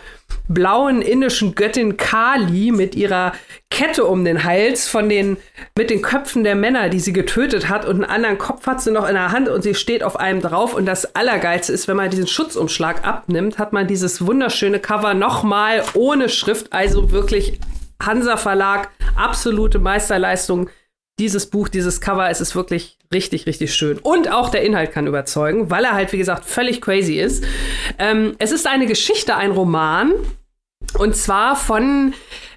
blauen 0.47 1.01
indischen 1.01 1.55
Göttin 1.55 1.97
Kali 1.97 2.71
mit 2.71 2.95
ihrer 2.95 3.33
Kette 3.71 4.05
um 4.05 4.23
den 4.23 4.43
Hals 4.43 4.87
von 4.87 5.09
den, 5.09 5.37
mit 5.77 5.89
den 5.89 6.01
Köpfen 6.01 6.43
der 6.43 6.55
Männer, 6.55 6.89
die 6.89 6.99
sie 6.99 7.13
getötet 7.13 7.67
hat 7.67 7.85
und 7.85 7.95
einen 7.95 8.11
anderen 8.11 8.37
Kopf 8.37 8.67
hat 8.67 8.81
sie 8.81 8.91
noch 8.91 9.07
in 9.07 9.15
der 9.15 9.31
Hand 9.31 9.49
und 9.49 9.63
sie 9.63 9.73
steht 9.73 10.03
auf 10.03 10.17
einem 10.17 10.41
drauf 10.41 10.73
und 10.73 10.85
das 10.85 11.15
Allergeilste 11.15 11.73
ist, 11.73 11.87
wenn 11.87 11.97
man 11.97 12.11
diesen 12.11 12.27
Schutzumschlag 12.27 13.05
abnimmt, 13.07 13.57
hat 13.57 13.73
man 13.73 13.87
dieses 13.87 14.25
wunderschöne 14.25 14.79
Cover 14.79 15.13
nochmal 15.13 15.83
ohne 15.95 16.29
Schrift, 16.29 16.71
also 16.73 17.11
wirklich 17.11 17.59
Hansa 18.01 18.37
Verlag, 18.37 18.89
absolute 19.15 19.79
Meisterleistung. 19.79 20.69
Dieses 21.17 21.49
Buch, 21.49 21.69
dieses 21.69 22.01
Cover, 22.01 22.29
es 22.29 22.41
ist 22.41 22.55
wirklich 22.55 22.97
richtig, 23.13 23.45
richtig 23.45 23.73
schön. 23.73 23.97
Und 23.99 24.29
auch 24.29 24.49
der 24.49 24.63
Inhalt 24.63 24.91
kann 24.91 25.07
überzeugen, 25.07 25.69
weil 25.69 25.85
er 25.85 25.93
halt, 25.93 26.11
wie 26.11 26.17
gesagt, 26.17 26.45
völlig 26.45 26.81
crazy 26.81 27.19
ist. 27.19 27.45
Ähm, 27.97 28.35
es 28.39 28.51
ist 28.51 28.67
eine 28.67 28.85
Geschichte, 28.85 29.35
ein 29.35 29.51
Roman. 29.51 30.11
Und 30.97 31.15
zwar 31.15 31.55
von 31.55 32.13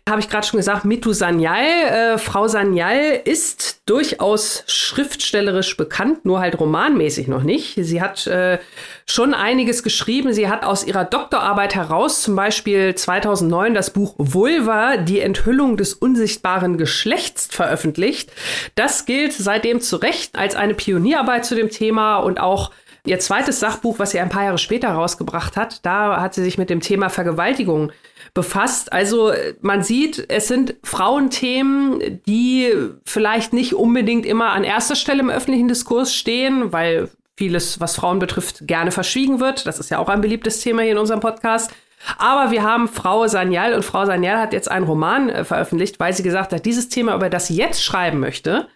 habe 0.08 0.20
ich 0.20 0.28
gerade 0.28 0.46
schon 0.46 0.58
gesagt, 0.58 0.84
Mitu 0.84 1.12
Sanyal. 1.12 1.64
Äh, 1.64 2.18
Frau 2.18 2.48
Sanyal 2.48 3.20
ist 3.24 3.82
durchaus 3.86 4.64
schriftstellerisch 4.66 5.76
bekannt, 5.76 6.24
nur 6.24 6.40
halt 6.40 6.58
romanmäßig 6.58 7.28
noch 7.28 7.42
nicht. 7.42 7.74
Sie 7.76 8.00
hat 8.00 8.26
äh, 8.26 8.58
schon 9.06 9.34
einiges 9.34 9.82
geschrieben. 9.82 10.32
Sie 10.32 10.48
hat 10.48 10.64
aus 10.64 10.84
ihrer 10.84 11.04
Doktorarbeit 11.04 11.74
heraus 11.74 12.22
zum 12.22 12.36
Beispiel 12.36 12.94
2009 12.94 13.74
das 13.74 13.90
Buch 13.90 14.14
Vulva, 14.18 14.96
die 14.96 15.20
Enthüllung 15.20 15.76
des 15.76 15.94
unsichtbaren 15.94 16.78
Geschlechts 16.78 17.48
veröffentlicht. 17.50 18.30
Das 18.74 19.06
gilt 19.06 19.32
seitdem 19.32 19.80
zu 19.80 19.96
Recht 19.96 20.36
als 20.36 20.54
eine 20.54 20.74
Pionierarbeit 20.74 21.44
zu 21.44 21.54
dem 21.54 21.70
Thema 21.70 22.18
und 22.18 22.40
auch 22.40 22.70
Ihr 23.08 23.18
zweites 23.20 23.58
Sachbuch, 23.58 23.98
was 23.98 24.10
sie 24.10 24.20
ein 24.20 24.28
paar 24.28 24.44
Jahre 24.44 24.58
später 24.58 24.90
rausgebracht 24.90 25.56
hat, 25.56 25.86
da 25.86 26.20
hat 26.20 26.34
sie 26.34 26.42
sich 26.42 26.58
mit 26.58 26.68
dem 26.68 26.80
Thema 26.80 27.08
Vergewaltigung 27.08 27.90
befasst. 28.38 28.92
Also 28.92 29.32
man 29.62 29.82
sieht, 29.82 30.26
es 30.28 30.46
sind 30.46 30.76
Frauenthemen, 30.84 32.22
die 32.24 32.72
vielleicht 33.04 33.52
nicht 33.52 33.74
unbedingt 33.74 34.24
immer 34.24 34.50
an 34.50 34.62
erster 34.62 34.94
Stelle 34.94 35.18
im 35.18 35.28
öffentlichen 35.28 35.66
Diskurs 35.66 36.14
stehen, 36.14 36.72
weil 36.72 37.08
vieles, 37.36 37.80
was 37.80 37.96
Frauen 37.96 38.20
betrifft, 38.20 38.68
gerne 38.68 38.92
verschwiegen 38.92 39.40
wird. 39.40 39.66
Das 39.66 39.80
ist 39.80 39.90
ja 39.90 39.98
auch 39.98 40.08
ein 40.08 40.20
beliebtes 40.20 40.60
Thema 40.60 40.82
hier 40.82 40.92
in 40.92 40.98
unserem 40.98 41.18
Podcast. 41.18 41.72
Aber 42.16 42.52
wir 42.52 42.62
haben 42.62 42.86
Frau 42.86 43.26
Sanyal 43.26 43.74
und 43.74 43.84
Frau 43.84 44.06
Sanyal 44.06 44.38
hat 44.38 44.52
jetzt 44.52 44.70
einen 44.70 44.86
Roman 44.86 45.28
äh, 45.30 45.44
veröffentlicht, 45.44 45.98
weil 45.98 46.12
sie 46.12 46.22
gesagt 46.22 46.52
hat, 46.52 46.64
dieses 46.64 46.88
Thema, 46.88 47.16
über 47.16 47.28
das 47.28 47.48
sie 47.48 47.56
jetzt 47.56 47.82
schreiben 47.82 48.20
möchte, 48.20 48.68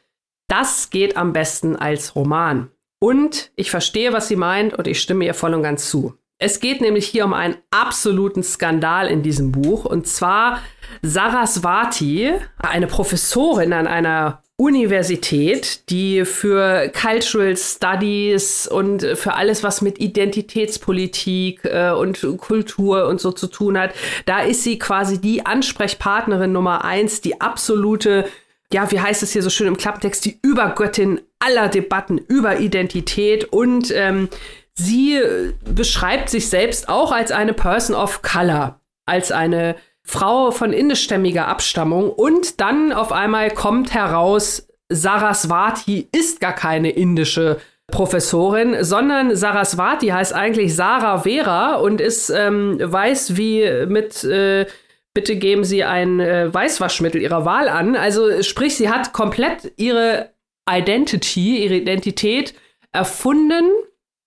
das 0.49 0.91
geht 0.91 1.17
am 1.17 1.33
besten 1.33 1.77
als 1.77 2.17
Roman. 2.17 2.69
Und 2.99 3.53
ich 3.55 3.71
verstehe, 3.71 4.13
was 4.13 4.27
sie 4.27 4.35
meint 4.35 4.75
und 4.75 4.89
ich 4.89 5.01
stimme 5.01 5.25
ihr 5.25 5.35
voll 5.35 5.55
und 5.55 5.63
ganz 5.63 5.89
zu. 5.89 6.19
Es 6.43 6.59
geht 6.59 6.81
nämlich 6.81 7.07
hier 7.07 7.25
um 7.25 7.35
einen 7.35 7.55
absoluten 7.71 8.43
Skandal 8.43 9.07
in 9.07 9.23
diesem 9.23 9.53
Buch. 9.53 9.85
Und 9.85 10.09
zwar 10.09 10.61
Saraswati, 11.01 12.33
eine 12.59 12.89
Professorin 12.89 13.73
an 13.73 13.87
einer 13.87 14.43
Universität, 14.57 15.89
die 15.89 16.25
für 16.25 16.91
Cultural 16.91 17.57
Studies 17.57 18.67
und 18.67 19.03
für 19.15 19.35
alles, 19.35 19.63
was 19.63 19.83
mit 19.83 20.01
Identitätspolitik 20.01 21.65
äh, 21.65 21.91
und 21.93 22.21
Kultur 22.39 23.07
und 23.07 23.21
so 23.21 23.31
zu 23.31 23.47
tun 23.47 23.79
hat, 23.79 23.93
da 24.27 24.41
ist 24.41 24.65
sie 24.65 24.81
quasi 24.81 25.21
die 25.21 25.47
Ansprechpartnerin 25.47 26.51
Nummer 26.51 26.85
eins, 26.85 27.21
die 27.21 27.41
absolute, 27.41 28.29
ja, 28.73 28.91
wie 28.91 29.01
heißt 29.01 29.23
es 29.23 29.33
hier 29.33 29.43
so 29.43 29.51
schön 29.51 29.69
im 29.69 29.77
Klapptext, 29.77 30.25
die 30.25 30.41
Übergöttin 30.43 31.21
aller 31.39 31.69
Debatten 31.69 32.19
über 32.19 32.59
Identität 32.59 33.45
und 33.45 33.93
ähm, 33.95 34.29
Sie 34.75 35.17
äh, 35.17 35.53
beschreibt 35.65 36.31
sich 36.31 36.49
selbst 36.49 36.89
auch 36.89 37.13
als 37.13 37.31
eine 37.31 37.53
Person 37.53 37.97
of 37.97 38.23
Color, 38.23 38.81
als 39.07 39.33
eine 39.33 39.77
Frau 40.05 40.51
von 40.51 40.73
indischstämmiger 40.73 41.49
Abstammung 41.49 42.11
und 42.11 42.61
dann 42.61 42.93
auf 42.93 43.13
einmal 43.13 43.51
kommt 43.51 43.95
heraus, 43.95 44.67
Saraswati 44.89 46.09
ist 46.13 46.41
gar 46.41 46.55
keine 46.55 46.91
indische 46.91 47.61
Professorin, 47.89 48.83
sondern 48.85 49.37
Saraswati 49.37 50.09
heißt 50.09 50.35
eigentlich 50.35 50.75
Sarah 50.75 51.21
Vera 51.21 51.77
und 51.77 52.01
ist 52.01 52.31
ähm, 52.31 52.79
weiß 52.81 53.37
wie 53.37 53.87
mit 53.87 54.25
äh, 54.25 54.67
bitte 55.15 55.37
geben 55.37 55.65
Sie 55.65 55.85
ein 55.85 56.21
äh, 56.21 56.53
Weißwaschmittel 56.53 57.21
Ihrer 57.21 57.45
Wahl 57.45 57.69
an. 57.69 57.97
Also 57.97 58.43
sprich, 58.43 58.77
sie 58.77 58.89
hat 58.89 59.13
komplett 59.13 59.73
ihre 59.77 60.31
Identity, 60.69 61.65
ihre 61.65 61.75
Identität 61.75 62.55
erfunden 62.93 63.65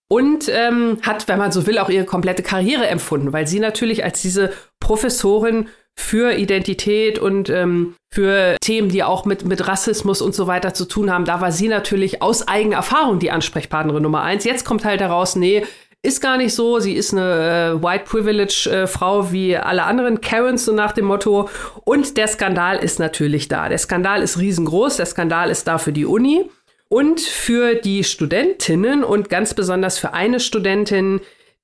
und 0.07 0.49
ähm, 0.49 0.99
hat, 1.01 1.27
wenn 1.27 1.39
man 1.39 1.51
so 1.51 1.65
will, 1.65 1.79
auch 1.79 1.89
ihre 1.89 2.05
komplette 2.05 2.43
Karriere 2.43 2.87
empfunden, 2.87 3.33
weil 3.33 3.47
sie 3.47 3.59
natürlich 3.59 4.03
als 4.03 4.21
diese 4.21 4.51
Professorin 4.79 5.67
für 5.97 6.33
Identität 6.33 7.19
und 7.19 7.49
ähm, 7.49 7.95
für 8.13 8.57
Themen, 8.61 8.89
die 8.89 9.03
auch 9.03 9.25
mit, 9.25 9.45
mit 9.45 9.67
Rassismus 9.67 10.21
und 10.21 10.35
so 10.35 10.45
weiter 10.45 10.73
zu 10.73 10.85
tun 10.85 11.11
haben, 11.11 11.25
da 11.25 11.39
war 11.39 11.51
sie 11.51 11.69
natürlich 11.69 12.21
aus 12.21 12.47
eigener 12.47 12.77
Erfahrung 12.77 13.19
die 13.19 13.31
Ansprechpartnerin 13.31 14.03
Nummer 14.03 14.21
eins. 14.21 14.43
Jetzt 14.43 14.65
kommt 14.65 14.83
halt 14.83 14.99
heraus, 14.99 15.35
nee, 15.35 15.65
ist 16.03 16.21
gar 16.21 16.37
nicht 16.37 16.53
so. 16.53 16.79
Sie 16.79 16.93
ist 16.93 17.13
eine 17.13 17.79
äh, 17.79 17.83
White 17.83 18.03
Privilege 18.05 18.69
äh, 18.69 18.87
Frau 18.87 19.31
wie 19.31 19.57
alle 19.57 19.83
anderen 19.83 20.21
Karens, 20.21 20.65
so 20.65 20.73
nach 20.73 20.91
dem 20.91 21.05
Motto. 21.05 21.49
Und 21.83 22.17
der 22.17 22.27
Skandal 22.27 22.77
ist 22.77 22.99
natürlich 22.99 23.47
da. 23.47 23.69
Der 23.69 23.79
Skandal 23.79 24.21
ist 24.21 24.37
riesengroß. 24.37 24.97
Der 24.97 25.07
Skandal 25.07 25.49
ist 25.49 25.67
da 25.67 25.77
für 25.77 25.93
die 25.93 26.05
Uni 26.05 26.49
und 26.89 27.19
für 27.19 27.75
die 27.75 28.03
Studentinnen 28.03 29.03
und 29.03 29.29
ganz 29.29 29.53
besonders 29.53 29.97
für 29.97 30.13
eine 30.13 30.39
Studentin, 30.39 31.21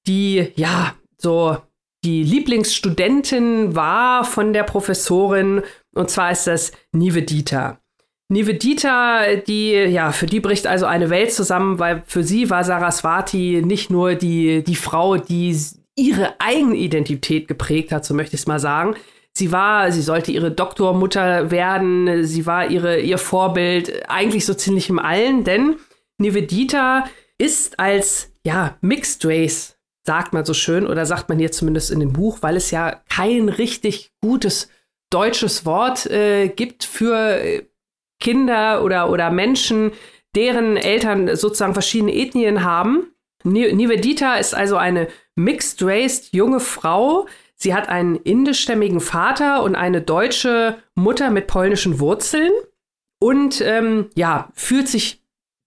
die 0.07 0.51
ja 0.55 0.95
so 1.17 1.57
die 2.03 2.23
Lieblingsstudentin 2.23 3.75
war 3.75 4.23
von 4.23 4.53
der 4.53 4.63
Professorin. 4.63 5.61
Und 5.93 6.09
zwar 6.09 6.31
ist 6.31 6.47
das 6.47 6.71
Nivedita. 6.91 7.79
Nivedita, 8.29 9.35
die, 9.35 9.73
ja, 9.73 10.11
für 10.11 10.25
die 10.25 10.39
bricht 10.39 10.65
also 10.65 10.85
eine 10.85 11.09
Welt 11.09 11.33
zusammen, 11.33 11.79
weil 11.79 12.01
für 12.07 12.23
sie 12.23 12.49
war 12.49 12.63
Saraswati 12.63 13.61
nicht 13.63 13.89
nur 13.89 14.15
die, 14.15 14.63
die 14.63 14.75
Frau, 14.75 15.17
die 15.17 15.55
ihre 15.95 16.39
eigene 16.39 16.75
Identität 16.75 17.47
geprägt 17.47 17.91
hat, 17.91 18.05
so 18.05 18.13
möchte 18.13 18.35
ich 18.35 18.41
es 18.41 18.47
mal 18.47 18.59
sagen. 18.59 18.95
Sie 19.33 19.51
war, 19.51 19.91
sie 19.91 20.01
sollte 20.01 20.31
ihre 20.31 20.51
Doktormutter 20.51 21.51
werden, 21.51 22.25
sie 22.25 22.45
war 22.45 22.69
ihre, 22.69 22.99
ihr 22.99 23.17
Vorbild, 23.17 24.09
eigentlich 24.09 24.45
so 24.45 24.53
ziemlich 24.53 24.89
im 24.89 24.99
Allen, 24.99 25.43
denn 25.43 25.77
Nivedita 26.17 27.05
ist 27.37 27.79
als, 27.79 28.31
ja, 28.45 28.77
Mixed 28.81 29.25
Race 29.25 29.77
sagt 30.05 30.33
man 30.33 30.45
so 30.45 30.53
schön 30.53 30.87
oder 30.87 31.05
sagt 31.05 31.29
man 31.29 31.39
hier 31.39 31.51
zumindest 31.51 31.91
in 31.91 31.99
dem 31.99 32.13
Buch, 32.13 32.39
weil 32.41 32.55
es 32.55 32.71
ja 32.71 33.01
kein 33.09 33.49
richtig 33.49 34.11
gutes 34.21 34.69
deutsches 35.11 35.65
Wort 35.65 36.05
äh, 36.07 36.47
gibt 36.47 36.83
für 36.83 37.39
äh, 37.39 37.65
Kinder 38.19 38.83
oder, 38.83 39.09
oder 39.09 39.29
Menschen, 39.31 39.91
deren 40.35 40.77
Eltern 40.77 41.35
sozusagen 41.35 41.73
verschiedene 41.73 42.15
Ethnien 42.15 42.63
haben. 42.63 43.07
Nivedita 43.43 44.35
ist 44.35 44.53
also 44.53 44.77
eine 44.77 45.07
mixed-raced 45.35 46.33
junge 46.33 46.59
Frau. 46.59 47.27
Sie 47.61 47.75
hat 47.75 47.89
einen 47.89 48.15
indischstämmigen 48.15 48.99
Vater 48.99 49.61
und 49.61 49.75
eine 49.75 50.01
deutsche 50.01 50.77
Mutter 50.95 51.29
mit 51.29 51.45
polnischen 51.45 51.99
Wurzeln 51.99 52.51
und 53.19 53.61
ähm, 53.61 54.09
ja, 54.15 54.49
fühlt 54.55 54.87
sich 54.87 55.21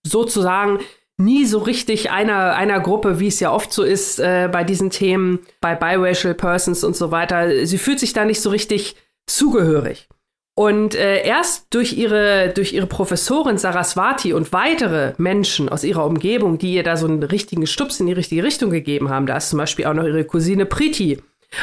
sozusagen 0.05 0.80
nie 1.18 1.45
so 1.45 1.59
richtig 1.59 2.11
einer, 2.11 2.57
einer 2.57 2.80
Gruppe, 2.80 3.20
wie 3.20 3.28
es 3.28 3.38
ja 3.38 3.53
oft 3.53 3.72
so 3.72 3.84
ist 3.84 4.18
äh, 4.18 4.49
bei 4.51 4.64
diesen 4.64 4.90
Themen, 4.90 5.38
bei 5.61 5.76
biracial 5.76 6.34
persons 6.34 6.82
und 6.82 6.97
so 6.97 7.12
weiter. 7.12 7.64
Sie 7.64 7.78
fühlt 7.78 8.01
sich 8.01 8.12
da 8.12 8.24
nicht 8.24 8.40
so 8.40 8.51
richtig 8.51 8.97
zugehörig. 9.28 10.09
Und 10.57 10.97
äh, 10.97 11.24
erst 11.24 11.72
durch 11.74 11.92
ihre, 11.92 12.49
durch 12.49 12.72
ihre 12.72 12.88
Professorin 12.88 13.57
Saraswati 13.57 14.32
und 14.32 14.53
weitere 14.53 15.14
Menschen 15.16 15.68
aus 15.68 15.84
ihrer 15.84 16.05
Umgebung, 16.05 16.59
die 16.59 16.74
ihr 16.74 16.82
da 16.82 16.97
so 16.97 17.07
einen 17.07 17.22
richtigen 17.22 17.68
Stups 17.68 18.01
in 18.01 18.07
die 18.07 18.12
richtige 18.12 18.42
Richtung 18.42 18.70
gegeben 18.70 19.11
haben, 19.11 19.26
da 19.26 19.36
ist 19.36 19.51
zum 19.51 19.61
Beispiel 19.61 19.86
auch 19.86 19.95
noch 19.95 20.05
ihre 20.05 20.24
Cousine 20.24 20.66
Priti 20.66 21.22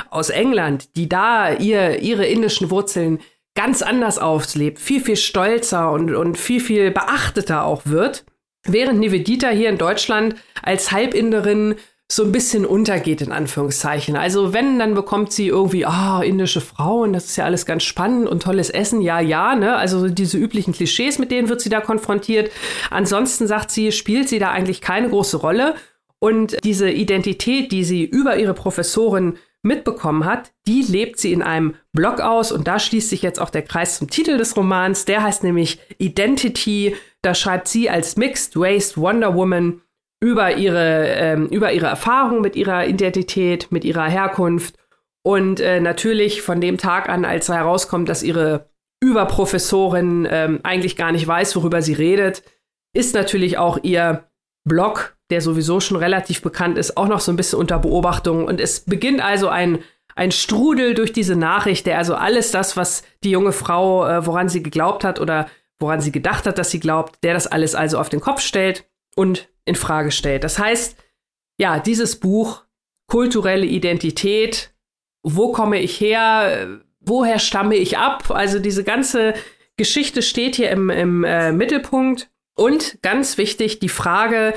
aus 0.10 0.30
England, 0.30 0.96
die 0.96 1.10
da 1.10 1.54
ihr, 1.54 2.00
ihre 2.00 2.26
indischen 2.26 2.72
Wurzeln 2.72 3.20
ganz 3.56 3.82
anders 3.82 4.18
auslebt, 4.18 4.80
viel, 4.80 5.02
viel 5.02 5.18
stolzer 5.18 5.92
und, 5.92 6.14
und 6.16 6.38
viel, 6.38 6.62
viel 6.62 6.92
beachteter 6.92 7.66
auch 7.66 7.82
wird. 7.86 8.26
Während 8.66 9.00
Nivedita 9.00 9.50
hier 9.50 9.70
in 9.70 9.78
Deutschland 9.78 10.36
als 10.62 10.92
Halbinderin 10.92 11.76
so 12.12 12.24
ein 12.24 12.32
bisschen 12.34 12.66
untergeht, 12.66 13.22
in 13.22 13.32
Anführungszeichen. 13.32 14.18
Also 14.18 14.54
wenn, 14.54 14.78
dann 14.80 14.94
bekommt 14.96 15.32
sie 15.32 15.48
irgendwie, 15.48 15.86
ah, 15.86 16.20
oh, 16.20 16.22
indische 16.22 16.60
Frauen, 16.60 17.14
das 17.14 17.26
ist 17.26 17.38
ja 17.38 17.46
alles 17.46 17.66
ganz 17.66 17.84
spannend 17.84 18.28
und 18.28 18.44
tolles 18.44 18.70
Essen, 18.70 19.02
ja, 19.02 19.22
ja, 19.22 19.56
ne? 19.56 19.78
Also 19.78 20.10
diese 20.10 20.38
üblichen 20.38 20.74
Klischees, 20.74 21.20
mit 21.20 21.32
denen 21.32 21.48
wird 21.48 21.62
sie 21.62 21.70
da 21.70 21.80
konfrontiert. 21.80 22.52
Ansonsten 22.90 23.48
sagt 23.48 23.72
sie, 23.72 23.94
spielt 23.94 24.28
sie 24.28 24.40
da 24.40 24.52
eigentlich 24.52 24.82
keine 24.82 25.10
große 25.10 25.38
Rolle. 25.38 25.76
Und 26.20 26.58
diese 26.64 26.90
Identität, 26.90 27.72
die 27.72 27.86
sie 27.86 28.04
über 28.04 28.36
ihre 28.38 28.54
Professorin 28.54 29.38
mitbekommen 29.64 30.26
hat, 30.26 30.52
die 30.68 30.82
lebt 30.82 31.20
sie 31.20 31.34
in 31.34 31.42
einem 31.42 31.76
Blog 31.94 32.20
aus 32.20 32.52
und 32.52 32.68
da 32.68 32.80
schließt 32.80 33.10
sich 33.10 33.22
jetzt 33.22 33.40
auch 33.40 33.50
der 33.50 33.62
Kreis 33.62 33.98
zum 33.98 34.10
Titel 34.10 34.38
des 34.38 34.58
Romans. 34.58 35.06
Der 35.06 35.24
heißt 35.24 35.44
nämlich 35.44 35.80
Identity. 35.98 36.96
Da 37.22 37.36
schreibt 37.36 37.68
sie 37.68 37.90
als 37.90 38.18
Mixed 38.18 38.54
Race 38.56 38.98
Wonder 38.98 39.36
Woman 39.36 39.82
über 40.20 40.56
ihre, 40.56 41.08
ähm, 41.10 41.48
über 41.48 41.74
ihre 41.74 41.88
Erfahrung 41.88 42.42
mit 42.42 42.56
ihrer 42.56 42.88
Identität, 42.88 43.72
mit 43.72 43.84
ihrer 43.84 44.08
Herkunft 44.08 44.76
und 45.24 45.60
äh, 45.60 45.80
natürlich 45.80 46.42
von 46.42 46.62
dem 46.62 46.78
Tag 46.78 47.10
an, 47.10 47.26
als 47.26 47.50
herauskommt, 47.50 48.10
dass 48.10 48.24
ihre 48.24 48.70
Überprofessorin 49.04 50.28
ähm, 50.30 50.60
eigentlich 50.64 50.96
gar 50.96 51.12
nicht 51.12 51.28
weiß, 51.28 51.56
worüber 51.56 51.82
sie 51.82 51.94
redet, 51.94 52.44
ist 52.94 53.16
natürlich 53.16 53.58
auch 53.58 53.80
ihr 53.84 54.31
Blog, 54.64 55.16
der 55.30 55.42
sowieso 55.42 55.80
schon 55.80 55.98
relativ 55.98 56.42
bekannt 56.42 56.78
ist, 56.78 56.98
auch 56.98 57.08
noch 57.08 57.20
so 57.20 57.32
ein 57.32 57.36
bisschen 57.36 57.60
unter 57.60 57.80
Beobachtung. 57.80 58.46
Und 58.46 58.60
es 58.60 58.82
beginnt 58.82 59.22
also 59.22 59.48
ein, 59.48 59.80
ein 60.16 60.32
Strudel 60.32 60.94
durch 60.94 61.14
diese 61.14 61.36
Nachricht, 61.36 61.86
der 61.86 61.98
also 61.98 62.16
alles 62.16 62.52
das, 62.52 62.78
was 62.78 63.04
die 63.24 63.32
junge 63.32 63.54
Frau, 63.54 64.08
äh, 64.08 64.26
woran 64.26 64.50
sie 64.50 64.62
geglaubt 64.62 65.04
hat 65.04 65.20
oder 65.20 65.48
woran 65.80 66.02
sie 66.02 66.12
gedacht 66.12 66.46
hat, 66.46 66.58
dass 66.58 66.70
sie 66.70 66.80
glaubt, 66.80 67.24
der 67.24 67.34
das 67.34 67.48
alles 67.48 67.76
also 67.76 67.98
auf 67.98 68.10
den 68.10 68.20
Kopf 68.20 68.42
stellt 68.42 68.88
und 69.16 69.50
in 69.66 69.76
Frage 69.76 70.12
stellt. 70.12 70.44
Das 70.44 70.60
heißt, 70.60 70.96
ja, 71.60 71.80
dieses 71.80 72.20
Buch 72.20 72.64
kulturelle 73.08 73.66
Identität, 73.66 74.74
wo 75.24 75.52
komme 75.52 75.80
ich 75.80 76.00
her, 76.00 76.80
woher 77.00 77.40
stamme 77.40 77.76
ich 77.76 77.98
ab? 77.98 78.32
Also 78.32 78.60
diese 78.60 78.84
ganze 78.84 79.34
Geschichte 79.78 80.22
steht 80.22 80.56
hier 80.56 80.70
im, 80.70 80.90
im 80.90 81.24
äh, 81.24 81.52
Mittelpunkt. 81.52 82.30
Und 82.62 83.02
ganz 83.02 83.40
wichtig, 83.40 83.80
die 83.80 83.90
Frage, 83.90 84.54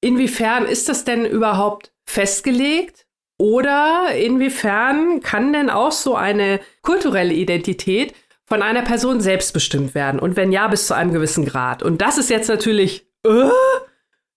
inwiefern 0.00 0.64
ist 0.64 0.88
das 0.88 1.02
denn 1.04 1.24
überhaupt 1.24 1.90
festgelegt? 2.04 3.06
Oder 3.36 4.14
inwiefern 4.16 5.20
kann 5.22 5.52
denn 5.52 5.68
auch 5.68 5.90
so 5.90 6.14
eine 6.14 6.60
kulturelle 6.82 7.34
Identität 7.34 8.14
von 8.46 8.62
einer 8.62 8.82
Person 8.82 9.20
selbst 9.20 9.52
bestimmt 9.52 9.96
werden? 9.96 10.20
Und 10.20 10.36
wenn 10.36 10.52
ja, 10.52 10.68
bis 10.68 10.86
zu 10.86 10.94
einem 10.94 11.12
gewissen 11.12 11.46
Grad. 11.46 11.82
Und 11.82 12.00
das 12.00 12.16
ist 12.16 12.30
jetzt 12.30 12.48
natürlich, 12.48 13.08
äh, 13.26 13.50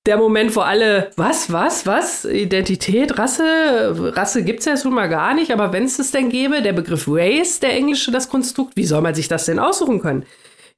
der 0.08 0.18
Moment, 0.18 0.56
wo 0.56 0.62
alle, 0.62 1.12
was, 1.16 1.54
was, 1.54 1.86
was, 1.86 2.26
Identität, 2.26 3.20
Rasse, 3.20 4.16
Rasse 4.16 4.44
gibt's 4.44 4.66
ja 4.66 4.78
schon 4.78 4.96
mal 4.96 5.10
gar 5.10 5.36
nicht, 5.36 5.52
aber 5.52 5.72
wenn 5.74 5.84
es 5.84 6.00
es 6.00 6.10
denn 6.10 6.30
gäbe, 6.30 6.64
der 6.64 6.74
Begriff 6.74 7.06
Race, 7.08 7.60
der 7.60 7.74
englische, 7.74 8.12
das 8.12 8.30
Konstrukt, 8.30 8.76
wie 8.78 8.86
soll 8.86 9.02
man 9.02 9.14
sich 9.14 9.28
das 9.28 9.46
denn 9.46 9.60
aussuchen 9.60 10.02
können? 10.02 10.26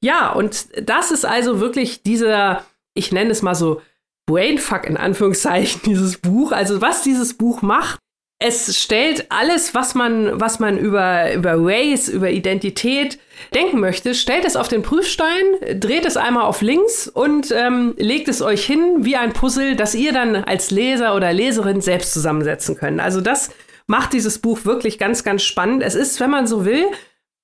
Ja, 0.04 0.32
und 0.32 0.66
das 0.82 1.10
ist 1.10 1.24
also 1.24 1.60
wirklich 1.60 2.02
dieser, 2.02 2.62
ich 2.92 3.10
nenne 3.10 3.30
es 3.30 3.40
mal 3.40 3.54
so, 3.54 3.80
Brainfuck 4.26 4.84
in 4.84 4.98
Anführungszeichen, 4.98 5.80
dieses 5.86 6.18
Buch. 6.18 6.52
Also 6.52 6.82
was 6.82 7.02
dieses 7.02 7.38
Buch 7.38 7.62
macht, 7.62 7.98
es 8.38 8.78
stellt 8.78 9.32
alles, 9.32 9.74
was 9.74 9.94
man, 9.94 10.38
was 10.38 10.58
man 10.58 10.76
über, 10.76 11.32
über 11.32 11.54
Race, 11.56 12.10
über 12.10 12.30
Identität 12.30 13.18
denken 13.54 13.80
möchte, 13.80 14.14
stellt 14.14 14.44
es 14.44 14.56
auf 14.56 14.68
den 14.68 14.82
Prüfstein, 14.82 15.80
dreht 15.80 16.04
es 16.04 16.18
einmal 16.18 16.44
auf 16.44 16.60
links 16.60 17.08
und 17.08 17.50
ähm, 17.52 17.94
legt 17.96 18.28
es 18.28 18.42
euch 18.42 18.66
hin 18.66 19.06
wie 19.06 19.16
ein 19.16 19.32
Puzzle, 19.32 19.74
das 19.74 19.94
ihr 19.94 20.12
dann 20.12 20.36
als 20.36 20.70
Leser 20.70 21.16
oder 21.16 21.32
Leserin 21.32 21.80
selbst 21.80 22.12
zusammensetzen 22.12 22.76
könnt. 22.76 23.00
Also 23.00 23.22
das 23.22 23.48
macht 23.86 24.12
dieses 24.12 24.38
Buch 24.38 24.66
wirklich 24.66 24.98
ganz, 24.98 25.24
ganz 25.24 25.42
spannend. 25.42 25.82
Es 25.82 25.94
ist, 25.94 26.20
wenn 26.20 26.30
man 26.30 26.46
so 26.46 26.66
will, 26.66 26.84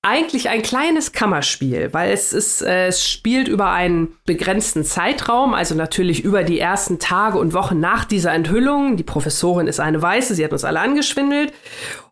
eigentlich 0.03 0.48
ein 0.48 0.62
kleines 0.62 1.12
Kammerspiel, 1.12 1.92
weil 1.92 2.12
es 2.12 2.32
ist, 2.32 2.62
äh, 2.62 2.86
es 2.86 3.07
spielt 3.07 3.48
über 3.48 3.70
einen 3.70 4.16
begrenzten 4.24 4.82
Zeitraum, 4.82 5.53
also 5.53 5.74
natürlich 5.74 6.24
über 6.24 6.42
die 6.42 6.59
ersten 6.59 6.98
Tage 6.98 7.38
und 7.38 7.53
Wochen 7.53 7.80
nach 7.80 8.07
dieser 8.07 8.32
Enthüllung. 8.32 8.96
Die 8.96 9.03
Professorin 9.03 9.66
ist 9.66 9.78
eine 9.78 10.01
Weiße, 10.01 10.34
sie 10.34 10.44
hat 10.44 10.53
uns 10.53 10.64
alle 10.64 10.80
angeschwindelt. 10.80 11.53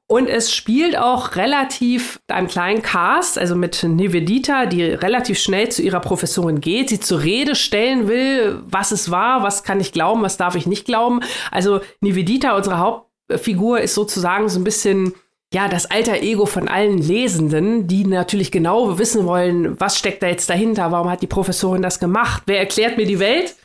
Und 0.07 0.29
es 0.29 0.55
spielt 0.55 0.97
auch 0.97 1.37
relativ 1.37 2.19
einem 2.29 2.49
kleinen 2.49 2.83
Cast, 2.83 3.39
also 3.39 3.55
mit 3.55 3.83
Nivedita, 3.83 4.65
die 4.65 4.83
relativ 4.85 5.39
schnell 5.39 5.69
zu 5.69 5.83
ihrer 5.83 6.01
Professorin 6.01 6.63
geht, 6.63 6.89
sie 6.89 6.99
zur 6.99 7.23
Rede 7.23 7.55
stellen 7.55 8.09
will, 8.09 8.63
was 8.65 8.91
es 8.91 9.11
war, 9.11 9.43
was 9.43 9.65
kann 9.65 9.81
ich 9.81 9.93
glauben, 9.93 10.23
was 10.23 10.39
darf 10.39 10.55
ich 10.55 10.67
nicht 10.67 10.87
glauben. 10.87 11.21
Also 11.51 11.81
Nivedita, 12.01 12.57
unsere 12.57 12.79
Hauptfigur, 12.79 13.81
ist 13.81 13.95
sozusagen 13.95 14.49
so 14.49 14.59
ein 14.59 14.65
bisschen 14.65 15.13
ja, 15.53 15.69
das 15.69 15.91
alter 15.91 16.21
Ego 16.21 16.45
von 16.45 16.69
allen 16.69 16.99
Lesenden, 16.99 17.87
die 17.87 18.05
natürlich 18.05 18.51
genau 18.51 18.99
wissen 18.99 19.25
wollen, 19.25 19.81
was 19.81 19.99
steckt 19.99 20.23
da 20.23 20.27
jetzt 20.27 20.51
dahinter, 20.51 20.93
warum 20.93 21.11
hat 21.11 21.23
die 21.23 21.27
Professorin 21.27 21.81
das 21.81 22.01
gemacht, 22.01 22.43
wer 22.47 22.59
erklärt 22.59 22.99
mir 22.99 23.07
die 23.07 23.19
Welt? 23.19 23.57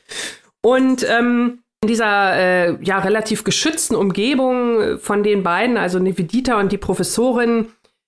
Und 0.61 1.05
ähm, 1.09 1.59
in 1.81 1.87
dieser 1.89 2.35
äh, 2.35 2.77
ja 2.81 2.99
relativ 2.99 3.43
geschützten 3.43 3.95
Umgebung 3.95 4.97
von 4.99 5.23
den 5.23 5.43
beiden, 5.43 5.75
also 5.75 5.99
Nevedita 5.99 6.57
und 6.57 6.71
die 6.71 6.77
Professorin, 6.77 7.67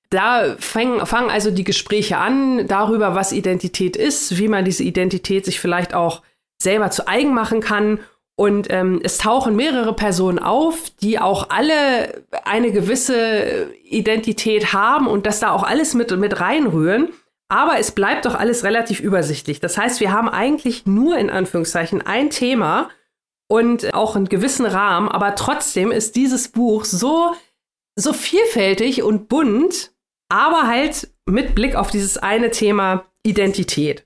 da 0.10 0.56
fangen, 0.58 1.06
fangen 1.06 1.30
also 1.30 1.52
die 1.52 1.66
Gespräche 1.66 2.18
an 2.18 2.68
darüber, 2.68 3.16
was 3.16 3.34
Identität 3.34 3.98
ist, 3.98 4.38
wie 4.38 4.48
man 4.48 4.64
diese 4.64 4.84
Identität 4.84 5.44
sich 5.44 5.60
vielleicht 5.60 5.94
auch 5.94 6.22
selber 6.62 6.92
zu 6.92 7.08
eigen 7.08 7.34
machen 7.34 7.60
kann 7.60 8.00
und 8.38 8.68
ähm, 8.70 9.00
es 9.04 9.18
tauchen 9.18 9.56
mehrere 9.56 9.94
Personen 9.94 10.40
auf, 10.40 10.90
die 11.02 11.20
auch 11.20 11.50
alle 11.50 12.24
eine 12.44 12.72
gewisse 12.72 13.72
Identität 13.84 14.74
haben 14.74 15.08
und 15.08 15.26
das 15.26 15.40
da 15.40 15.52
auch 15.52 15.64
alles 15.64 15.94
mit, 15.94 16.16
mit 16.18 16.40
reinrühren. 16.42 17.14
Aber 17.48 17.80
es 17.80 17.92
bleibt 17.92 18.26
doch 18.26 18.36
alles 18.36 18.64
relativ 18.64 19.00
übersichtlich. 19.00 19.60
Das 19.60 19.78
heißt, 19.78 20.00
wir 20.02 20.12
haben 20.12 20.28
eigentlich 20.28 20.86
nur 20.86 21.18
in 21.18 21.30
Anführungszeichen 21.30 22.02
ein 22.02 22.30
Thema 22.30 22.90
und 23.48 23.94
auch 23.94 24.16
einen 24.16 24.28
gewissen 24.28 24.66
Rahmen, 24.66 25.08
aber 25.08 25.36
trotzdem 25.36 25.92
ist 25.92 26.16
dieses 26.16 26.50
Buch 26.50 26.84
so, 26.84 27.34
so 27.96 28.12
vielfältig 28.12 29.04
und 29.04 29.30
bunt, 29.30 29.94
aber 30.30 30.68
halt 30.68 31.10
mit 31.26 31.56
Blick 31.56 31.76
auf 31.76 31.92
dieses 31.92 32.18
eine 32.18 32.50
Thema 32.50 33.06
Identität. 33.24 34.04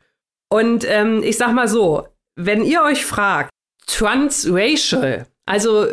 Und 0.52 0.86
ähm, 0.88 1.24
ich 1.24 1.38
sag 1.38 1.54
mal 1.54 1.70
so, 1.70 2.08
wenn 2.36 2.64
ihr 2.64 2.84
euch 2.84 3.06
fragt, 3.06 3.50
transracial, 3.90 5.26
also 5.46 5.88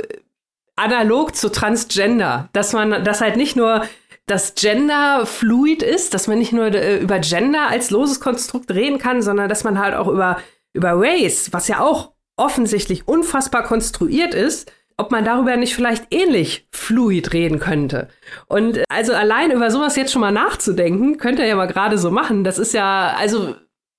analog 0.76 1.34
zu 1.34 1.51
transgender, 1.51 2.49
dass 2.53 2.72
man, 2.72 3.03
dass 3.05 3.20
halt 3.20 3.36
nicht 3.36 3.57
nur 3.57 3.86
das 4.26 4.55
Gender 4.55 5.24
fluid 5.24 5.82
ist, 5.82 6.12
dass 6.12 6.26
man 6.26 6.38
nicht 6.38 6.53
nur 6.53 6.66
äh, 6.66 6.99
über 6.99 7.18
Gender 7.20 7.68
als 7.68 7.90
loses 7.90 8.20
Konstrukt 8.20 8.70
reden 8.72 8.99
kann, 8.99 9.22
sondern 9.22 9.49
dass 9.49 9.64
man 9.64 9.78
halt 9.78 9.94
auch 9.94 10.09
über, 10.09 10.38
über 10.74 10.92
Race, 10.94 11.53
was 11.53 11.68
ja 11.68 11.80
auch 11.80 12.12
offensichtlich 12.36 13.09
unfassbar 13.09 13.62
konstruiert 13.62 14.34
ist, 14.34 14.70
ob 14.99 15.11
man 15.11 15.24
darüber 15.24 15.57
nicht 15.57 15.74
vielleicht 15.74 16.12
ähnlich 16.12 16.66
fluid 16.72 17.32
reden 17.32 17.61
könnte. 17.61 18.09
Und 18.47 18.82
also 18.88 19.12
allein 19.12 19.53
über 19.53 19.70
sowas 19.70 19.97
jetzt 19.97 20.12
schon 20.12 20.22
mal 20.22 20.32
nachzudenken, 20.32 21.18
könnt 21.18 21.38
ihr 21.38 21.47
ja 21.47 21.55
mal 21.55 21.66
gerade 21.66 21.97
so 21.97 22.11
machen. 22.11 22.44
Das 22.44 22.59
ist 22.59 22.74
ja 22.74 23.14
also 23.16 23.55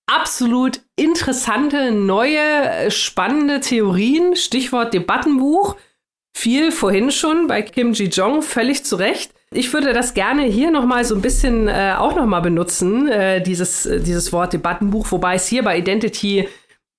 absolut 0.08 0.82
interessante, 0.96 1.92
neue, 1.92 2.90
spannende 2.90 3.60
Theorien. 3.60 4.36
Stichwort 4.36 4.94
Debattenbuch. 4.94 5.76
Viel 6.36 6.72
vorhin 6.72 7.12
schon 7.12 7.48
bei 7.48 7.62
Kim 7.62 7.94
Ji-jong, 7.94 8.42
völlig 8.42 8.84
zu 8.84 8.96
Recht. 8.96 9.32
Ich 9.52 9.72
würde 9.74 9.94
das 9.94 10.14
gerne 10.14 10.44
hier 10.44 10.72
nochmal 10.72 11.06
so 11.06 11.16
ein 11.16 11.22
bisschen 11.22 11.68
äh, 11.68 11.96
auch 11.98 12.16
nochmal 12.16 12.42
benutzen, 12.42 13.08
äh, 13.08 13.42
dieses, 13.42 13.86
äh, 13.86 14.02
dieses 14.02 14.34
Wort 14.34 14.54
Debattenbuch, 14.54 15.12
wobei 15.12 15.36
es 15.36 15.48
hier 15.48 15.64
bei 15.64 15.78
Identity 15.78 16.48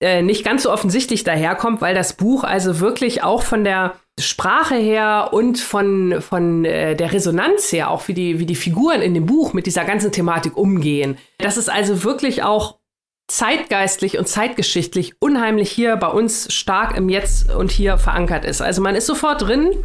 äh, 0.01 0.23
nicht 0.23 0.45
ganz 0.45 0.63
so 0.63 0.73
offensichtlich 0.73 1.25
daherkommt, 1.25 1.81
weil 1.81 1.95
das 1.95 2.15
Buch 2.15 2.45
also 2.45 2.81
wirklich 2.81 3.23
auch 3.23 3.43
von 3.43 3.65
der 3.65 3.97
Sprache 4.19 4.77
her 4.77 5.29
und 5.33 5.59
von, 5.59 6.21
von 6.21 6.65
äh, 6.65 6.97
der 6.97 7.13
Resonanz 7.13 7.71
her, 7.71 7.91
auch 7.91 8.09
wie 8.09 8.15
die, 8.15 8.39
wie 8.39 8.47
die 8.47 8.55
Figuren 8.55 9.03
in 9.03 9.15
dem 9.15 9.27
Buch 9.27 9.53
mit 9.53 9.67
dieser 9.67 9.85
ganzen 9.85 10.11
Thematik 10.11 10.57
umgehen. 10.57 11.19
Das 11.39 11.57
ist 11.57 11.69
also 11.69 12.03
wirklich 12.03 12.43
auch 12.43 12.79
zeitgeistlich 13.29 14.19
und 14.19 14.27
zeitgeschichtlich 14.27 15.15
unheimlich 15.21 15.71
hier 15.71 15.97
bei 15.97 16.09
uns 16.09 16.53
stark 16.53 16.97
im 16.97 17.09
Jetzt 17.09 17.55
und 17.55 17.71
hier 17.71 17.99
verankert 17.99 18.45
ist. 18.45 18.61
Also 18.61 18.83
man 18.83 18.95
ist 18.95 19.07
sofort 19.07 19.43
drin, 19.43 19.85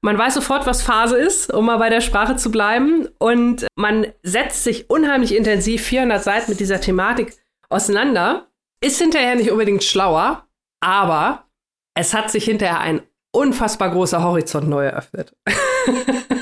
man 0.00 0.18
weiß 0.18 0.34
sofort, 0.34 0.66
was 0.66 0.82
Phase 0.82 1.16
ist, 1.16 1.52
um 1.52 1.66
mal 1.66 1.78
bei 1.78 1.88
der 1.88 2.00
Sprache 2.00 2.36
zu 2.36 2.50
bleiben 2.50 3.08
und 3.18 3.66
man 3.76 4.06
setzt 4.24 4.64
sich 4.64 4.90
unheimlich 4.90 5.34
intensiv 5.34 5.82
400 5.82 6.22
Seiten 6.22 6.50
mit 6.50 6.60
dieser 6.60 6.80
Thematik 6.80 7.36
auseinander 7.70 8.48
ist 8.82 8.98
hinterher 8.98 9.36
nicht 9.36 9.50
unbedingt 9.50 9.84
schlauer, 9.84 10.46
aber 10.80 11.46
es 11.94 12.14
hat 12.14 12.30
sich 12.30 12.44
hinterher 12.44 12.80
ein 12.80 13.02
unfassbar 13.32 13.90
großer 13.90 14.22
Horizont 14.22 14.68
neu 14.68 14.86
eröffnet. 14.86 15.34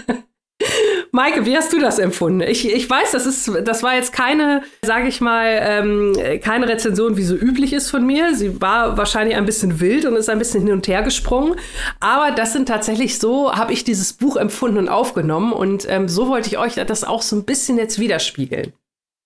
Maike, 1.13 1.45
wie 1.45 1.57
hast 1.57 1.73
du 1.73 1.81
das 1.81 1.99
empfunden? 1.99 2.41
Ich, 2.41 2.69
ich 2.73 2.89
weiß, 2.89 3.11
das 3.13 3.27
ist, 3.27 3.51
das 3.65 3.83
war 3.83 3.95
jetzt 3.95 4.13
keine, 4.13 4.63
sage 4.85 5.09
ich 5.09 5.21
mal, 5.21 5.59
ähm, 5.61 6.17
keine 6.43 6.69
Rezension, 6.69 7.17
wie 7.17 7.25
so 7.25 7.35
üblich 7.35 7.73
ist 7.73 7.91
von 7.91 8.07
mir. 8.07 8.35
Sie 8.35 8.61
war 8.61 8.97
wahrscheinlich 8.97 9.37
ein 9.37 9.45
bisschen 9.45 9.81
wild 9.81 10.05
und 10.05 10.15
ist 10.15 10.31
ein 10.31 10.39
bisschen 10.39 10.63
hin 10.63 10.73
und 10.73 10.87
her 10.87 11.03
gesprungen. 11.03 11.57
Aber 11.99 12.31
das 12.31 12.53
sind 12.53 12.69
tatsächlich 12.69 13.19
so, 13.19 13.53
habe 13.53 13.73
ich 13.73 13.83
dieses 13.83 14.13
Buch 14.13 14.37
empfunden 14.37 14.79
und 14.79 14.89
aufgenommen. 14.89 15.53
Und 15.53 15.87
ähm, 15.89 16.09
so 16.09 16.29
wollte 16.29 16.49
ich 16.49 16.59
euch 16.59 16.75
das 16.75 17.03
auch 17.03 17.23
so 17.23 17.35
ein 17.35 17.45
bisschen 17.45 17.77
jetzt 17.77 17.99
widerspiegeln. 17.99 18.73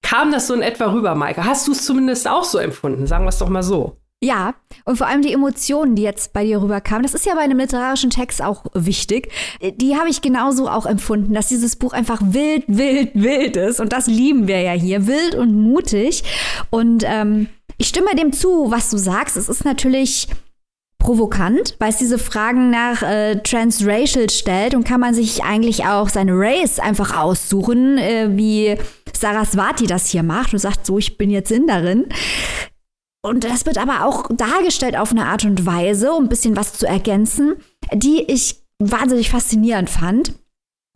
Kam 0.02 0.32
das 0.32 0.46
so 0.46 0.54
in 0.54 0.62
etwa 0.62 0.92
rüber, 0.92 1.14
Maike? 1.14 1.44
Hast 1.44 1.66
du 1.66 1.72
es 1.72 1.84
zumindest 1.84 2.28
auch 2.28 2.44
so 2.44 2.58
empfunden? 2.58 3.06
Sagen 3.06 3.24
wir 3.24 3.30
es 3.30 3.38
doch 3.38 3.48
mal 3.48 3.62
so. 3.62 3.96
Ja, 4.22 4.54
und 4.86 4.96
vor 4.96 5.06
allem 5.06 5.20
die 5.20 5.34
Emotionen, 5.34 5.96
die 5.96 6.02
jetzt 6.02 6.32
bei 6.32 6.44
dir 6.44 6.62
rüberkamen, 6.62 7.02
das 7.02 7.12
ist 7.12 7.26
ja 7.26 7.34
bei 7.34 7.42
einem 7.42 7.58
literarischen 7.58 8.08
Text 8.08 8.40
auch 8.40 8.64
wichtig. 8.72 9.30
Die 9.60 9.96
habe 9.96 10.08
ich 10.08 10.22
genauso 10.22 10.68
auch 10.68 10.86
empfunden, 10.86 11.34
dass 11.34 11.48
dieses 11.48 11.76
Buch 11.76 11.92
einfach 11.92 12.22
wild, 12.24 12.64
wild, 12.66 13.10
wild 13.14 13.56
ist. 13.56 13.80
Und 13.80 13.92
das 13.92 14.06
lieben 14.06 14.48
wir 14.48 14.60
ja 14.60 14.72
hier. 14.72 15.06
Wild 15.06 15.34
und 15.34 15.54
mutig. 15.54 16.24
Und 16.70 17.04
ähm, 17.06 17.48
ich 17.76 17.88
stimme 17.88 18.14
dem 18.16 18.32
zu, 18.32 18.70
was 18.70 18.88
du 18.88 18.96
sagst. 18.96 19.36
Es 19.36 19.50
ist 19.50 19.66
natürlich 19.66 20.28
provokant, 20.98 21.76
weil 21.78 21.90
es 21.90 21.98
diese 21.98 22.18
Fragen 22.18 22.70
nach 22.70 23.02
äh, 23.02 23.36
Transracial 23.42 24.30
stellt 24.30 24.74
und 24.74 24.84
kann 24.84 25.00
man 25.00 25.12
sich 25.12 25.44
eigentlich 25.44 25.84
auch 25.84 26.08
seine 26.08 26.32
Race 26.32 26.78
einfach 26.78 27.14
aussuchen, 27.14 27.98
äh, 27.98 28.28
wie 28.30 28.76
Saraswati 29.14 29.86
das 29.86 30.08
hier 30.08 30.22
macht 30.22 30.54
und 30.54 30.60
sagt, 30.60 30.86
so, 30.86 30.96
ich 30.96 31.18
bin 31.18 31.28
jetzt 31.28 31.52
Inderin. 31.52 32.06
Und 33.24 33.44
das 33.44 33.64
wird 33.64 33.78
aber 33.78 34.04
auch 34.04 34.28
dargestellt 34.28 34.98
auf 34.98 35.10
eine 35.10 35.24
Art 35.24 35.46
und 35.46 35.64
Weise, 35.64 36.12
um 36.12 36.24
ein 36.24 36.28
bisschen 36.28 36.56
was 36.56 36.74
zu 36.74 36.86
ergänzen, 36.86 37.54
die 37.94 38.22
ich 38.22 38.56
wahnsinnig 38.78 39.30
faszinierend 39.30 39.88
fand. 39.88 40.34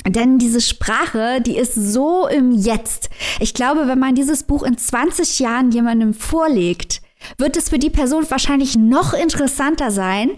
Denn 0.07 0.39
diese 0.39 0.61
Sprache, 0.61 1.41
die 1.41 1.57
ist 1.57 1.75
so 1.75 2.29
im 2.29 2.53
Jetzt. 2.53 3.09
Ich 3.41 3.55
glaube, 3.55 3.89
wenn 3.89 3.99
man 3.99 4.15
dieses 4.15 4.43
Buch 4.43 4.63
in 4.63 4.77
20 4.77 5.39
Jahren 5.39 5.71
jemandem 5.71 6.13
vorlegt, 6.13 7.01
wird 7.39 7.57
es 7.57 7.71
für 7.71 7.79
die 7.79 7.89
Person 7.89 8.27
wahrscheinlich 8.29 8.77
noch 8.77 9.15
interessanter 9.15 9.91
sein 9.91 10.33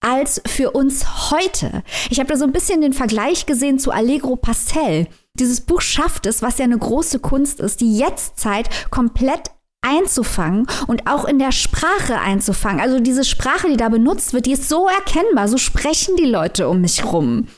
als 0.00 0.42
für 0.48 0.72
uns 0.72 1.30
heute. 1.30 1.84
Ich 2.10 2.18
habe 2.18 2.28
da 2.28 2.36
so 2.36 2.44
ein 2.44 2.52
bisschen 2.52 2.80
den 2.80 2.92
Vergleich 2.92 3.46
gesehen 3.46 3.78
zu 3.78 3.92
Allegro 3.92 4.34
Pastel. 4.34 5.06
Dieses 5.34 5.60
Buch 5.60 5.80
schafft 5.80 6.26
es, 6.26 6.42
was 6.42 6.58
ja 6.58 6.64
eine 6.64 6.78
große 6.78 7.20
Kunst 7.20 7.60
ist, 7.60 7.80
die 7.80 7.96
Jetztzeit 7.96 8.90
komplett 8.90 9.50
einzufangen 9.86 10.66
und 10.86 11.06
auch 11.06 11.24
in 11.24 11.38
der 11.38 11.52
Sprache 11.52 12.18
einzufangen. 12.18 12.80
Also 12.80 13.00
diese 13.00 13.24
Sprache, 13.24 13.68
die 13.68 13.76
da 13.76 13.88
benutzt 13.88 14.32
wird, 14.32 14.46
die 14.46 14.52
ist 14.52 14.68
so 14.68 14.88
erkennbar, 14.88 15.48
so 15.48 15.58
sprechen 15.58 16.16
die 16.16 16.24
Leute 16.24 16.68
um 16.68 16.80
mich 16.80 17.04
rum. 17.04 17.48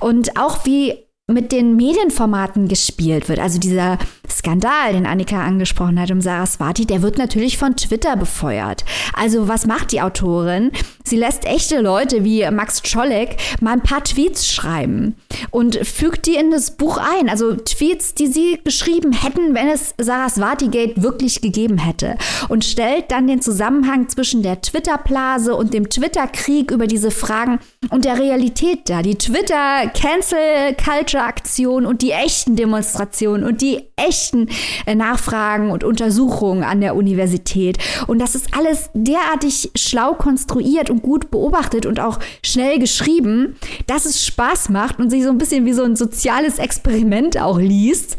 Und 0.00 0.38
auch 0.38 0.64
wie 0.64 0.98
mit 1.32 1.52
den 1.52 1.76
Medienformaten 1.76 2.68
gespielt 2.68 3.28
wird. 3.28 3.38
Also 3.38 3.58
dieser 3.58 3.98
Skandal, 4.28 4.92
den 4.92 5.06
Annika 5.06 5.42
angesprochen 5.42 6.00
hat 6.00 6.10
um 6.10 6.20
Saraswati, 6.20 6.86
der 6.86 7.02
wird 7.02 7.18
natürlich 7.18 7.58
von 7.58 7.76
Twitter 7.76 8.16
befeuert. 8.16 8.84
Also 9.12 9.48
was 9.48 9.66
macht 9.66 9.92
die 9.92 10.00
Autorin? 10.00 10.70
Sie 11.04 11.16
lässt 11.16 11.44
echte 11.44 11.80
Leute 11.80 12.24
wie 12.24 12.48
Max 12.50 12.82
Czolek 12.82 13.36
mal 13.60 13.72
ein 13.72 13.82
paar 13.82 14.04
Tweets 14.04 14.46
schreiben 14.46 15.16
und 15.50 15.76
fügt 15.76 16.26
die 16.26 16.36
in 16.36 16.50
das 16.50 16.76
Buch 16.76 16.98
ein. 16.98 17.28
Also 17.28 17.54
Tweets, 17.54 18.14
die 18.14 18.28
sie 18.28 18.60
geschrieben 18.62 19.12
hätten, 19.12 19.54
wenn 19.54 19.68
es 19.68 19.94
Saraswati-Gate 19.98 21.02
wirklich 21.02 21.40
gegeben 21.40 21.78
hätte. 21.78 22.16
Und 22.48 22.64
stellt 22.64 23.10
dann 23.10 23.26
den 23.26 23.42
Zusammenhang 23.42 24.08
zwischen 24.08 24.42
der 24.42 24.60
Twitter-Blase 24.60 25.54
und 25.54 25.74
dem 25.74 25.88
Twitter-Krieg 25.90 26.70
über 26.70 26.86
diese 26.86 27.10
Fragen 27.10 27.58
und 27.88 28.04
der 28.04 28.18
Realität 28.18 28.90
da. 28.90 29.00
Die 29.02 29.16
Twitter-Cancel-Culture-Aktion 29.16 31.86
und 31.86 32.02
die 32.02 32.10
echten 32.12 32.54
Demonstrationen 32.54 33.42
und 33.44 33.62
die 33.62 33.86
echten 33.96 34.50
äh, 34.86 34.94
Nachfragen 34.94 35.70
und 35.70 35.82
Untersuchungen 35.82 36.62
an 36.62 36.82
der 36.82 36.94
Universität. 36.94 37.78
Und 38.06 38.18
das 38.18 38.34
ist 38.34 38.54
alles 38.56 38.90
derartig 38.92 39.70
schlau 39.76 40.12
konstruiert 40.14 40.90
und 40.90 41.02
gut 41.02 41.30
beobachtet 41.30 41.86
und 41.86 42.00
auch 42.00 42.18
schnell 42.44 42.78
geschrieben, 42.78 43.56
dass 43.86 44.04
es 44.04 44.26
Spaß 44.26 44.68
macht 44.68 44.98
und 44.98 45.08
sich 45.10 45.24
so 45.24 45.30
ein 45.30 45.38
bisschen 45.38 45.64
wie 45.64 45.72
so 45.72 45.82
ein 45.82 45.96
soziales 45.96 46.58
Experiment 46.58 47.40
auch 47.40 47.58
liest. 47.58 48.18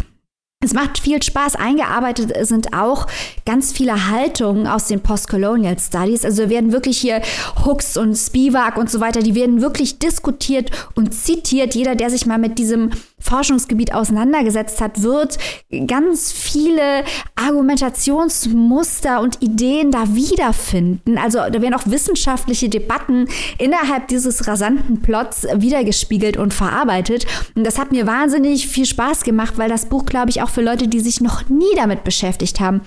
Es 0.63 0.73
macht 0.73 0.99
viel 0.99 1.23
Spaß. 1.23 1.55
Eingearbeitet 1.55 2.33
sind 2.45 2.71
auch 2.71 3.07
ganz 3.47 3.73
viele 3.73 4.09
Haltungen 4.11 4.67
aus 4.67 4.85
den 4.85 5.01
Postcolonial 5.01 5.79
Studies. 5.79 6.23
Also 6.23 6.49
werden 6.49 6.71
wirklich 6.71 6.99
hier 6.99 7.23
Hooks 7.65 7.97
und 7.97 8.15
Spivak 8.15 8.77
und 8.77 8.87
so 8.87 8.99
weiter, 8.99 9.21
die 9.21 9.33
werden 9.33 9.59
wirklich 9.59 9.97
diskutiert 9.97 10.69
und 10.93 11.15
zitiert. 11.15 11.73
Jeder, 11.73 11.95
der 11.95 12.11
sich 12.11 12.27
mal 12.27 12.37
mit 12.37 12.59
diesem 12.59 12.91
Forschungsgebiet 13.17 13.93
auseinandergesetzt 13.93 14.81
hat, 14.81 15.01
wird 15.01 15.39
ganz 15.87 16.31
viele 16.31 17.05
Argumentationsmuster 17.35 19.19
und 19.21 19.41
Ideen 19.41 19.89
da 19.89 20.13
wiederfinden. 20.13 21.17
Also 21.17 21.39
da 21.39 21.59
werden 21.61 21.73
auch 21.73 21.87
wissenschaftliche 21.87 22.69
Debatten 22.69 23.27
innerhalb 23.57 24.09
dieses 24.09 24.47
rasanten 24.47 25.01
Plots 25.01 25.47
wiedergespiegelt 25.55 26.37
und 26.37 26.53
verarbeitet. 26.53 27.25
Und 27.55 27.65
das 27.65 27.79
hat 27.79 27.91
mir 27.91 28.05
wahnsinnig 28.05 28.67
viel 28.67 28.85
Spaß 28.85 29.23
gemacht, 29.23 29.55
weil 29.57 29.69
das 29.69 29.85
Buch, 29.85 30.05
glaube 30.05 30.29
ich, 30.29 30.41
auch 30.43 30.50
für 30.51 30.61
Leute, 30.61 30.87
die 30.87 30.99
sich 30.99 31.21
noch 31.21 31.49
nie 31.49 31.75
damit 31.75 32.03
beschäftigt 32.03 32.59
haben, 32.59 32.81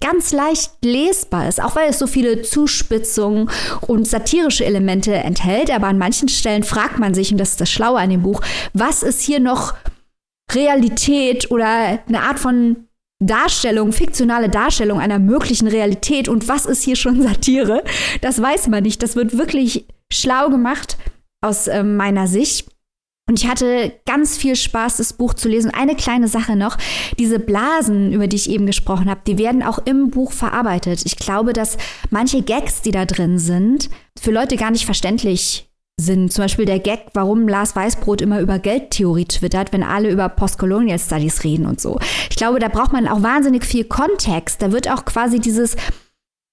ganz 0.00 0.32
leicht 0.32 0.72
lesbar 0.82 1.48
ist, 1.48 1.62
auch 1.62 1.76
weil 1.76 1.90
es 1.90 1.98
so 1.98 2.06
viele 2.06 2.42
Zuspitzungen 2.42 3.50
und 3.82 4.08
satirische 4.08 4.64
Elemente 4.64 5.12
enthält. 5.12 5.70
Aber 5.70 5.88
an 5.88 5.98
manchen 5.98 6.28
Stellen 6.28 6.62
fragt 6.62 6.98
man 6.98 7.14
sich, 7.14 7.32
und 7.32 7.38
das 7.38 7.50
ist 7.50 7.60
das 7.60 7.70
Schlaue 7.70 7.98
an 7.98 8.10
dem 8.10 8.22
Buch, 8.22 8.40
was 8.72 9.02
ist 9.02 9.20
hier 9.20 9.40
noch 9.40 9.74
Realität 10.52 11.50
oder 11.50 12.00
eine 12.06 12.22
Art 12.22 12.38
von 12.38 12.88
Darstellung, 13.22 13.92
fiktionale 13.92 14.48
Darstellung 14.48 14.98
einer 14.98 15.18
möglichen 15.18 15.68
Realität 15.68 16.28
und 16.28 16.48
was 16.48 16.64
ist 16.64 16.82
hier 16.82 16.96
schon 16.96 17.22
Satire? 17.22 17.84
Das 18.22 18.40
weiß 18.40 18.68
man 18.68 18.82
nicht. 18.82 19.02
Das 19.02 19.14
wird 19.14 19.36
wirklich 19.36 19.86
schlau 20.12 20.48
gemacht 20.48 20.96
aus 21.42 21.68
äh, 21.68 21.82
meiner 21.82 22.26
Sicht. 22.26 22.69
Und 23.30 23.40
ich 23.40 23.48
hatte 23.48 23.92
ganz 24.06 24.36
viel 24.36 24.56
Spaß, 24.56 24.96
das 24.96 25.12
Buch 25.12 25.34
zu 25.34 25.48
lesen. 25.48 25.70
Eine 25.72 25.94
kleine 25.94 26.26
Sache 26.26 26.56
noch. 26.56 26.76
Diese 27.16 27.38
Blasen, 27.38 28.12
über 28.12 28.26
die 28.26 28.34
ich 28.34 28.50
eben 28.50 28.66
gesprochen 28.66 29.08
habe, 29.08 29.20
die 29.24 29.38
werden 29.38 29.62
auch 29.62 29.78
im 29.84 30.10
Buch 30.10 30.32
verarbeitet. 30.32 31.02
Ich 31.04 31.14
glaube, 31.14 31.52
dass 31.52 31.76
manche 32.10 32.42
Gags, 32.42 32.82
die 32.82 32.90
da 32.90 33.04
drin 33.04 33.38
sind, 33.38 33.88
für 34.20 34.32
Leute 34.32 34.56
gar 34.56 34.72
nicht 34.72 34.84
verständlich 34.84 35.70
sind. 35.96 36.32
Zum 36.32 36.42
Beispiel 36.42 36.64
der 36.64 36.80
Gag, 36.80 37.02
warum 37.14 37.46
Lars 37.46 37.76
Weißbrot 37.76 38.20
immer 38.20 38.40
über 38.40 38.58
Geldtheorie 38.58 39.26
twittert, 39.26 39.72
wenn 39.72 39.84
alle 39.84 40.10
über 40.10 40.28
Postcolonial 40.28 40.98
Studies 40.98 41.44
reden 41.44 41.66
und 41.66 41.80
so. 41.80 42.00
Ich 42.30 42.36
glaube, 42.36 42.58
da 42.58 42.66
braucht 42.66 42.92
man 42.92 43.06
auch 43.06 43.22
wahnsinnig 43.22 43.64
viel 43.64 43.84
Kontext. 43.84 44.60
Da 44.60 44.72
wird 44.72 44.90
auch 44.90 45.04
quasi 45.04 45.38
dieses 45.38 45.76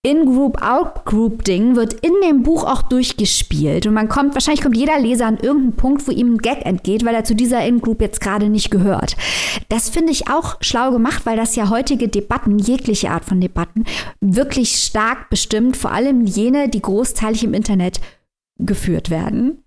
in-Group, 0.04 0.62
Out-Group-Ding 0.62 1.76
wird 1.76 1.94
in 1.94 2.14
dem 2.24 2.44
Buch 2.44 2.64
auch 2.64 2.82
durchgespielt. 2.84 3.88
Und 3.88 3.94
man 3.94 4.08
kommt, 4.08 4.36
wahrscheinlich 4.36 4.62
kommt 4.62 4.78
jeder 4.78 5.00
Leser 5.00 5.26
an 5.26 5.38
irgendeinen 5.38 5.76
Punkt, 5.76 6.08
wo 6.08 6.12
ihm 6.12 6.36
ein 6.36 6.38
Gag 6.38 6.66
entgeht, 6.66 7.04
weil 7.04 7.16
er 7.16 7.24
zu 7.24 7.36
dieser 7.36 7.66
In-Group 7.66 8.02
jetzt 8.02 8.22
gerade 8.22 8.50
nicht 8.50 8.72
gehört. 8.72 9.18
Das 9.70 9.90
finde 9.90 10.12
ich 10.12 10.30
auch 10.30 10.58
schlau 10.62 10.92
gemacht, 10.92 11.26
weil 11.26 11.36
das 11.36 11.56
ja 11.56 11.70
heutige 11.70 12.08
Debatten, 12.08 12.58
jegliche 12.58 13.10
Art 13.10 13.26
von 13.26 13.42
Debatten, 13.42 13.86
wirklich 14.22 14.78
stark 14.78 15.30
bestimmt, 15.30 15.76
vor 15.76 15.92
allem 15.92 16.26
jene, 16.26 16.70
die 16.70 16.82
großteilig 16.82 17.44
im 17.44 17.54
Internet 17.54 18.00
geführt 18.60 19.10
werden. 19.10 19.64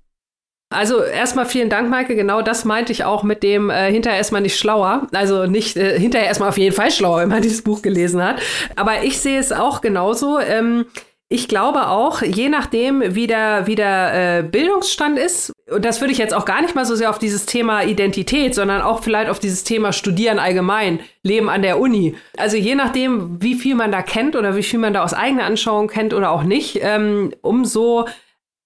Also 0.72 1.02
erstmal 1.02 1.46
vielen 1.46 1.68
Dank, 1.68 1.90
Maike. 1.90 2.14
Genau 2.14 2.42
das 2.42 2.64
meinte 2.64 2.92
ich 2.92 3.04
auch 3.04 3.24
mit 3.24 3.42
dem 3.42 3.70
äh, 3.70 3.90
hinterher 3.90 4.18
erstmal 4.18 4.40
nicht 4.40 4.56
schlauer. 4.56 5.08
Also 5.12 5.46
nicht 5.46 5.76
äh, 5.76 5.98
hinterher 5.98 6.28
erstmal 6.28 6.48
auf 6.48 6.58
jeden 6.58 6.74
Fall 6.74 6.92
schlauer, 6.92 7.18
wenn 7.22 7.28
man 7.28 7.42
dieses 7.42 7.62
Buch 7.62 7.82
gelesen 7.82 8.22
hat. 8.22 8.40
Aber 8.76 9.02
ich 9.02 9.18
sehe 9.18 9.40
es 9.40 9.50
auch 9.50 9.80
genauso. 9.80 10.38
Ähm, 10.38 10.86
ich 11.32 11.48
glaube 11.48 11.88
auch, 11.88 12.22
je 12.22 12.48
nachdem, 12.48 13.02
wie 13.14 13.26
der, 13.28 13.66
wie 13.66 13.76
der 13.76 14.38
äh, 14.38 14.42
Bildungsstand 14.42 15.16
ist, 15.16 15.52
und 15.70 15.84
das 15.84 16.00
würde 16.00 16.12
ich 16.12 16.18
jetzt 16.18 16.34
auch 16.34 16.44
gar 16.44 16.60
nicht 16.60 16.74
mal 16.74 16.84
so 16.84 16.96
sehr 16.96 17.10
auf 17.10 17.20
dieses 17.20 17.46
Thema 17.46 17.84
Identität, 17.84 18.54
sondern 18.54 18.82
auch 18.82 19.02
vielleicht 19.02 19.30
auf 19.30 19.38
dieses 19.38 19.62
Thema 19.62 19.92
Studieren 19.92 20.40
allgemein, 20.40 20.98
Leben 21.22 21.48
an 21.48 21.62
der 21.62 21.78
Uni. 21.78 22.16
Also 22.36 22.56
je 22.56 22.74
nachdem, 22.74 23.40
wie 23.40 23.54
viel 23.54 23.76
man 23.76 23.92
da 23.92 24.02
kennt 24.02 24.34
oder 24.34 24.56
wie 24.56 24.64
viel 24.64 24.80
man 24.80 24.92
da 24.92 25.04
aus 25.04 25.14
eigener 25.14 25.44
Anschauung 25.44 25.86
kennt 25.86 26.14
oder 26.14 26.32
auch 26.32 26.42
nicht, 26.42 26.80
ähm, 26.82 27.32
umso 27.42 28.06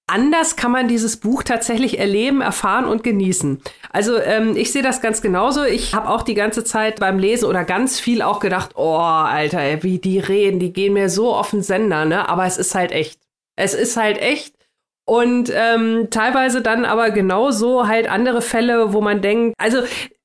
anders 0.07 0.57
kann 0.57 0.71
man 0.71 0.89
dieses 0.89 1.17
Buch 1.17 1.43
tatsächlich 1.43 1.99
erleben, 1.99 2.41
erfahren 2.41 2.85
und 2.85 3.03
genießen. 3.03 3.63
Also 3.91 4.19
ähm, 4.19 4.57
ich 4.57 4.73
sehe 4.73 4.83
das 4.83 5.01
ganz 5.01 5.23
genauso. 5.23 5.65
Ich 5.65 5.95
habe 5.95 6.09
auch 6.09 6.23
die 6.23 6.35
ganze 6.35 6.65
Zeit 6.65 7.01
beim 7.01 7.19
Lesen 7.19 7.47
oder 7.47 7.65
ganz 7.65 8.01
viel 8.01 8.23
auch 8.23 8.41
gedacht, 8.41 8.73
oh, 8.75 8.99
Alter, 8.99 9.61
ey, 9.61 9.83
wie 9.83 9.99
die 9.99 10.19
reden, 10.19 10.59
die 10.59 10.73
gehen 10.73 10.93
mir 10.93 11.09
so 11.09 11.35
auf 11.35 11.51
den 11.51 11.63
Sender, 11.63 12.05
ne? 12.05 12.29
Aber 12.29 12.45
es 12.45 12.59
ist 12.59 12.75
halt 12.75 12.93
echt. 12.93 13.19
Es 13.57 13.73
ist 13.75 13.97
halt 13.97 14.19
echt. 14.19 14.55
Und 15.07 15.51
ähm, 15.55 16.09
teilweise 16.11 16.63
dann 16.63 16.85
aber 16.85 17.11
genauso 17.11 17.87
halt 17.87 18.09
andere 18.09 18.43
Fälle, 18.43 18.93
wo 18.93 19.01
man 19.01 19.21
denkt, 19.21 19.55
also 19.59 19.83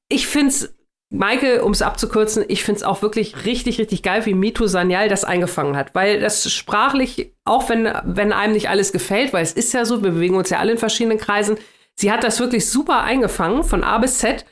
ich 0.10 0.28
finde 0.28 0.50
es 0.50 0.74
Maike, 1.12 1.64
um 1.64 1.72
es 1.72 1.82
abzukürzen, 1.82 2.46
ich 2.48 2.64
finde 2.64 2.80
es 2.80 2.84
auch 2.84 3.02
wirklich 3.02 3.46
richtig, 3.46 3.80
richtig 3.80 4.04
geil, 4.04 4.26
wie 4.28 4.36
Mitu 4.36 4.68
Sanyal 4.68 5.10
das 5.10 5.24
eingefangen 5.24 5.76
hat. 5.76 5.96
Weil 5.96 6.20
das 6.20 6.52
sprachlich, 6.52 7.34
auch 7.46 7.68
wenn, 7.70 7.92
wenn 8.06 8.32
einem 8.32 8.54
nicht 8.54 8.70
alles 8.70 8.92
gefällt, 8.92 9.34
weil 9.34 9.42
es 9.42 9.54
ist 9.54 9.74
ja 9.74 9.86
so, 9.86 10.04
wir 10.04 10.12
bewegen 10.12 10.36
uns 10.36 10.52
ja 10.52 10.60
alle 10.60 10.74
in 10.74 10.78
verschiedenen 10.78 11.18
Kreisen, 11.18 11.58
sie 11.96 12.12
hat 12.12 12.24
das 12.24 12.40
wirklich 12.40 12.70
super 12.70 13.02
eingefangen, 13.02 13.64
von 13.64 13.84
A 13.84 13.98
bis 13.98 14.20
Z. 14.20 14.46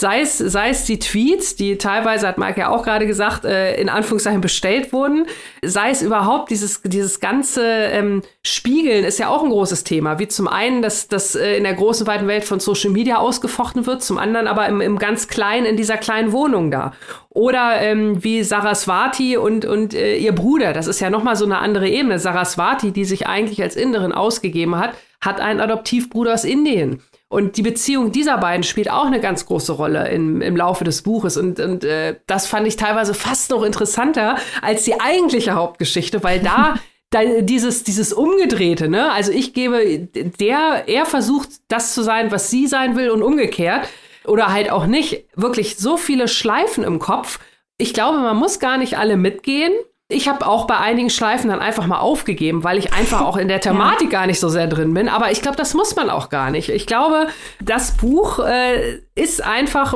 Sei 0.00 0.20
es, 0.20 0.38
sei 0.38 0.70
es 0.70 0.84
die 0.84 1.00
Tweets, 1.00 1.56
die 1.56 1.76
teilweise, 1.76 2.28
hat 2.28 2.38
Mike 2.38 2.60
ja 2.60 2.68
auch 2.68 2.84
gerade 2.84 3.04
gesagt, 3.04 3.44
äh, 3.44 3.74
in 3.80 3.88
Anführungszeichen 3.88 4.40
bestellt 4.40 4.92
wurden, 4.92 5.26
sei 5.64 5.90
es 5.90 6.02
überhaupt 6.02 6.50
dieses, 6.50 6.82
dieses 6.82 7.18
ganze 7.18 7.64
ähm, 7.64 8.22
Spiegeln 8.44 9.04
ist 9.04 9.18
ja 9.18 9.28
auch 9.28 9.42
ein 9.42 9.50
großes 9.50 9.82
Thema. 9.82 10.20
Wie 10.20 10.28
zum 10.28 10.46
einen, 10.46 10.82
dass 10.82 11.08
das 11.08 11.34
äh, 11.34 11.56
in 11.56 11.64
der 11.64 11.74
großen, 11.74 12.06
weiten 12.06 12.28
Welt 12.28 12.44
von 12.44 12.60
Social 12.60 12.90
Media 12.90 13.16
ausgefochten 13.16 13.86
wird, 13.86 14.04
zum 14.04 14.18
anderen 14.18 14.46
aber 14.46 14.68
im, 14.68 14.80
im 14.80 15.00
ganz 15.00 15.26
Kleinen, 15.26 15.66
in 15.66 15.76
dieser 15.76 15.96
kleinen 15.96 16.30
Wohnung 16.30 16.70
da. 16.70 16.92
Oder 17.30 17.80
ähm, 17.80 18.22
wie 18.22 18.44
Saraswati 18.44 19.36
und, 19.36 19.64
und 19.64 19.94
äh, 19.94 20.16
ihr 20.16 20.32
Bruder, 20.32 20.72
das 20.72 20.86
ist 20.86 21.00
ja 21.00 21.10
nochmal 21.10 21.34
so 21.34 21.44
eine 21.44 21.58
andere 21.58 21.88
Ebene. 21.88 22.20
Saraswati, 22.20 22.92
die 22.92 23.04
sich 23.04 23.26
eigentlich 23.26 23.60
als 23.62 23.74
Inderin 23.74 24.12
ausgegeben 24.12 24.76
hat, 24.76 24.94
hat 25.20 25.40
einen 25.40 25.58
Adoptivbruder 25.58 26.34
aus 26.34 26.44
Indien. 26.44 27.02
Und 27.28 27.58
die 27.58 27.62
Beziehung 27.62 28.10
dieser 28.10 28.38
beiden 28.38 28.62
spielt 28.62 28.90
auch 28.90 29.04
eine 29.04 29.20
ganz 29.20 29.44
große 29.44 29.72
Rolle 29.72 30.08
im, 30.08 30.40
im 30.40 30.56
Laufe 30.56 30.84
des 30.84 31.02
Buches. 31.02 31.36
Und, 31.36 31.60
und 31.60 31.84
äh, 31.84 32.16
das 32.26 32.46
fand 32.46 32.66
ich 32.66 32.76
teilweise 32.76 33.12
fast 33.12 33.50
noch 33.50 33.62
interessanter 33.62 34.36
als 34.62 34.84
die 34.84 34.98
eigentliche 34.98 35.54
Hauptgeschichte, 35.54 36.22
weil 36.22 36.40
da 36.40 36.74
da, 37.10 37.24
dieses, 37.40 37.84
dieses 37.84 38.12
Umgedrehte, 38.12 38.88
ne? 38.88 39.10
Also 39.12 39.32
ich 39.32 39.54
gebe, 39.54 40.08
der, 40.40 40.84
er 40.86 41.06
versucht, 41.06 41.48
das 41.68 41.94
zu 41.94 42.02
sein, 42.02 42.30
was 42.30 42.50
sie 42.50 42.66
sein 42.66 42.96
will 42.96 43.10
und 43.10 43.22
umgekehrt. 43.22 43.88
Oder 44.24 44.52
halt 44.52 44.70
auch 44.70 44.86
nicht. 44.86 45.24
Wirklich 45.34 45.76
so 45.76 45.96
viele 45.96 46.28
Schleifen 46.28 46.84
im 46.84 46.98
Kopf. 46.98 47.40
Ich 47.78 47.94
glaube, 47.94 48.18
man 48.18 48.36
muss 48.36 48.58
gar 48.58 48.76
nicht 48.76 48.98
alle 48.98 49.16
mitgehen. 49.16 49.72
Ich 50.10 50.26
habe 50.26 50.46
auch 50.46 50.66
bei 50.66 50.78
einigen 50.78 51.10
Schleifen 51.10 51.50
dann 51.50 51.60
einfach 51.60 51.86
mal 51.86 51.98
aufgegeben, 51.98 52.64
weil 52.64 52.78
ich 52.78 52.94
einfach 52.94 53.20
auch 53.20 53.36
in 53.36 53.48
der 53.48 53.60
Thematik 53.62 54.10
ja. 54.10 54.20
gar 54.20 54.26
nicht 54.26 54.40
so 54.40 54.48
sehr 54.48 54.66
drin 54.66 54.94
bin. 54.94 55.08
Aber 55.08 55.30
ich 55.30 55.42
glaube, 55.42 55.58
das 55.58 55.74
muss 55.74 55.94
man 55.96 56.08
auch 56.08 56.30
gar 56.30 56.50
nicht. 56.50 56.70
Ich 56.70 56.86
glaube, 56.86 57.28
das 57.60 57.96
Buch 57.98 58.38
äh, 58.38 59.00
ist 59.14 59.44
einfach 59.44 59.94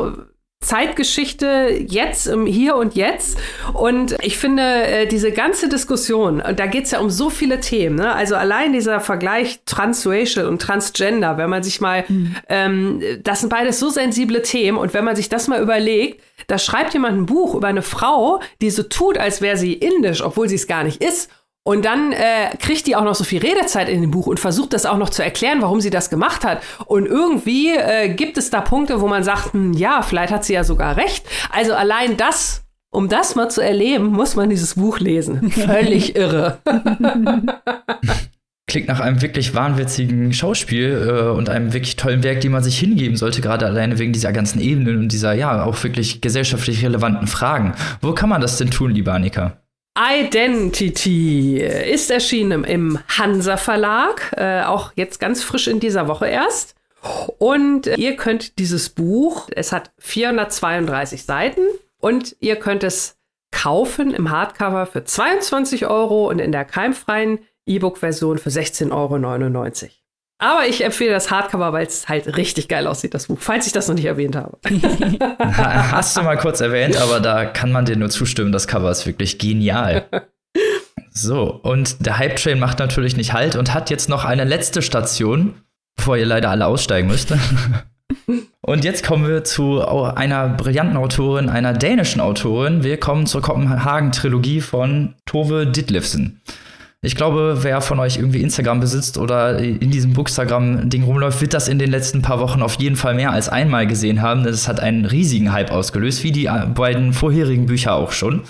Zeitgeschichte 0.62 1.84
jetzt, 1.86 2.26
im 2.26 2.46
Hier 2.46 2.76
und 2.76 2.94
Jetzt. 2.94 3.38
Und 3.72 4.16
ich 4.22 4.38
finde, 4.38 4.62
äh, 4.62 5.06
diese 5.06 5.32
ganze 5.32 5.68
Diskussion, 5.68 6.40
und 6.40 6.58
da 6.58 6.66
geht 6.66 6.84
es 6.84 6.92
ja 6.92 7.00
um 7.00 7.10
so 7.10 7.30
viele 7.30 7.60
Themen, 7.60 7.96
ne? 7.96 8.14
also 8.14 8.36
allein 8.36 8.72
dieser 8.72 9.00
Vergleich 9.00 9.60
Transracial 9.66 10.46
und 10.46 10.62
Transgender, 10.62 11.36
wenn 11.36 11.50
man 11.50 11.62
sich 11.62 11.80
mal, 11.80 12.04
mhm. 12.08 12.36
ähm, 12.48 13.02
das 13.22 13.40
sind 13.40 13.48
beides 13.50 13.78
so 13.78 13.90
sensible 13.90 14.42
Themen, 14.42 14.78
und 14.78 14.94
wenn 14.94 15.04
man 15.04 15.16
sich 15.16 15.28
das 15.28 15.48
mal 15.48 15.60
überlegt, 15.60 16.22
da 16.46 16.58
schreibt 16.58 16.94
jemand 16.94 17.18
ein 17.18 17.26
Buch 17.26 17.54
über 17.54 17.68
eine 17.68 17.82
Frau, 17.82 18.40
die 18.60 18.70
so 18.70 18.82
tut, 18.82 19.18
als 19.18 19.40
wäre 19.40 19.56
sie 19.56 19.74
indisch, 19.74 20.22
obwohl 20.22 20.48
sie 20.48 20.56
es 20.56 20.66
gar 20.66 20.84
nicht 20.84 21.02
ist. 21.02 21.30
Und 21.64 21.84
dann 21.84 22.12
äh, 22.12 22.56
kriegt 22.58 22.88
die 22.88 22.96
auch 22.96 23.04
noch 23.04 23.14
so 23.14 23.22
viel 23.22 23.40
Redezeit 23.40 23.88
in 23.88 24.00
dem 24.00 24.10
Buch 24.10 24.26
und 24.26 24.40
versucht 24.40 24.72
das 24.72 24.84
auch 24.84 24.96
noch 24.96 25.10
zu 25.10 25.22
erklären, 25.22 25.62
warum 25.62 25.80
sie 25.80 25.90
das 25.90 26.10
gemacht 26.10 26.44
hat. 26.44 26.60
Und 26.86 27.06
irgendwie 27.06 27.70
äh, 27.70 28.12
gibt 28.14 28.36
es 28.36 28.50
da 28.50 28.60
Punkte, 28.60 29.00
wo 29.00 29.06
man 29.06 29.22
sagt, 29.22 29.52
hm, 29.52 29.72
ja, 29.72 30.02
vielleicht 30.02 30.32
hat 30.32 30.44
sie 30.44 30.54
ja 30.54 30.64
sogar 30.64 30.96
recht. 30.96 31.24
Also 31.52 31.74
allein 31.74 32.16
das, 32.16 32.64
um 32.90 33.08
das 33.08 33.36
mal 33.36 33.48
zu 33.48 33.60
erleben, 33.60 34.06
muss 34.06 34.34
man 34.34 34.50
dieses 34.50 34.74
Buch 34.74 34.98
lesen. 34.98 35.50
Völlig 35.52 36.16
irre. 36.16 36.58
Klingt 38.66 38.88
nach 38.88 38.98
einem 39.00 39.22
wirklich 39.22 39.54
wahnwitzigen 39.54 40.32
Schauspiel 40.32 41.06
äh, 41.08 41.30
und 41.30 41.48
einem 41.48 41.72
wirklich 41.72 41.94
tollen 41.94 42.24
Werk, 42.24 42.40
dem 42.40 42.52
man 42.52 42.64
sich 42.64 42.76
hingeben 42.76 43.16
sollte, 43.16 43.40
gerade 43.40 43.66
alleine 43.66 44.00
wegen 44.00 44.12
dieser 44.12 44.32
ganzen 44.32 44.60
Ebenen 44.60 44.98
und 44.98 45.12
dieser, 45.12 45.32
ja, 45.34 45.62
auch 45.62 45.80
wirklich 45.84 46.20
gesellschaftlich 46.20 46.84
relevanten 46.84 47.28
Fragen. 47.28 47.74
Wo 48.00 48.14
kann 48.14 48.28
man 48.28 48.40
das 48.40 48.58
denn 48.58 48.72
tun, 48.72 48.90
lieber 48.90 49.12
Annika? 49.12 49.61
Identity 49.98 51.58
ist 51.60 52.10
erschienen 52.10 52.64
im 52.64 52.98
Hansa 53.08 53.56
Verlag, 53.56 54.32
äh, 54.36 54.62
auch 54.62 54.92
jetzt 54.96 55.20
ganz 55.20 55.42
frisch 55.42 55.68
in 55.68 55.80
dieser 55.80 56.08
Woche 56.08 56.28
erst. 56.28 56.74
Und 57.38 57.86
ihr 57.98 58.16
könnt 58.16 58.58
dieses 58.58 58.88
Buch, 58.88 59.48
es 59.54 59.72
hat 59.72 59.90
432 59.98 61.24
Seiten 61.24 61.62
und 61.98 62.36
ihr 62.40 62.56
könnt 62.56 62.84
es 62.84 63.16
kaufen 63.50 64.14
im 64.14 64.30
Hardcover 64.30 64.86
für 64.86 65.04
22 65.04 65.86
Euro 65.86 66.28
und 66.28 66.38
in 66.38 66.52
der 66.52 66.64
keimfreien 66.64 67.40
E-Book-Version 67.66 68.38
für 68.38 68.50
16,99 68.50 68.92
Euro. 68.92 69.92
Aber 70.42 70.66
ich 70.66 70.84
empfehle 70.84 71.12
das 71.12 71.30
Hardcover, 71.30 71.72
weil 71.72 71.86
es 71.86 72.08
halt 72.08 72.36
richtig 72.36 72.66
geil 72.66 72.88
aussieht, 72.88 73.14
das 73.14 73.28
Buch, 73.28 73.38
falls 73.38 73.68
ich 73.68 73.72
das 73.72 73.86
noch 73.86 73.94
nicht 73.94 74.06
erwähnt 74.06 74.34
habe. 74.34 74.58
Hast 75.38 76.16
du 76.16 76.22
mal 76.22 76.36
kurz 76.36 76.60
erwähnt, 76.60 76.96
aber 76.96 77.20
da 77.20 77.44
kann 77.44 77.70
man 77.70 77.84
dir 77.84 77.94
nur 77.94 78.10
zustimmen, 78.10 78.50
das 78.50 78.66
Cover 78.66 78.90
ist 78.90 79.06
wirklich 79.06 79.38
genial. 79.38 80.08
So, 81.12 81.44
und 81.62 82.04
der 82.04 82.18
Hype 82.18 82.36
Train 82.36 82.58
macht 82.58 82.80
natürlich 82.80 83.16
nicht 83.16 83.32
Halt 83.32 83.54
und 83.54 83.72
hat 83.72 83.88
jetzt 83.88 84.08
noch 84.08 84.24
eine 84.24 84.42
letzte 84.42 84.82
Station, 84.82 85.54
bevor 85.94 86.16
ihr 86.16 86.26
leider 86.26 86.50
alle 86.50 86.66
aussteigen 86.66 87.06
müsst. 87.06 87.32
Und 88.64 88.84
jetzt 88.84 89.04
kommen 89.04 89.26
wir 89.26 89.42
zu 89.42 89.80
einer 89.82 90.48
brillanten 90.48 90.96
Autorin, 90.96 91.48
einer 91.48 91.72
dänischen 91.72 92.20
Autorin. 92.20 92.84
Wir 92.84 93.00
kommen 93.00 93.26
zur 93.26 93.42
Kopenhagen-Trilogie 93.42 94.60
von 94.60 95.14
Tove 95.24 95.66
Ditlevsen. 95.66 96.40
Ich 97.04 97.16
glaube, 97.16 97.58
wer 97.62 97.80
von 97.80 97.98
euch 97.98 98.18
irgendwie 98.18 98.42
Instagram 98.42 98.78
besitzt 98.78 99.18
oder 99.18 99.58
in 99.58 99.90
diesem 99.90 100.12
Bookstagram-Ding 100.12 101.02
rumläuft, 101.02 101.40
wird 101.40 101.52
das 101.52 101.66
in 101.66 101.80
den 101.80 101.90
letzten 101.90 102.22
paar 102.22 102.38
Wochen 102.38 102.62
auf 102.62 102.74
jeden 102.74 102.94
Fall 102.94 103.14
mehr 103.14 103.32
als 103.32 103.48
einmal 103.48 103.88
gesehen 103.88 104.22
haben. 104.22 104.44
Das 104.44 104.68
hat 104.68 104.78
einen 104.78 105.04
riesigen 105.04 105.50
Hype 105.52 105.72
ausgelöst, 105.72 106.22
wie 106.22 106.30
die 106.30 106.48
beiden 106.74 107.12
vorherigen 107.12 107.66
Bücher 107.66 107.94
auch 107.94 108.12
schon. 108.12 108.42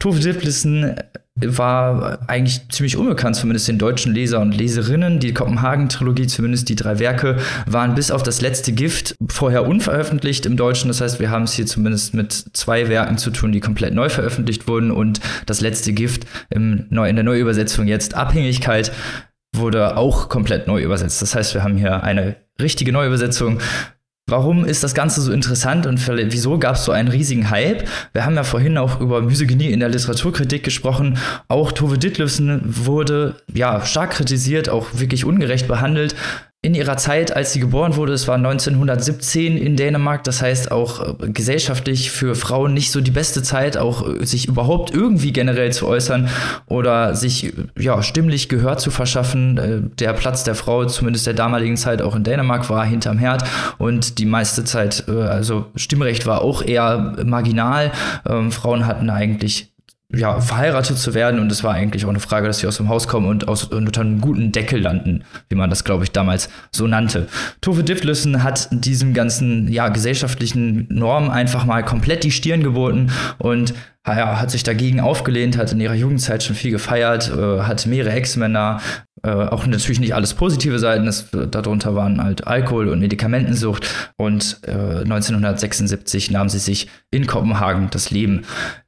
Tove 0.00 0.18
Ditlevsen 0.18 0.96
war 1.40 2.18
eigentlich 2.28 2.68
ziemlich 2.68 2.96
unbekannt, 2.96 3.36
zumindest 3.36 3.66
den 3.66 3.78
deutschen 3.78 4.12
Leser 4.12 4.40
und 4.40 4.56
Leserinnen. 4.56 5.18
Die 5.18 5.32
Kopenhagen-Trilogie, 5.32 6.26
zumindest 6.26 6.68
die 6.68 6.76
drei 6.76 6.98
Werke, 6.98 7.38
waren 7.66 7.94
bis 7.94 8.10
auf 8.10 8.22
das 8.22 8.40
letzte 8.40 8.72
Gift 8.72 9.14
vorher 9.28 9.66
unveröffentlicht 9.66 10.44
im 10.46 10.56
Deutschen. 10.56 10.88
Das 10.88 11.00
heißt, 11.00 11.20
wir 11.20 11.30
haben 11.30 11.44
es 11.44 11.54
hier 11.54 11.66
zumindest 11.66 12.14
mit 12.14 12.32
zwei 12.32 12.88
Werken 12.88 13.18
zu 13.18 13.30
tun, 13.30 13.52
die 13.52 13.60
komplett 13.60 13.94
neu 13.94 14.08
veröffentlicht 14.08 14.68
wurden 14.68 14.90
und 14.90 15.20
das 15.46 15.60
letzte 15.60 15.92
Gift 15.92 16.26
im, 16.50 16.86
in 16.90 17.16
der 17.16 17.24
Neuübersetzung 17.24 17.86
jetzt 17.86 18.14
Abhängigkeit 18.14 18.92
wurde 19.54 19.96
auch 19.96 20.28
komplett 20.28 20.66
neu 20.66 20.82
übersetzt. 20.82 21.20
Das 21.22 21.34
heißt, 21.34 21.54
wir 21.54 21.62
haben 21.62 21.76
hier 21.76 22.02
eine 22.02 22.36
richtige 22.60 22.92
Neuübersetzung 22.92 23.58
Warum 24.32 24.64
ist 24.64 24.82
das 24.82 24.94
Ganze 24.94 25.20
so 25.20 25.30
interessant 25.30 25.84
und 25.84 26.08
wieso 26.08 26.58
gab 26.58 26.76
es 26.76 26.86
so 26.86 26.92
einen 26.92 27.08
riesigen 27.08 27.50
Hype? 27.50 27.86
Wir 28.14 28.24
haben 28.24 28.34
ja 28.34 28.44
vorhin 28.44 28.78
auch 28.78 28.98
über 28.98 29.20
Misogynie 29.20 29.70
in 29.70 29.80
der 29.80 29.90
Literaturkritik 29.90 30.64
gesprochen. 30.64 31.18
Auch 31.48 31.70
Tove 31.70 31.98
Ditlevsen 31.98 32.62
wurde 32.64 33.34
ja 33.52 33.84
stark 33.84 34.12
kritisiert, 34.12 34.70
auch 34.70 34.86
wirklich 34.94 35.26
ungerecht 35.26 35.68
behandelt 35.68 36.14
in 36.64 36.76
ihrer 36.76 36.96
Zeit, 36.96 37.34
als 37.34 37.52
sie 37.52 37.58
geboren 37.58 37.96
wurde, 37.96 38.12
es 38.12 38.28
war 38.28 38.36
1917 38.36 39.56
in 39.56 39.74
Dänemark, 39.74 40.22
das 40.22 40.40
heißt 40.40 40.70
auch 40.70 41.18
äh, 41.20 41.28
gesellschaftlich 41.28 42.12
für 42.12 42.36
Frauen 42.36 42.72
nicht 42.72 42.92
so 42.92 43.00
die 43.00 43.10
beste 43.10 43.42
Zeit, 43.42 43.76
auch 43.76 44.08
äh, 44.08 44.24
sich 44.24 44.46
überhaupt 44.46 44.94
irgendwie 44.94 45.32
generell 45.32 45.72
zu 45.72 45.88
äußern 45.88 46.28
oder 46.66 47.16
sich 47.16 47.52
ja 47.76 48.00
stimmlich 48.04 48.48
Gehör 48.48 48.78
zu 48.78 48.92
verschaffen. 48.92 49.58
Äh, 49.58 49.80
der 49.98 50.12
Platz 50.12 50.44
der 50.44 50.54
Frau, 50.54 50.84
zumindest 50.84 51.26
der 51.26 51.34
damaligen 51.34 51.76
Zeit 51.76 52.00
auch 52.00 52.14
in 52.14 52.22
Dänemark, 52.22 52.70
war 52.70 52.86
hinterm 52.86 53.18
Herd 53.18 53.42
und 53.78 54.20
die 54.20 54.26
meiste 54.26 54.62
Zeit, 54.62 55.08
also 55.08 55.66
Stimmrecht 55.74 56.26
war 56.26 56.42
auch 56.42 56.62
eher 56.62 57.16
marginal. 57.24 57.90
Ähm, 58.24 58.52
Frauen 58.52 58.86
hatten 58.86 59.10
eigentlich 59.10 59.71
ja, 60.14 60.40
verheiratet 60.40 60.98
zu 60.98 61.14
werden. 61.14 61.40
Und 61.40 61.50
es 61.50 61.64
war 61.64 61.74
eigentlich 61.74 62.04
auch 62.04 62.10
eine 62.10 62.20
Frage, 62.20 62.46
dass 62.46 62.58
sie 62.58 62.66
aus 62.66 62.76
dem 62.76 62.88
Haus 62.88 63.08
kommen 63.08 63.26
und 63.26 63.48
aus, 63.48 63.64
unter 63.64 64.00
einem 64.00 64.20
guten 64.20 64.52
Deckel 64.52 64.80
landen, 64.80 65.24
wie 65.48 65.56
man 65.56 65.70
das, 65.70 65.84
glaube 65.84 66.04
ich, 66.04 66.12
damals 66.12 66.48
so 66.70 66.86
nannte. 66.86 67.28
Tove 67.60 67.84
Ditlevsen 67.84 68.42
hat 68.42 68.68
diesem 68.70 69.14
ganzen, 69.14 69.72
ja, 69.72 69.88
gesellschaftlichen 69.88 70.86
Norm 70.90 71.30
einfach 71.30 71.64
mal 71.64 71.84
komplett 71.84 72.24
die 72.24 72.30
Stirn 72.30 72.62
geboten 72.62 73.10
und 73.38 73.74
hat 74.04 74.50
sich 74.50 74.64
dagegen 74.64 75.00
aufgelehnt, 75.00 75.56
hat 75.56 75.72
in 75.72 75.80
ihrer 75.80 75.94
Jugendzeit 75.94 76.42
schon 76.42 76.56
viel 76.56 76.72
gefeiert, 76.72 77.30
äh, 77.30 77.60
hat 77.60 77.86
mehrere 77.86 78.12
Ex-Männer, 78.12 78.80
äh, 79.24 79.30
auch 79.30 79.66
natürlich 79.66 80.00
nicht 80.00 80.16
alles 80.16 80.34
positive 80.34 80.80
Seiten, 80.80 81.06
das, 81.06 81.26
darunter 81.30 81.94
waren 81.94 82.20
halt 82.20 82.46
Alkohol 82.48 82.88
und 82.88 82.98
Medikamentensucht 82.98 83.88
und 84.16 84.58
äh, 84.66 84.72
1976 84.72 86.32
nahm 86.32 86.48
sie 86.48 86.58
sich 86.58 86.88
in 87.12 87.28
Kopenhagen 87.28 87.88
das 87.90 88.10
Leben. 88.10 88.42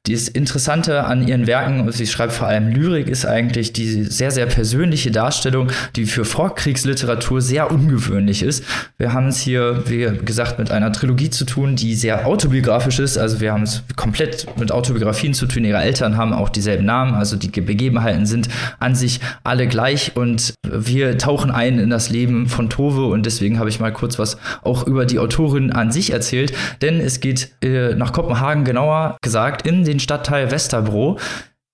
Das 0.07 0.27
Interessante 0.27 1.05
an 1.05 1.25
ihren 1.25 1.47
Werken, 1.47 1.81
und 1.81 1.93
sie 1.93 2.05
schreibt 2.05 2.33
vor 2.33 2.47
allem 2.47 2.67
Lyrik, 2.67 3.07
ist 3.07 3.25
eigentlich 3.25 3.71
die 3.71 4.03
sehr, 4.03 4.29
sehr 4.29 4.45
persönliche 4.45 5.09
Darstellung, 5.09 5.71
die 5.95 6.05
für 6.05 6.25
Vorkriegsliteratur 6.25 7.41
sehr 7.41 7.71
ungewöhnlich 7.71 8.43
ist. 8.43 8.65
Wir 8.97 9.13
haben 9.13 9.27
es 9.27 9.39
hier, 9.39 9.83
wie 9.87 10.17
gesagt, 10.25 10.59
mit 10.59 10.69
einer 10.69 10.91
Trilogie 10.91 11.29
zu 11.29 11.45
tun, 11.45 11.77
die 11.77 11.95
sehr 11.95 12.27
autobiografisch 12.27 12.99
ist. 12.99 13.17
Also 13.17 13.39
wir 13.39 13.53
haben 13.53 13.63
es 13.63 13.83
komplett 13.95 14.47
mit 14.59 14.71
Autobiografien 15.05 15.33
zu 15.33 15.45
tun. 15.45 15.63
Ihre 15.63 15.77
Eltern 15.77 16.17
haben 16.17 16.33
auch 16.33 16.49
dieselben 16.49 16.85
Namen, 16.85 17.13
also 17.13 17.35
die 17.35 17.49
Begebenheiten 17.49 18.25
sind 18.25 18.49
an 18.79 18.95
sich 18.95 19.19
alle 19.43 19.67
gleich 19.67 20.15
und 20.15 20.55
wir 20.67 21.17
tauchen 21.17 21.51
ein 21.51 21.79
in 21.79 21.89
das 21.89 22.09
Leben 22.09 22.47
von 22.47 22.69
Tove 22.69 23.05
und 23.05 23.25
deswegen 23.25 23.59
habe 23.59 23.69
ich 23.69 23.79
mal 23.79 23.93
kurz 23.93 24.17
was 24.19 24.37
auch 24.63 24.85
über 24.87 25.05
die 25.05 25.19
Autorin 25.19 25.71
an 25.71 25.91
sich 25.91 26.11
erzählt, 26.11 26.53
denn 26.81 26.99
es 26.99 27.19
geht 27.19 27.51
äh, 27.63 27.95
nach 27.95 28.13
Kopenhagen 28.13 28.65
genauer 28.65 29.17
gesagt 29.21 29.67
in 29.67 29.83
den 29.83 29.99
Stadtteil 29.99 30.51
Westerbro. 30.51 31.17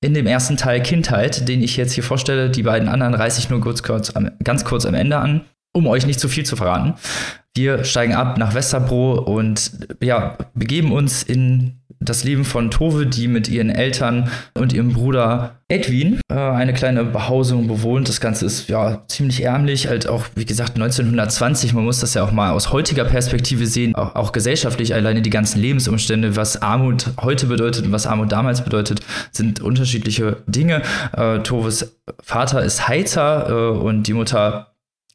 In 0.04 0.16
dem 0.16 0.26
ersten 0.26 0.58
Teil 0.58 0.82
Kindheit, 0.82 1.48
den 1.48 1.62
ich 1.62 1.78
jetzt 1.78 1.94
hier 1.94 2.04
vorstelle, 2.04 2.50
die 2.50 2.64
beiden 2.64 2.90
anderen 2.90 3.14
reiße 3.14 3.40
ich 3.40 3.52
nur 3.52 3.62
kurz, 3.62 3.84
kurz 3.84 4.12
ganz 4.44 4.66
kurz 4.66 4.88
am 4.88 4.96
Ende 4.96 5.18
an, 5.18 5.42
um 5.74 5.86
euch 5.86 6.08
nicht 6.08 6.20
zu 6.20 6.28
viel 6.28 6.44
zu 6.44 6.56
verraten. 6.56 6.96
Wir 7.56 7.84
steigen 7.84 8.14
ab 8.14 8.40
nach 8.40 8.56
Westerbro 8.56 9.14
und 9.20 9.72
ja, 10.02 10.38
begeben 10.56 10.92
uns 10.92 11.22
in 11.22 11.81
das 12.02 12.24
Leben 12.24 12.44
von 12.44 12.72
Tove, 12.72 13.06
die 13.06 13.28
mit 13.28 13.48
ihren 13.48 13.70
Eltern 13.70 14.30
und 14.56 14.74
ihrem 14.74 14.94
Bruder 14.94 15.56
Edwin 15.70 16.20
äh, 16.30 16.34
eine 16.34 16.74
kleine 16.74 17.06
Behausung 17.06 17.68
bewohnt. 17.68 18.10
Das 18.10 18.20
Ganze 18.20 18.46
ist 18.46 18.68
ja 18.68 19.04
ziemlich 19.08 19.44
ärmlich, 19.44 19.88
halt 19.88 20.08
auch, 20.08 20.26
wie 20.36 20.46
gesagt, 20.46 20.76
1920. 20.76 21.74
Man 21.74 21.86
muss 21.86 22.00
das 22.00 22.14
ja 22.16 22.24
auch 22.24 22.32
mal 22.32 22.52
aus 22.52 22.74
heutiger 22.74 23.06
Perspektive 23.06 23.68
sehen, 23.68 23.96
auch, 23.96 24.16
auch 24.16 24.32
gesellschaftlich. 24.32 24.94
Alleine 24.94 25.22
die 25.22 25.30
ganzen 25.30 25.62
Lebensumstände, 25.62 26.36
was 26.36 26.62
Armut 26.62 27.12
heute 27.22 27.46
bedeutet 27.46 27.86
und 27.86 27.92
was 27.92 28.08
Armut 28.08 28.32
damals 28.32 28.64
bedeutet, 28.64 29.02
sind 29.32 29.62
unterschiedliche 29.62 30.38
Dinge. 30.48 30.82
Äh, 31.16 31.40
Toves 31.40 31.96
Vater 32.22 32.64
ist 32.64 32.88
Heizer 32.88 33.50
äh, 33.50 33.78
und 33.78 34.08
die 34.08 34.14
Mutter 34.14 34.71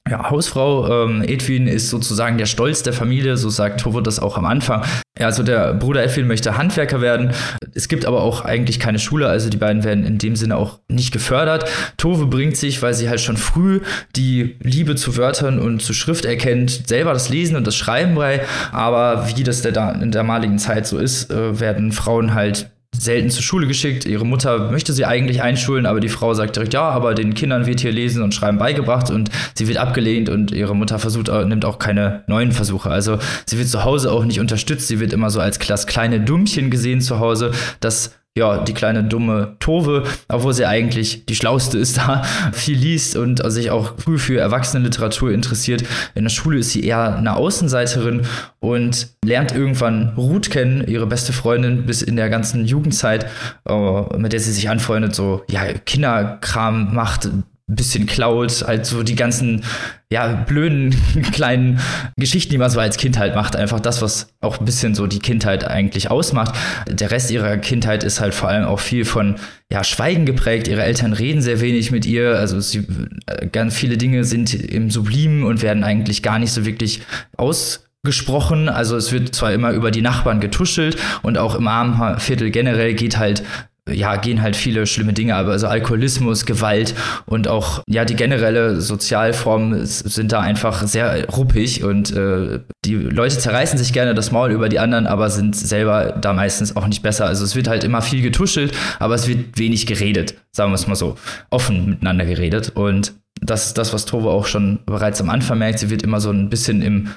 ja, 0.09 0.31
Hausfrau 0.31 1.05
ähm, 1.05 1.23
Edwin 1.23 1.67
ist 1.67 1.91
sozusagen 1.91 2.39
der 2.39 2.47
Stolz 2.47 2.83
der 2.83 2.93
Familie, 2.93 3.37
so 3.37 3.51
sagt 3.51 3.81
Tove 3.81 4.03
das 4.03 4.21
auch 4.21 4.39
am 4.39 4.45
Anfang. 4.45 4.85
Ja, 5.19 5.27
also 5.27 5.43
der 5.43 5.75
Bruder 5.75 6.05
Edwin 6.05 6.27
möchte 6.27 6.57
Handwerker 6.57 7.01
werden. 7.01 7.33
Es 7.75 7.89
gibt 7.89 8.05
aber 8.07 8.23
auch 8.23 8.45
eigentlich 8.45 8.79
keine 8.79 8.99
Schule, 8.99 9.29
also 9.29 9.51
die 9.51 9.57
beiden 9.57 9.83
werden 9.83 10.05
in 10.05 10.19
dem 10.19 10.37
Sinne 10.37 10.57
auch 10.57 10.79
nicht 10.89 11.13
gefördert. 11.13 11.69
Tove 11.97 12.27
bringt 12.27 12.57
sich, 12.57 12.83
weil 12.83 12.95
sie 12.95 13.09
halt 13.09 13.21
schon 13.21 13.37
früh 13.37 13.81
die 14.15 14.57
Liebe 14.61 14.95
zu 14.95 15.17
Wörtern 15.17 15.59
und 15.59 15.83
zu 15.83 15.93
Schrift 15.93 16.25
erkennt, 16.25 16.87
selber 16.87 17.13
das 17.13 17.29
Lesen 17.29 17.57
und 17.57 17.67
das 17.67 17.77
Schreiben 17.77 18.15
bei. 18.15 18.43
Aber 18.73 19.29
wie 19.29 19.43
das 19.43 19.63
der 19.63 19.73
in 19.95 20.13
der 20.13 20.23
damaligen 20.23 20.59
Zeit 20.59 20.87
so 20.87 20.99
ist, 20.99 21.31
äh, 21.33 21.59
werden 21.59 21.93
Frauen 21.93 22.35
halt 22.35 22.71
selten 22.99 23.31
zur 23.31 23.43
Schule 23.43 23.67
geschickt. 23.67 24.05
Ihre 24.05 24.27
Mutter 24.27 24.71
möchte 24.71 24.93
sie 24.93 25.05
eigentlich 25.05 25.43
einschulen, 25.43 25.87
aber 25.87 26.01
die 26.01 26.09
Frau 26.09 26.35
sagt 26.35 26.57
direkt, 26.57 26.75
ja, 26.75 26.89
aber 26.89 27.15
den 27.15 27.35
Kindern 27.35 27.67
wird 27.67 27.81
hier 27.81 27.93
Lesen 27.93 28.23
und 28.23 28.35
Schreiben 28.35 28.59
beigebracht 28.59 29.11
und 29.11 29.31
sie 29.55 29.69
wird 29.69 29.79
abgelehnt 29.79 30.29
und 30.29 30.51
ihre 30.51 30.75
Mutter 30.75 30.99
versucht, 30.99 31.29
äh, 31.29 31.45
nimmt 31.45 31.65
auch 31.65 31.79
keine 31.79 32.25
neuen 32.27 32.53
Versuche. 32.53 32.91
Also 32.91 33.19
sie 33.47 33.59
wird 33.59 33.69
zu 33.69 33.85
Hause 33.85 34.13
auch 34.13 34.25
nicht 34.25 34.41
unterstützt. 34.41 34.89
Sie 34.89 35.01
wird 35.01 35.13
immer 35.13 35.31
so 35.31 35.41
als 35.41 35.59
das 35.59 35.87
kleine 35.87 36.21
Dummchen 36.21 36.71
gesehen 36.71 37.01
zu 37.01 37.19
Hause, 37.19 37.53
das 37.81 38.13
ja, 38.37 38.59
die 38.59 38.75
kleine 38.75 39.03
dumme 39.03 39.57
Tove, 39.61 40.05
obwohl 40.29 40.53
sie 40.53 40.67
eigentlich 40.67 41.25
die 41.25 41.35
schlauste 41.35 41.79
ist 41.79 41.97
da, 41.97 42.23
viel 42.53 42.77
liest 42.77 43.17
und 43.17 43.43
sich 43.51 43.71
auch 43.71 43.95
früh 43.99 44.19
für 44.19 44.39
Erwachsenenliteratur 44.39 45.33
interessiert. 45.33 45.83
In 46.15 46.25
der 46.25 46.31
Schule 46.31 46.59
ist 46.59 46.71
sie 46.71 46.85
eher 46.85 47.17
eine 47.17 47.37
Außenseiterin 47.37 48.23
und 48.61 49.09
lernt 49.25 49.53
irgendwann 49.53 50.13
Ruth 50.17 50.51
kennen, 50.51 50.87
ihre 50.87 51.07
beste 51.07 51.33
Freundin 51.33 51.87
bis 51.87 52.03
in 52.03 52.17
der 52.17 52.29
ganzen 52.29 52.67
Jugendzeit, 52.67 53.27
äh, 53.67 54.19
mit 54.19 54.33
der 54.33 54.41
sie 54.41 54.53
sich 54.53 54.69
anfreundet, 54.69 55.15
so 55.15 55.43
ja, 55.49 55.65
Kinderkram 55.73 56.95
macht, 56.95 57.31
bisschen 57.69 58.07
klaut, 58.07 58.65
halt 58.65 58.87
so 58.87 59.03
die 59.03 59.17
ganzen, 59.17 59.65
ja, 60.11 60.29
blöden 60.29 60.95
kleinen 61.33 61.81
Geschichten, 62.17 62.51
die 62.51 62.59
man 62.59 62.71
so 62.71 62.79
als 62.79 62.97
Kind 62.97 63.19
halt 63.19 63.35
macht. 63.35 63.57
Einfach 63.57 63.81
das, 63.81 64.03
was 64.03 64.29
auch 64.41 64.61
ein 64.61 64.65
bisschen 64.65 64.95
so 64.95 65.09
die 65.09 65.19
Kindheit 65.19 65.67
eigentlich 65.67 66.11
ausmacht. 66.11 66.55
Der 66.89 67.11
Rest 67.11 67.31
ihrer 67.33 67.57
Kindheit 67.57 68.05
ist 68.05 68.21
halt 68.21 68.35
vor 68.35 68.49
allem 68.49 68.65
auch 68.65 68.79
viel 68.79 69.05
von, 69.05 69.37
ja, 69.71 69.83
Schweigen 69.83 70.27
geprägt. 70.27 70.69
Ihre 70.69 70.85
Eltern 70.85 71.13
reden 71.13 71.43
sehr 71.43 71.61
wenig 71.61 71.91
mit 71.91 72.07
ihr. 72.07 72.39
Also 72.39 72.61
sie, 72.61 72.87
äh, 73.27 73.49
ganz 73.49 73.75
viele 73.75 73.97
Dinge 73.97 74.23
sind 74.23 74.55
im 74.55 74.91
Sublimen 74.91 75.43
und 75.43 75.63
werden 75.63 75.83
eigentlich 75.83 76.23
gar 76.23 76.39
nicht 76.39 76.53
so 76.53 76.65
wirklich 76.65 77.03
aus 77.37 77.87
gesprochen. 78.05 78.69
Also 78.69 78.97
es 78.97 79.11
wird 79.11 79.35
zwar 79.35 79.53
immer 79.53 79.73
über 79.73 79.91
die 79.91 80.03
Nachbarn 80.03 80.41
getuschelt 80.41 80.97
und 81.23 81.37
auch 81.37 81.57
im 81.57 81.67
Armenviertel 81.67 82.51
generell 82.51 82.95
geht 82.95 83.19
halt 83.19 83.43
ja, 83.91 84.17
gehen 84.17 84.43
halt 84.43 84.57
viele 84.57 84.87
schlimme 84.87 85.13
Dinge, 85.13 85.37
aber 85.37 85.53
also 85.53 85.69
Alkoholismus, 85.69 86.45
Gewalt 86.45 86.95
und 87.27 87.49
auch, 87.49 87.83
ja, 87.89 88.05
die 88.05 88.17
generelle 88.17 88.81
Sozialform 88.81 89.85
sind 89.85 90.33
da 90.33 90.41
einfach 90.41 90.83
sehr 90.87 91.29
ruppig 91.29 91.85
und 91.85 92.13
äh, 92.13 92.61
die 92.85 92.95
Leute 92.95 93.39
zerreißen 93.39 93.79
sich 93.79 93.93
gerne 93.93 94.15
das 94.15 94.33
Maul 94.33 94.51
über 94.51 94.69
die 94.69 94.79
anderen, 94.79 95.07
aber 95.07 95.31
sind 95.31 95.55
selber 95.55 96.17
da 96.21 96.33
meistens 96.33 96.75
auch 96.77 96.87
nicht 96.87 97.03
besser. 97.03 97.27
Also 97.27 97.45
es 97.45 97.55
wird 97.55 97.69
halt 97.69 97.85
immer 97.85 98.03
viel 98.03 98.23
getuschelt, 98.23 98.73
aber 98.99 99.15
es 99.15 99.29
wird 99.29 99.59
wenig 99.59 99.87
geredet, 99.87 100.35
sagen 100.53 100.71
wir 100.71 100.77
es 100.77 100.87
mal 100.87 100.97
so, 100.97 101.17
offen 101.51 101.91
miteinander 101.91 102.25
geredet 102.25 102.73
und 102.75 103.15
das 103.41 103.67
ist 103.67 103.79
das, 103.79 103.93
was 103.93 104.07
Tove 104.07 104.31
auch 104.31 104.47
schon 104.47 104.81
bereits 104.87 105.21
am 105.21 105.31
Anfang 105.31 105.59
merkt. 105.59 105.79
Sie 105.79 105.91
wird 105.91 106.03
immer 106.03 106.21
so 106.21 106.31
ein 106.31 106.49
bisschen 106.49 106.81
im 106.81 107.09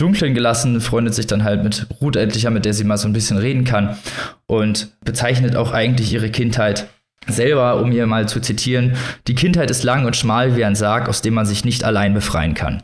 Dunklen 0.00 0.34
gelassen, 0.34 0.80
freundet 0.80 1.14
sich 1.14 1.26
dann 1.26 1.44
halt 1.44 1.62
mit 1.62 1.86
Ruth 2.00 2.16
endlicher, 2.16 2.50
mit 2.50 2.64
der 2.64 2.74
sie 2.74 2.84
mal 2.84 2.98
so 2.98 3.08
ein 3.08 3.12
bisschen 3.12 3.38
reden 3.38 3.64
kann 3.64 3.96
und 4.46 4.88
bezeichnet 5.04 5.56
auch 5.56 5.72
eigentlich 5.72 6.12
ihre 6.12 6.30
Kindheit 6.30 6.88
selber, 7.26 7.80
um 7.80 7.92
ihr 7.92 8.06
mal 8.06 8.28
zu 8.28 8.40
zitieren, 8.40 8.96
die 9.26 9.34
Kindheit 9.34 9.70
ist 9.70 9.82
lang 9.82 10.06
und 10.06 10.16
schmal 10.16 10.56
wie 10.56 10.64
ein 10.64 10.74
Sarg, 10.74 11.08
aus 11.08 11.22
dem 11.22 11.34
man 11.34 11.46
sich 11.46 11.64
nicht 11.64 11.84
allein 11.84 12.14
befreien 12.14 12.54
kann. 12.54 12.82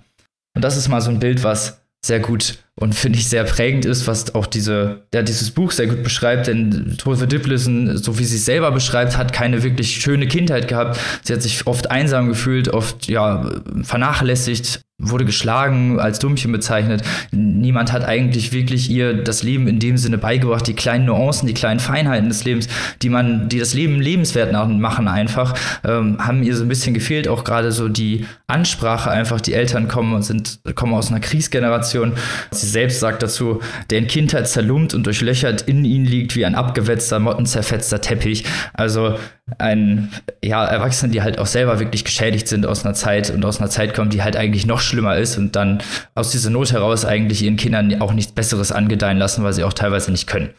Und 0.54 0.62
das 0.62 0.76
ist 0.76 0.88
mal 0.88 1.00
so 1.00 1.10
ein 1.10 1.20
Bild, 1.20 1.42
was 1.42 1.80
sehr 2.04 2.20
gut 2.20 2.58
und 2.78 2.94
finde 2.94 3.18
ich 3.18 3.28
sehr 3.28 3.44
prägend 3.44 3.84
ist, 3.84 4.06
was 4.06 4.34
auch 4.34 4.46
diese, 4.46 5.06
ja, 5.12 5.22
dieses 5.22 5.50
Buch 5.50 5.72
sehr 5.72 5.86
gut 5.86 6.02
beschreibt, 6.02 6.46
denn 6.46 6.96
Tove 6.98 7.26
Diplesen, 7.26 7.96
so 7.96 8.18
wie 8.18 8.24
sie 8.24 8.36
es 8.36 8.44
selber 8.44 8.70
beschreibt, 8.70 9.16
hat 9.16 9.32
keine 9.32 9.62
wirklich 9.62 10.00
schöne 10.00 10.28
Kindheit 10.28 10.68
gehabt. 10.68 11.00
Sie 11.22 11.32
hat 11.32 11.42
sich 11.42 11.66
oft 11.66 11.90
einsam 11.90 12.28
gefühlt, 12.28 12.68
oft 12.68 13.08
ja 13.08 13.50
vernachlässigt, 13.82 14.82
wurde 14.98 15.26
geschlagen, 15.26 16.00
als 16.00 16.18
Dummchen 16.20 16.52
bezeichnet. 16.52 17.02
Niemand 17.30 17.92
hat 17.92 18.04
eigentlich 18.04 18.52
wirklich 18.52 18.88
ihr 18.90 19.12
das 19.12 19.42
Leben 19.42 19.68
in 19.68 19.78
dem 19.78 19.98
Sinne 19.98 20.16
beigebracht, 20.16 20.66
die 20.66 20.72
kleinen 20.72 21.04
Nuancen, 21.04 21.46
die 21.46 21.52
kleinen 21.52 21.80
Feinheiten 21.80 22.30
des 22.30 22.44
Lebens, 22.44 22.68
die 23.02 23.10
man, 23.10 23.50
die 23.50 23.58
das 23.58 23.74
Leben 23.74 24.00
lebenswert 24.00 24.52
machen 24.80 25.06
einfach, 25.06 25.54
ähm, 25.84 26.16
haben 26.18 26.42
ihr 26.42 26.56
so 26.56 26.64
ein 26.64 26.68
bisschen 26.68 26.94
gefehlt. 26.94 27.28
Auch 27.28 27.44
gerade 27.44 27.72
so 27.72 27.88
die 27.88 28.24
Ansprache 28.46 29.10
einfach. 29.10 29.40
Die 29.40 29.52
Eltern 29.52 29.86
kommen 29.86 30.22
sind 30.22 30.60
kommen 30.74 30.94
aus 30.94 31.10
einer 31.10 31.20
Kriegsgeneration. 31.20 32.12
Sie 32.50 32.66
selbst 32.66 33.00
sagt 33.00 33.22
dazu, 33.22 33.60
der 33.90 33.98
in 33.98 34.06
Kindheit 34.06 34.48
zerlumpt 34.48 34.94
und 34.94 35.04
durchlöchert 35.04 35.62
in 35.62 35.84
ihnen 35.84 36.06
liegt 36.06 36.36
wie 36.36 36.46
ein 36.46 36.54
abgewetzter, 36.54 37.18
mottenzerfetzter 37.18 38.00
Teppich. 38.00 38.44
Also 38.72 39.16
ein, 39.58 40.10
ja, 40.42 40.64
Erwachsene, 40.64 41.12
die 41.12 41.22
halt 41.22 41.38
auch 41.38 41.46
selber 41.46 41.78
wirklich 41.78 42.04
geschädigt 42.04 42.48
sind 42.48 42.66
aus 42.66 42.84
einer 42.84 42.94
Zeit 42.94 43.30
und 43.30 43.44
aus 43.44 43.60
einer 43.60 43.70
Zeit 43.70 43.94
kommen, 43.94 44.10
die 44.10 44.22
halt 44.22 44.36
eigentlich 44.36 44.66
noch 44.66 44.80
schlimmer 44.80 45.16
ist 45.16 45.38
und 45.38 45.54
dann 45.54 45.82
aus 46.14 46.32
dieser 46.32 46.50
Not 46.50 46.72
heraus 46.72 47.04
eigentlich 47.04 47.42
ihren 47.42 47.56
Kindern 47.56 48.00
auch 48.02 48.12
nichts 48.12 48.32
Besseres 48.32 48.72
angedeihen 48.72 49.18
lassen, 49.18 49.44
weil 49.44 49.52
sie 49.52 49.62
auch 49.62 49.72
teilweise 49.72 50.10
nicht 50.10 50.26
können. 50.26 50.50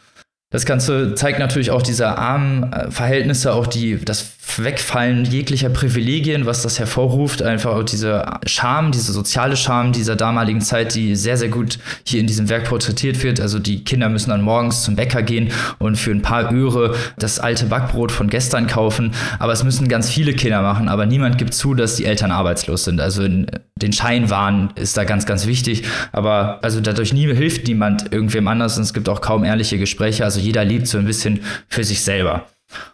Das 0.50 0.64
Ganze 0.64 1.14
zeigt 1.14 1.38
natürlich 1.38 1.70
auch 1.70 1.82
diese 1.82 2.16
armen 2.16 2.72
äh, 2.72 2.90
Verhältnisse, 2.90 3.52
auch 3.52 3.66
die, 3.66 4.02
das 4.02 4.38
Wegfallen 4.56 5.24
jeglicher 5.24 5.68
Privilegien, 5.68 6.46
was 6.46 6.62
das 6.62 6.78
hervorruft, 6.78 7.42
einfach 7.42 7.74
auch 7.74 7.82
diese 7.82 8.24
Scham, 8.46 8.90
diese 8.90 9.12
soziale 9.12 9.56
Scham 9.56 9.92
dieser 9.92 10.16
damaligen 10.16 10.60
Zeit, 10.60 10.94
die 10.94 11.16
sehr, 11.16 11.36
sehr 11.36 11.48
gut 11.48 11.78
hier 12.04 12.20
in 12.20 12.26
diesem 12.26 12.48
Werk 12.48 12.64
porträtiert 12.64 13.22
wird. 13.22 13.40
Also 13.40 13.58
die 13.58 13.84
Kinder 13.84 14.08
müssen 14.08 14.30
dann 14.30 14.42
morgens 14.42 14.82
zum 14.84 14.96
Bäcker 14.96 15.22
gehen 15.22 15.52
und 15.78 15.96
für 15.96 16.10
ein 16.10 16.22
paar 16.22 16.52
Öre 16.52 16.94
das 17.18 17.38
alte 17.38 17.66
Backbrot 17.66 18.10
von 18.10 18.28
gestern 18.28 18.66
kaufen. 18.66 19.12
Aber 19.38 19.52
es 19.52 19.62
müssen 19.64 19.86
ganz 19.86 20.10
viele 20.10 20.32
Kinder 20.32 20.62
machen, 20.62 20.88
aber 20.88 21.06
niemand 21.06 21.38
gibt 21.38 21.54
zu, 21.54 21.74
dass 21.74 21.96
die 21.96 22.06
Eltern 22.06 22.30
arbeitslos 22.30 22.84
sind. 22.84 23.00
Also 23.00 23.22
in 23.22 23.46
den 23.76 23.92
Scheinwahn 23.92 24.70
ist 24.74 24.96
da 24.96 25.04
ganz, 25.04 25.26
ganz 25.26 25.46
wichtig. 25.46 25.84
Aber 26.12 26.58
also 26.62 26.80
dadurch 26.80 27.12
nie 27.12 27.32
hilft 27.32 27.68
niemand 27.68 28.12
irgendwem 28.12 28.48
anders 28.48 28.76
und 28.76 28.82
es 28.82 28.94
gibt 28.94 29.08
auch 29.08 29.20
kaum 29.20 29.44
ehrliche 29.44 29.78
Gespräche. 29.78 30.24
Also 30.24 30.37
jeder 30.38 30.64
lebt 30.64 30.86
so 30.86 30.98
ein 30.98 31.04
bisschen 31.04 31.40
für 31.68 31.84
sich 31.84 32.02
selber. 32.02 32.46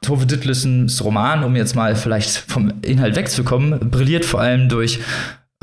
Tove 0.02 0.26
Ditlessens 0.26 1.02
Roman, 1.02 1.42
um 1.42 1.56
jetzt 1.56 1.74
mal 1.74 1.96
vielleicht 1.96 2.30
vom 2.30 2.72
Inhalt 2.82 3.16
wegzukommen, 3.16 3.90
brilliert 3.90 4.24
vor 4.24 4.40
allem 4.40 4.68
durch 4.68 5.00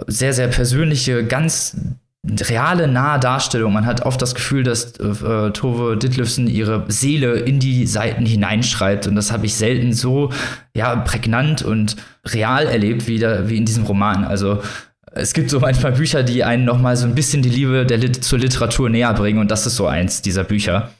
sehr, 0.07 0.33
sehr 0.33 0.47
persönliche, 0.47 1.25
ganz 1.25 1.77
reale, 2.23 2.87
nahe 2.87 3.19
Darstellung. 3.19 3.73
Man 3.73 3.85
hat 3.85 4.05
oft 4.05 4.21
das 4.21 4.35
Gefühl, 4.35 4.63
dass 4.63 4.93
äh, 4.99 5.51
Tove 5.51 5.97
Ditlevsen 5.97 6.47
ihre 6.47 6.85
Seele 6.87 7.33
in 7.39 7.59
die 7.59 7.87
Seiten 7.87 8.25
hineinschreibt. 8.25 9.07
Und 9.07 9.15
das 9.15 9.31
habe 9.31 9.45
ich 9.47 9.55
selten 9.55 9.93
so 9.93 10.31
ja, 10.75 10.95
prägnant 10.97 11.63
und 11.63 11.95
real 12.27 12.67
erlebt 12.67 13.07
wie, 13.07 13.17
da, 13.17 13.49
wie 13.49 13.57
in 13.57 13.65
diesem 13.65 13.85
Roman. 13.85 14.23
Also 14.23 14.61
es 15.13 15.33
gibt 15.33 15.49
so 15.49 15.59
manchmal 15.59 15.93
Bücher, 15.93 16.21
die 16.21 16.43
einen 16.43 16.63
noch 16.63 16.79
mal 16.79 16.95
so 16.95 17.05
ein 17.05 17.15
bisschen 17.15 17.41
die 17.41 17.49
Liebe 17.49 17.85
der 17.85 17.97
Lit 17.97 18.23
zur 18.23 18.39
Literatur 18.39 18.89
näher 18.89 19.13
bringen. 19.13 19.39
Und 19.39 19.49
das 19.49 19.65
ist 19.65 19.75
so 19.75 19.87
eins 19.87 20.21
dieser 20.21 20.43
Bücher. 20.43 20.91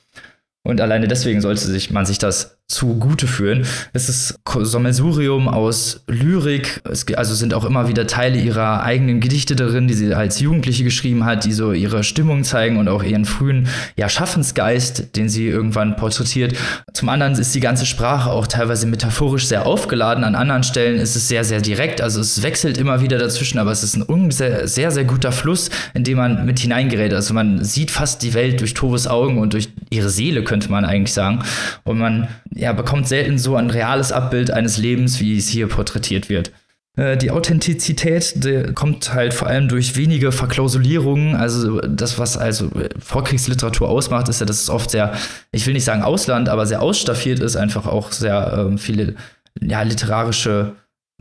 Und 0.64 0.80
alleine 0.82 1.08
deswegen 1.08 1.42
sollte 1.42 1.62
sich, 1.62 1.92
man 1.92 2.06
sich 2.06 2.20
das 2.20 2.61
zugute 2.72 3.28
führen. 3.28 3.66
Es 3.94 4.10
ist 4.10 4.40
Sammelsurium 4.46 5.48
aus 5.48 6.04
Lyrik, 6.08 6.82
es, 6.90 7.06
also 7.14 7.34
sind 7.36 7.54
auch 7.54 7.66
immer 7.66 7.88
wieder 7.88 8.08
Teile 8.08 8.40
ihrer 8.40 8.84
eigenen 8.84 9.20
Gedichte 9.20 9.56
darin, 9.56 9.88
die 9.88 9.94
sie 9.94 10.14
als 10.14 10.40
Jugendliche 10.40 10.84
geschrieben 10.84 11.26
hat, 11.26 11.46
die 11.46 11.52
so 11.52 11.74
ihre 11.74 12.04
Stimmung 12.04 12.44
zeigen 12.44 12.78
und 12.78 12.88
auch 12.88 13.04
ihren 13.04 13.26
frühen 13.26 13.68
ja, 13.96 14.10
Schaffensgeist, 14.10 15.16
den 15.16 15.30
sie 15.30 15.48
irgendwann 15.48 15.96
porträtiert. 15.96 16.56
Zum 16.94 17.10
anderen 17.10 17.34
ist 17.34 17.54
die 17.54 17.60
ganze 17.60 17.86
Sprache 17.86 18.32
auch 18.32 18.48
teilweise 18.48 18.88
metaphorisch 18.88 19.48
sehr 19.48 19.66
aufgeladen, 19.66 20.24
an 20.24 20.36
anderen 20.36 20.64
Stellen 20.64 21.00
ist 21.00 21.16
es 21.16 21.28
sehr, 21.28 21.44
sehr 21.44 21.62
direkt, 21.62 22.02
also 22.02 22.22
es 22.22 22.42
wechselt 22.44 22.78
immer 22.78 23.02
wieder 23.02 23.18
dazwischen, 23.18 23.60
aber 23.60 23.72
es 23.72 23.84
ist 23.84 23.96
ein 23.98 24.32
sehr, 24.32 24.68
sehr, 24.68 24.92
sehr 24.92 25.04
guter 25.04 25.32
Fluss, 25.32 25.70
in 25.94 26.04
dem 26.04 26.18
man 26.18 26.46
mit 26.46 26.60
hineingerät. 26.60 27.14
Also 27.14 27.34
man 27.34 27.64
sieht 27.64 27.92
fast 27.92 28.24
die 28.24 28.34
Welt 28.34 28.62
durch 28.62 28.74
Toves 28.74 29.08
Augen 29.08 29.38
und 29.38 29.54
durch 29.54 29.70
ihre 29.90 30.10
Seele, 30.10 30.44
könnte 30.44 30.72
man 30.72 30.86
eigentlich 30.86 31.14
sagen. 31.14 31.44
Und 31.84 32.00
man 32.00 32.28
ja, 32.62 32.74
bekommt 32.74 33.08
selten 33.08 33.40
so 33.40 33.56
ein 33.56 33.72
reales 33.72 34.12
Abbild 34.12 34.52
eines 34.52 34.78
Lebens, 34.78 35.20
wie 35.20 35.36
es 35.36 35.48
hier 35.48 35.68
porträtiert 35.68 36.30
wird. 36.30 36.52
Äh, 36.96 37.18
die 37.18 37.32
Authentizität 37.32 38.44
die 38.44 38.72
kommt 38.76 39.16
halt 39.16 39.34
vor 39.34 39.48
allem 39.48 39.68
durch 39.68 39.96
wenige 39.96 40.32
Verklausulierungen. 40.32 41.36
Also 41.36 41.82
das, 41.82 42.20
was 42.20 42.38
also 42.38 42.70
Vorkriegsliteratur 43.00 43.90
ausmacht, 43.90 44.30
ist 44.30 44.42
ja, 44.42 44.46
dass 44.46 44.62
es 44.62 44.70
oft 44.70 44.92
sehr, 44.92 45.14
ich 45.52 45.66
will 45.66 45.74
nicht 45.74 45.86
sagen 45.86 46.04
Ausland, 46.04 46.50
aber 46.50 46.68
sehr 46.68 46.84
ausstaffiert 46.84 47.40
ist, 47.40 47.56
einfach 47.56 47.88
auch 47.88 48.12
sehr 48.12 48.54
ähm, 48.56 48.78
viele 48.78 49.16
ja, 49.60 49.82
literarische 49.82 50.74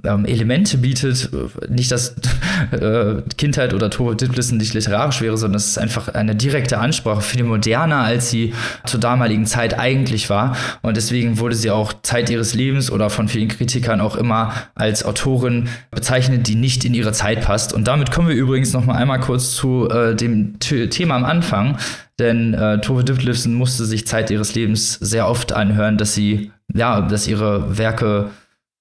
ähm, 0.05 0.25
Elemente 0.25 0.79
bietet. 0.79 1.31
Nicht, 1.69 1.91
dass 1.93 2.15
äh, 2.71 3.23
Kindheit 3.37 3.75
oder 3.75 3.91
Tove 3.91 4.17
Dittlissen 4.17 4.59
nicht 4.59 4.75
literarisch 4.75 5.21
wäre, 5.21 5.37
sondern 5.37 5.57
es 5.57 5.69
ist 5.69 5.79
einfach 5.79 6.09
eine 6.09 6.35
direkte 6.35 6.79
Ansprache, 6.79 7.21
viel 7.21 7.45
moderner, 7.45 7.99
als 7.99 8.31
sie 8.31 8.55
zur 8.87 9.01
damaligen 9.01 9.47
Zeit 9.47 9.79
eigentlich 9.79 10.31
war. 10.31 10.57
Und 10.83 10.97
deswegen 10.97 11.39
wurde 11.39 11.55
sie 11.55 11.71
auch 11.71 11.93
Zeit 12.03 12.31
ihres 12.31 12.55
Lebens 12.55 12.91
oder 12.91 13.11
von 13.11 13.29
vielen 13.29 13.49
Kritikern 13.49 14.01
auch 14.01 14.17
immer 14.17 14.53
als 14.75 15.05
Autorin 15.05 15.69
bezeichnet, 15.91 16.47
die 16.47 16.55
nicht 16.55 16.85
in 16.85 16.95
ihre 16.95 17.13
Zeit 17.13 17.43
passt. 17.43 17.73
Und 17.73 17.87
damit 17.87 18.11
kommen 18.11 18.29
wir 18.29 18.37
übrigens 18.37 18.73
noch 18.73 18.85
mal 18.85 18.95
einmal 18.95 19.21
kurz 19.21 19.55
zu 19.55 19.89
äh, 19.89 20.15
dem 20.15 20.59
T 20.59 20.89
Thema 20.89 21.17
am 21.17 21.25
Anfang. 21.25 21.77
Denn 22.19 22.53
äh, 22.53 22.81
Tove 22.81 23.03
Ditlevsen 23.03 23.55
musste 23.55 23.87
sich 23.87 24.07
Zeit 24.07 24.31
ihres 24.31 24.55
Lebens 24.55 24.95
sehr 24.95 25.27
oft 25.27 25.53
anhören, 25.53 25.97
dass 25.97 26.15
sie, 26.15 26.53
ja, 26.73 27.01
dass 27.01 27.27
ihre 27.27 27.79
Werke 27.79 28.31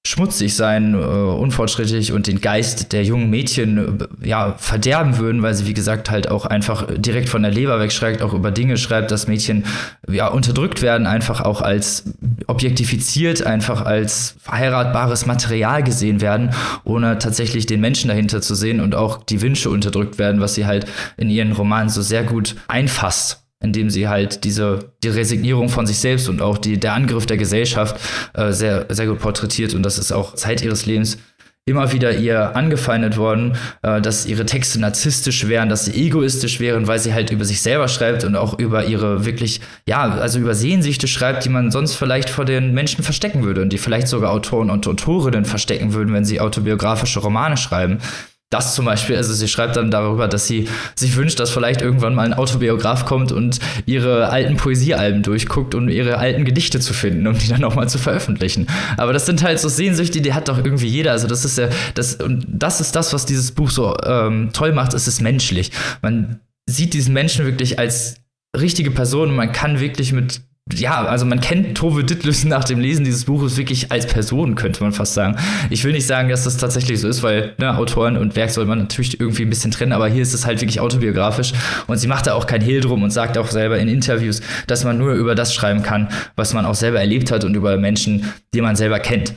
schmutzig 0.08 0.56
sein, 0.56 0.94
äh, 0.94 0.98
unfortschrittlich 0.98 2.14
und 2.14 2.28
den 2.28 2.40
Geist 2.40 2.94
der 2.94 3.04
jungen 3.04 3.30
Mädchen 3.30 4.00
äh, 4.22 4.28
ja 4.28 4.56
verderben 4.58 5.18
würden, 5.18 5.42
weil 5.42 5.54
sie 5.54 5.68
wie 5.68 5.74
gesagt 5.74 6.10
halt 6.10 6.32
auch 6.32 6.46
einfach 6.46 6.88
direkt 6.98 7.28
von 7.28 7.42
der 7.44 7.52
Leber 7.52 7.80
wegschreibt, 7.80 8.22
auch 8.22 8.34
über 8.34 8.52
Dinge 8.52 8.78
schreibt, 8.78 9.12
dass 9.12 9.28
Mädchen 9.28 9.66
ja 10.10 10.28
unterdrückt 10.28 10.82
werden, 10.82 11.06
einfach 11.06 11.42
auch 11.42 11.62
als 11.62 12.06
objektifiziert, 12.48 13.46
einfach 13.46 13.86
als 13.86 14.36
verheiratbares 14.40 15.26
Material 15.26 15.84
gesehen 15.84 16.22
werden, 16.22 16.52
ohne 16.86 17.20
tatsächlich 17.20 17.66
den 17.66 17.82
Menschen 17.82 18.08
dahinter 18.08 18.42
zu 18.42 18.56
sehen 18.56 18.80
und 18.80 18.96
auch 18.96 19.24
die 19.24 19.42
Wünsche 19.42 19.70
unterdrückt 19.70 20.18
werden, 20.18 20.40
was 20.40 20.56
sie 20.56 20.66
halt 20.66 20.86
in 21.18 21.30
ihren 21.30 21.52
Romanen 21.52 21.90
so 21.90 22.02
sehr 22.02 22.24
gut 22.24 22.56
einfasst 22.68 23.44
indem 23.62 23.90
sie 23.90 24.08
halt 24.08 24.44
diese 24.44 24.94
die 25.04 25.10
Resignierung 25.10 25.70
von 25.70 25.86
sich 25.86 25.98
selbst 25.98 26.30
und 26.30 26.42
auch 26.42 26.58
die, 26.58 26.80
der 26.80 26.94
Angriff 26.94 27.26
der 27.26 27.38
Gesellschaft 27.38 28.00
äh, 28.34 28.52
sehr, 28.52 28.86
sehr 28.90 29.08
gut 29.08 29.20
porträtiert. 29.20 29.74
Und 29.74 29.84
das 29.84 29.98
ist 29.98 30.12
auch 30.12 30.36
Zeit 30.36 30.62
ihres 30.62 30.86
Lebens 30.86 31.18
immer 31.66 31.92
wieder 31.92 32.18
ihr 32.18 32.56
angefeindet 32.56 33.18
worden, 33.18 33.56
äh, 33.84 34.02
dass 34.02 34.26
ihre 34.26 34.46
Texte 34.46 34.80
narzisstisch 34.80 35.48
wären, 35.48 35.70
dass 35.70 35.86
sie 35.86 36.08
egoistisch 36.08 36.60
wären, 36.60 36.88
weil 36.88 37.00
sie 37.00 37.14
halt 37.14 37.32
über 37.32 37.46
sich 37.46 37.62
selber 37.62 37.88
schreibt 37.88 38.24
und 38.24 38.36
auch 38.36 38.58
über 38.58 38.86
ihre 38.86 39.26
wirklich, 39.26 39.62
ja, 39.86 40.04
also 40.04 40.40
über 40.40 40.56
Sehnsüchte 40.56 41.08
schreibt, 41.08 41.46
die 41.46 41.50
man 41.50 41.70
sonst 41.70 41.96
vielleicht 41.96 42.30
vor 42.30 42.46
den 42.46 42.74
Menschen 42.74 43.04
verstecken 43.04 43.44
würde 43.44 43.62
und 43.62 43.72
die 43.72 43.78
vielleicht 43.78 44.08
sogar 44.08 44.32
Autoren 44.32 44.70
und 44.70 44.88
Autorinnen 44.88 45.46
verstecken 45.46 45.94
würden, 45.94 46.14
wenn 46.14 46.26
sie 46.26 46.40
autobiografische 46.40 47.20
Romane 47.20 47.58
schreiben 47.58 48.00
das 48.50 48.74
zum 48.74 48.86
Beispiel, 48.86 49.16
also 49.16 49.34
sie 49.34 49.48
schreibt 49.48 49.76
dann 49.76 49.92
darüber, 49.92 50.28
dass 50.28 50.48
sie 50.48 50.68
sich 50.96 51.16
wünscht, 51.16 51.40
dass 51.40 51.52
vielleicht 51.52 51.82
irgendwann 51.82 52.16
mal 52.16 52.26
ein 52.26 52.34
Autobiograf 52.34 53.06
kommt 53.06 53.32
und 53.32 53.60
ihre 53.86 54.30
alten 54.30 54.58
Poesiealben 54.58 55.22
durchguckt, 55.22 55.76
um 55.76 55.88
ihre 55.88 56.18
alten 56.18 56.46
Gedichte 56.46 56.80
zu 56.80 56.94
finden, 56.94 57.28
um 57.28 57.38
die 57.38 57.48
dann 57.48 57.64
auch 57.64 57.76
mal 57.76 57.88
zu 57.88 58.00
veröffentlichen. 58.00 58.68
Aber 58.98 59.14
das 59.14 59.28
sind 59.28 59.44
halt 59.44 59.60
so 59.60 59.70
Sehnsüchte, 59.70 60.22
die 60.22 60.34
hat 60.34 60.48
doch 60.48 60.58
irgendwie 60.58 60.88
jeder. 60.88 61.12
Also 61.12 61.28
das 61.28 61.46
ist 61.46 61.60
ja, 61.60 61.70
das, 61.94 62.16
und 62.16 62.46
das 62.48 62.82
ist 62.82 62.96
das, 62.96 63.14
was 63.14 63.28
dieses 63.28 63.52
Buch 63.52 63.70
so 63.70 63.96
ähm, 64.04 64.50
toll 64.52 64.74
macht, 64.74 64.96
es 64.96 65.08
ist 65.08 65.22
menschlich. 65.22 65.72
Man 66.02 66.40
sieht 66.68 66.94
diesen 66.94 67.14
Menschen 67.14 67.46
wirklich 67.46 67.78
als 67.78 68.16
richtige 68.58 68.90
Person 68.90 69.30
und 69.30 69.36
man 69.36 69.52
kann 69.52 69.80
wirklich 69.80 70.12
mit 70.12 70.42
ja, 70.74 71.04
also 71.06 71.26
man 71.26 71.42
kennt 71.42 71.78
Tove 71.78 72.04
Ditlevsen 72.04 72.50
nach 72.50 72.64
dem 72.64 72.80
Lesen 72.80 73.04
dieses 73.04 73.26
Buches 73.26 73.58
wirklich 73.58 73.92
als 73.92 74.06
Person, 74.06 74.56
könnte 74.56 74.84
man 74.84 74.94
fast 74.94 75.14
sagen. 75.14 75.36
Ich 75.70 75.84
will 75.84 75.94
nicht 75.94 76.06
sagen, 76.06 76.30
dass 76.30 76.44
das 76.44 76.58
tatsächlich 76.58 77.00
so 77.00 77.08
ist, 77.08 77.24
weil 77.24 77.56
ne, 77.58 77.76
Autoren 77.76 78.18
und 78.18 78.36
Werk 78.36 78.52
soll 78.52 78.66
man 78.66 78.78
natürlich 78.78 79.20
irgendwie 79.20 79.44
ein 79.44 79.50
bisschen 79.50 79.72
trennen, 79.72 79.94
aber 79.94 80.08
hier 80.08 80.22
ist 80.22 80.34
es 80.34 80.46
halt 80.46 80.62
wirklich 80.62 80.80
autobiografisch 80.80 81.54
und 81.88 81.98
sie 81.98 82.08
macht 82.08 82.28
da 82.28 82.34
auch 82.34 82.46
kein 82.46 82.62
Hehl 82.62 82.82
drum 82.82 83.02
und 83.02 83.10
sagt 83.10 83.38
auch 83.38 83.48
selber 83.48 83.80
in 83.80 83.88
Interviews, 83.88 84.42
dass 84.68 84.84
man 84.84 84.98
nur 84.98 85.14
über 85.14 85.34
das 85.34 85.54
schreiben 85.54 85.82
kann, 85.82 86.10
was 86.36 86.54
man 86.54 86.66
auch 86.66 86.76
selber 86.76 87.00
erlebt 87.00 87.32
hat 87.32 87.44
und 87.44 87.56
über 87.56 87.78
Menschen, 87.78 88.32
die 88.54 88.62
man 88.62 88.76
selber 88.76 89.00
kennt. 89.00 89.34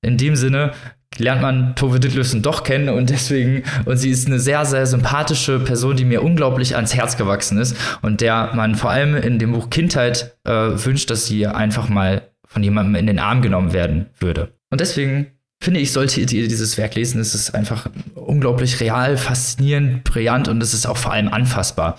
In 0.00 0.16
dem 0.16 0.36
Sinne 0.36 0.72
lernt 1.16 1.42
man 1.42 1.74
Tove 1.74 2.00
Ditlevsen 2.00 2.42
doch 2.42 2.62
kennen 2.62 2.88
und 2.88 3.10
deswegen, 3.10 3.62
und 3.84 3.96
sie 3.96 4.10
ist 4.10 4.26
eine 4.26 4.38
sehr, 4.38 4.64
sehr 4.64 4.86
sympathische 4.86 5.58
Person, 5.58 5.96
die 5.96 6.04
mir 6.04 6.22
unglaublich 6.22 6.76
ans 6.76 6.94
Herz 6.94 7.16
gewachsen 7.16 7.58
ist 7.58 7.76
und 8.02 8.20
der 8.20 8.52
man 8.54 8.74
vor 8.74 8.90
allem 8.90 9.16
in 9.16 9.38
dem 9.38 9.52
Buch 9.52 9.70
Kindheit 9.70 10.36
äh, 10.44 10.50
wünscht, 10.52 11.10
dass 11.10 11.26
sie 11.26 11.46
einfach 11.46 11.88
mal 11.88 12.22
von 12.46 12.62
jemandem 12.62 12.94
in 12.94 13.06
den 13.06 13.18
Arm 13.18 13.42
genommen 13.42 13.72
werden 13.72 14.06
würde. 14.18 14.52
Und 14.70 14.80
deswegen 14.80 15.28
finde 15.62 15.80
ich, 15.80 15.92
sollte 15.92 16.20
ihr 16.20 16.26
dieses 16.26 16.78
Werk 16.78 16.94
lesen. 16.94 17.20
Es 17.20 17.34
ist 17.34 17.54
einfach 17.54 17.88
unglaublich 18.14 18.80
real, 18.80 19.16
faszinierend, 19.16 20.04
brillant 20.04 20.48
und 20.48 20.62
es 20.62 20.72
ist 20.72 20.86
auch 20.86 20.96
vor 20.96 21.12
allem 21.12 21.28
anfassbar. 21.28 21.98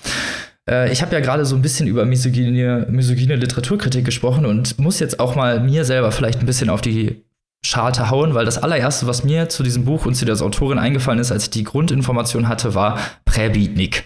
Äh, 0.69 0.91
ich 0.91 1.01
habe 1.01 1.13
ja 1.13 1.19
gerade 1.19 1.45
so 1.45 1.55
ein 1.55 1.61
bisschen 1.61 1.87
über 1.87 2.05
misogyne, 2.05 2.87
misogyne 2.89 3.35
Literaturkritik 3.35 4.05
gesprochen 4.05 4.45
und 4.45 4.79
muss 4.79 4.99
jetzt 4.99 5.19
auch 5.19 5.35
mal 5.35 5.59
mir 5.59 5.83
selber 5.83 6.11
vielleicht 6.11 6.39
ein 6.39 6.45
bisschen 6.45 6.69
auf 6.69 6.81
die 6.81 7.23
Scharte 7.65 8.09
hauen, 8.09 8.33
weil 8.33 8.45
das 8.45 8.57
allererste, 8.57 9.07
was 9.07 9.23
mir 9.23 9.49
zu 9.49 9.63
diesem 9.63 9.85
Buch 9.85 10.05
und 10.05 10.15
zu 10.15 10.25
der 10.25 10.39
Autorin 10.41 10.79
eingefallen 10.79 11.19
ist, 11.19 11.31
als 11.31 11.43
ich 11.43 11.49
die 11.49 11.63
Grundinformation 11.63 12.47
hatte, 12.47 12.73
war 12.73 12.99
Präbitnik. 13.25 14.05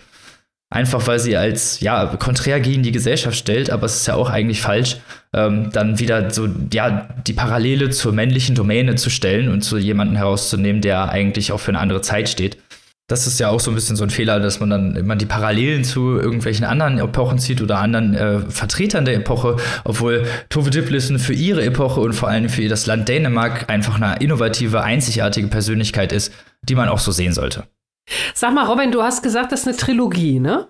Einfach 0.74 1.06
weil 1.06 1.20
sie 1.20 1.38
als, 1.38 1.82
ja, 1.82 2.04
konträr 2.18 2.60
gegen 2.60 2.82
die 2.82 2.92
Gesellschaft 2.92 3.38
stellt, 3.38 3.70
aber 3.70 3.86
es 3.86 3.98
ist 3.98 4.08
ja 4.08 4.16
auch 4.16 4.32
eigentlich 4.32 4.60
falsch, 4.60 4.98
ähm, 5.32 5.70
dann 5.72 6.00
wieder 6.00 6.32
so, 6.32 6.48
ja, 6.74 7.10
die 7.28 7.34
Parallele 7.34 7.92
zur 7.92 8.12
männlichen 8.12 8.56
Domäne 8.56 8.96
zu 8.96 9.12
stellen 9.12 9.50
und 9.50 9.62
zu 9.62 9.78
jemanden 9.78 10.16
herauszunehmen, 10.16 10.82
der 10.82 11.10
eigentlich 11.10 11.52
auch 11.52 11.60
für 11.60 11.70
eine 11.70 11.80
andere 11.80 12.02
Zeit 12.02 12.28
steht. 12.28 12.58
Das 13.08 13.28
ist 13.28 13.40
ja 13.40 13.50
auch 13.50 13.60
so 13.60 13.70
ein 13.70 13.76
bisschen 13.76 13.98
so 13.98 14.04
ein 14.04 14.10
Fehler, 14.10 14.40
dass 14.40 14.62
man 14.62 14.70
dann 14.70 14.96
immer 14.96 15.16
die 15.18 15.26
Parallelen 15.26 15.84
zu 15.84 16.18
irgendwelchen 16.18 16.66
anderen 16.66 17.00
Epochen 17.00 17.38
zieht 17.38 17.62
oder 17.62 17.80
anderen 17.80 18.16
äh, 18.16 18.40
Vertretern 18.50 19.04
der 19.04 19.16
Epoche, 19.16 19.58
obwohl 19.84 20.26
Tove 20.50 20.70
Ditlevsen 20.70 21.20
für 21.20 21.34
ihre 21.34 21.66
Epoche 21.66 22.00
und 22.00 22.14
vor 22.14 22.30
allem 22.30 22.48
für 22.48 22.68
das 22.70 22.86
Land 22.86 23.10
Dänemark 23.10 23.70
einfach 23.70 24.02
eine 24.02 24.22
innovative, 24.22 24.84
einzigartige 24.84 25.48
Persönlichkeit 25.48 26.14
ist, 26.14 26.34
die 26.62 26.76
man 26.76 26.88
auch 26.88 27.00
so 27.00 27.12
sehen 27.12 27.34
sollte. 27.34 27.66
Sag 28.34 28.54
mal, 28.54 28.66
Robin, 28.66 28.92
du 28.92 29.02
hast 29.02 29.22
gesagt, 29.22 29.52
das 29.52 29.62
ist 29.62 29.68
eine 29.68 29.78
Trilogie, 29.78 30.40
ne? 30.40 30.68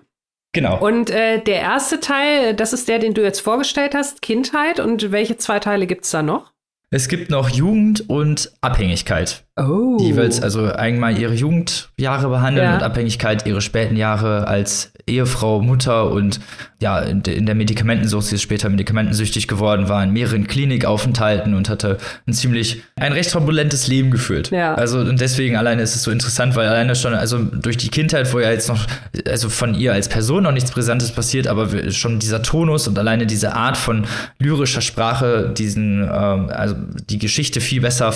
Genau. 0.52 0.78
Und 0.78 1.10
äh, 1.10 1.40
der 1.40 1.60
erste 1.60 2.00
Teil, 2.00 2.54
das 2.54 2.72
ist 2.72 2.88
der, 2.88 3.00
den 3.00 3.12
du 3.12 3.22
jetzt 3.22 3.40
vorgestellt 3.40 3.94
hast, 3.94 4.22
Kindheit. 4.22 4.78
Und 4.78 5.10
welche 5.10 5.36
zwei 5.36 5.58
Teile 5.58 5.86
gibt 5.86 6.04
es 6.04 6.10
da 6.10 6.22
noch? 6.22 6.52
Es 6.90 7.08
gibt 7.08 7.28
noch 7.28 7.48
Jugend 7.48 8.08
und 8.08 8.52
Abhängigkeit. 8.60 9.43
Oh. 9.56 9.96
Die 10.00 10.06
jeweils 10.06 10.42
also 10.42 10.64
einmal 10.72 11.16
ihre 11.16 11.32
Jugendjahre 11.34 12.28
behandeln 12.28 12.66
Ja. 12.66 12.74
und 12.74 12.82
Abhängigkeit 12.82 13.46
ihre 13.46 13.60
späten 13.60 13.94
Jahre 13.96 14.48
als 14.48 14.90
Ehefrau, 15.06 15.60
Mutter 15.62 16.10
und 16.10 16.40
ja, 16.80 16.98
in, 16.98 17.22
de- 17.22 17.36
in 17.36 17.46
der 17.46 17.54
Medikamentensucht, 17.54 18.26
sie 18.26 18.34
ist 18.34 18.42
später 18.42 18.68
medikamentensüchtig 18.68 19.46
geworden, 19.46 19.88
war 19.88 20.02
in 20.02 20.12
mehreren 20.12 20.48
Klinikaufenthalten 20.48 21.54
und 21.54 21.68
hatte 21.68 21.98
ein 22.26 22.32
ziemlich, 22.32 22.82
ein 22.96 23.12
recht 23.12 23.30
turbulentes 23.30 23.86
Leben 23.86 24.10
geführt. 24.10 24.50
Ja. 24.50 24.74
Also 24.74 24.98
und 24.98 25.20
deswegen 25.20 25.56
alleine 25.56 25.82
ist 25.82 25.94
es 25.94 26.02
so 26.02 26.10
interessant, 26.10 26.56
weil 26.56 26.66
alleine 26.66 26.96
schon, 26.96 27.14
also 27.14 27.38
durch 27.38 27.76
die 27.76 27.88
Kindheit, 27.90 28.32
wo 28.32 28.40
ja 28.40 28.50
jetzt 28.50 28.68
noch, 28.68 28.86
also 29.28 29.48
von 29.50 29.74
ihr 29.74 29.92
als 29.92 30.08
Person 30.08 30.42
noch 30.42 30.52
nichts 30.52 30.72
Brisantes 30.72 31.12
passiert, 31.12 31.46
aber 31.46 31.68
schon 31.92 32.18
dieser 32.18 32.42
Tonus 32.42 32.88
und 32.88 32.98
alleine 32.98 33.26
diese 33.26 33.54
Art 33.54 33.76
von 33.76 34.04
lyrischer 34.40 34.80
Sprache, 34.80 35.52
diesen, 35.56 36.02
ähm, 36.02 36.50
also 36.50 36.74
die 37.08 37.18
Geschichte 37.18 37.60
viel 37.60 37.80
besser 37.82 38.12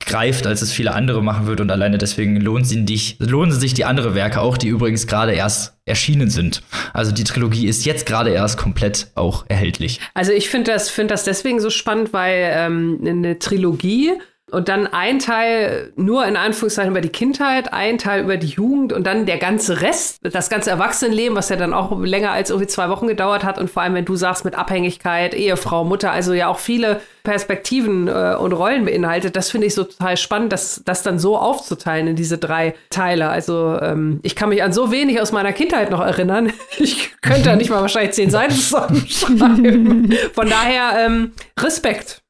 greift, 0.00 0.46
als 0.46 0.62
es 0.62 0.72
viele 0.72 0.94
andere 0.94 1.22
machen 1.22 1.46
wird 1.46 1.60
und 1.60 1.70
alleine 1.70 1.98
deswegen 1.98 2.40
lohnt 2.40 2.66
sie 2.66 2.84
dich, 2.84 3.16
lohnen 3.18 3.52
sich 3.52 3.74
die 3.74 3.84
andere 3.84 4.14
Werke 4.14 4.40
auch, 4.40 4.56
die 4.56 4.68
übrigens 4.68 5.06
gerade 5.06 5.32
erst 5.32 5.74
erschienen 5.84 6.30
sind. 6.30 6.62
Also 6.92 7.12
die 7.12 7.24
Trilogie 7.24 7.66
ist 7.66 7.84
jetzt 7.84 8.06
gerade 8.06 8.30
erst 8.30 8.56
komplett 8.58 9.08
auch 9.14 9.44
erhältlich. 9.48 10.00
Also 10.14 10.32
ich 10.32 10.48
finde 10.48 10.72
das, 10.72 10.90
find 10.90 11.10
das 11.10 11.24
deswegen 11.24 11.60
so 11.60 11.70
spannend, 11.70 12.12
weil 12.12 12.50
ähm, 12.54 13.00
eine 13.04 13.38
Trilogie 13.38 14.12
und 14.56 14.70
dann 14.70 14.86
ein 14.86 15.18
Teil 15.18 15.92
nur 15.96 16.24
in 16.24 16.34
Anführungszeichen 16.34 16.90
über 16.90 17.02
die 17.02 17.10
Kindheit, 17.10 17.74
ein 17.74 17.98
Teil 17.98 18.22
über 18.22 18.38
die 18.38 18.46
Jugend 18.46 18.94
und 18.94 19.06
dann 19.06 19.26
der 19.26 19.36
ganze 19.36 19.82
Rest, 19.82 20.20
das 20.22 20.48
ganze 20.48 20.70
Erwachsenenleben, 20.70 21.36
was 21.36 21.50
ja 21.50 21.56
dann 21.56 21.74
auch 21.74 22.00
länger 22.00 22.30
als 22.30 22.48
irgendwie 22.48 22.66
zwei 22.66 22.88
Wochen 22.88 23.06
gedauert 23.06 23.44
hat 23.44 23.58
und 23.58 23.68
vor 23.68 23.82
allem, 23.82 23.92
wenn 23.92 24.06
du 24.06 24.16
sagst 24.16 24.46
mit 24.46 24.54
Abhängigkeit, 24.54 25.34
Ehefrau, 25.34 25.84
Mutter, 25.84 26.10
also 26.10 26.32
ja 26.32 26.48
auch 26.48 26.58
viele 26.58 27.02
Perspektiven 27.22 28.08
äh, 28.08 28.34
und 28.40 28.54
Rollen 28.54 28.86
beinhaltet, 28.86 29.36
das 29.36 29.50
finde 29.50 29.66
ich 29.66 29.74
so 29.74 29.84
total 29.84 30.16
spannend, 30.16 30.54
das, 30.54 30.80
das 30.86 31.02
dann 31.02 31.18
so 31.18 31.36
aufzuteilen 31.36 32.06
in 32.06 32.16
diese 32.16 32.38
drei 32.38 32.74
Teile. 32.88 33.28
Also 33.28 33.78
ähm, 33.82 34.20
ich 34.22 34.36
kann 34.36 34.48
mich 34.48 34.62
an 34.62 34.72
so 34.72 34.90
wenig 34.90 35.20
aus 35.20 35.32
meiner 35.32 35.52
Kindheit 35.52 35.90
noch 35.90 36.00
erinnern. 36.00 36.50
Ich 36.78 37.20
könnte 37.20 37.42
da 37.42 37.56
nicht 37.56 37.70
mal 37.70 37.80
wahrscheinlich 37.80 38.12
zehn 38.12 38.30
Seiten 38.30 38.54
zusammenschreiben. 38.54 40.14
Von 40.32 40.48
daher 40.48 41.06
ähm, 41.06 41.32
Respekt. 41.58 42.22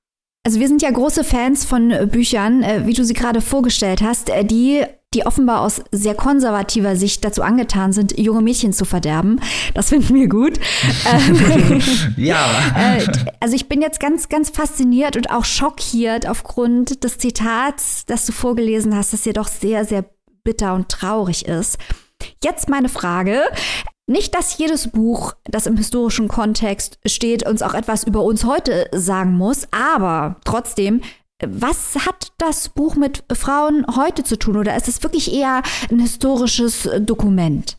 Also 0.46 0.60
wir 0.60 0.68
sind 0.68 0.80
ja 0.80 0.92
große 0.92 1.24
Fans 1.24 1.64
von 1.64 1.90
äh, 1.90 2.06
Büchern, 2.08 2.62
äh, 2.62 2.86
wie 2.86 2.92
du 2.92 3.04
sie 3.04 3.14
gerade 3.14 3.40
vorgestellt 3.40 4.00
hast, 4.00 4.28
äh, 4.28 4.44
die 4.44 4.84
die 5.12 5.26
offenbar 5.26 5.62
aus 5.62 5.82
sehr 5.90 6.14
konservativer 6.14 6.94
Sicht 6.94 7.24
dazu 7.24 7.42
angetan 7.42 7.92
sind, 7.92 8.16
junge 8.16 8.42
Mädchen 8.42 8.72
zu 8.72 8.84
verderben. 8.84 9.40
Das 9.74 9.88
finden 9.88 10.14
wir 10.14 10.28
gut. 10.28 10.60
Ähm, 11.10 11.82
Ja. 12.16 12.46
also 13.40 13.56
ich 13.56 13.68
bin 13.68 13.80
jetzt 13.82 13.98
ganz, 13.98 14.28
ganz 14.28 14.50
fasziniert 14.50 15.16
und 15.16 15.30
auch 15.30 15.44
schockiert 15.44 16.28
aufgrund 16.28 17.02
des 17.02 17.18
Zitats, 17.18 18.04
das 18.06 18.26
du 18.26 18.32
vorgelesen 18.32 18.94
hast, 18.94 19.12
das 19.12 19.24
ja 19.24 19.32
doch 19.32 19.48
sehr, 19.48 19.84
sehr 19.84 20.04
bitter 20.44 20.74
und 20.74 20.88
traurig 20.88 21.46
ist. 21.46 21.78
Jetzt 22.44 22.68
meine 22.68 22.88
Frage. 22.88 23.42
Nicht, 24.08 24.36
dass 24.36 24.56
jedes 24.56 24.88
Buch, 24.88 25.32
das 25.44 25.66
im 25.66 25.76
historischen 25.76 26.28
Kontext 26.28 27.00
steht, 27.04 27.44
uns 27.44 27.60
auch 27.60 27.74
etwas 27.74 28.04
über 28.04 28.22
uns 28.22 28.44
heute 28.44 28.88
sagen 28.92 29.32
muss, 29.32 29.66
aber 29.72 30.36
trotzdem, 30.44 31.02
was 31.44 31.96
hat 32.06 32.32
das 32.38 32.68
Buch 32.68 32.94
mit 32.94 33.24
Frauen 33.32 33.84
heute 33.96 34.22
zu 34.22 34.38
tun 34.38 34.56
oder 34.56 34.76
ist 34.76 34.86
es 34.86 35.02
wirklich 35.02 35.34
eher 35.34 35.62
ein 35.90 35.98
historisches 35.98 36.88
Dokument? 37.00 37.78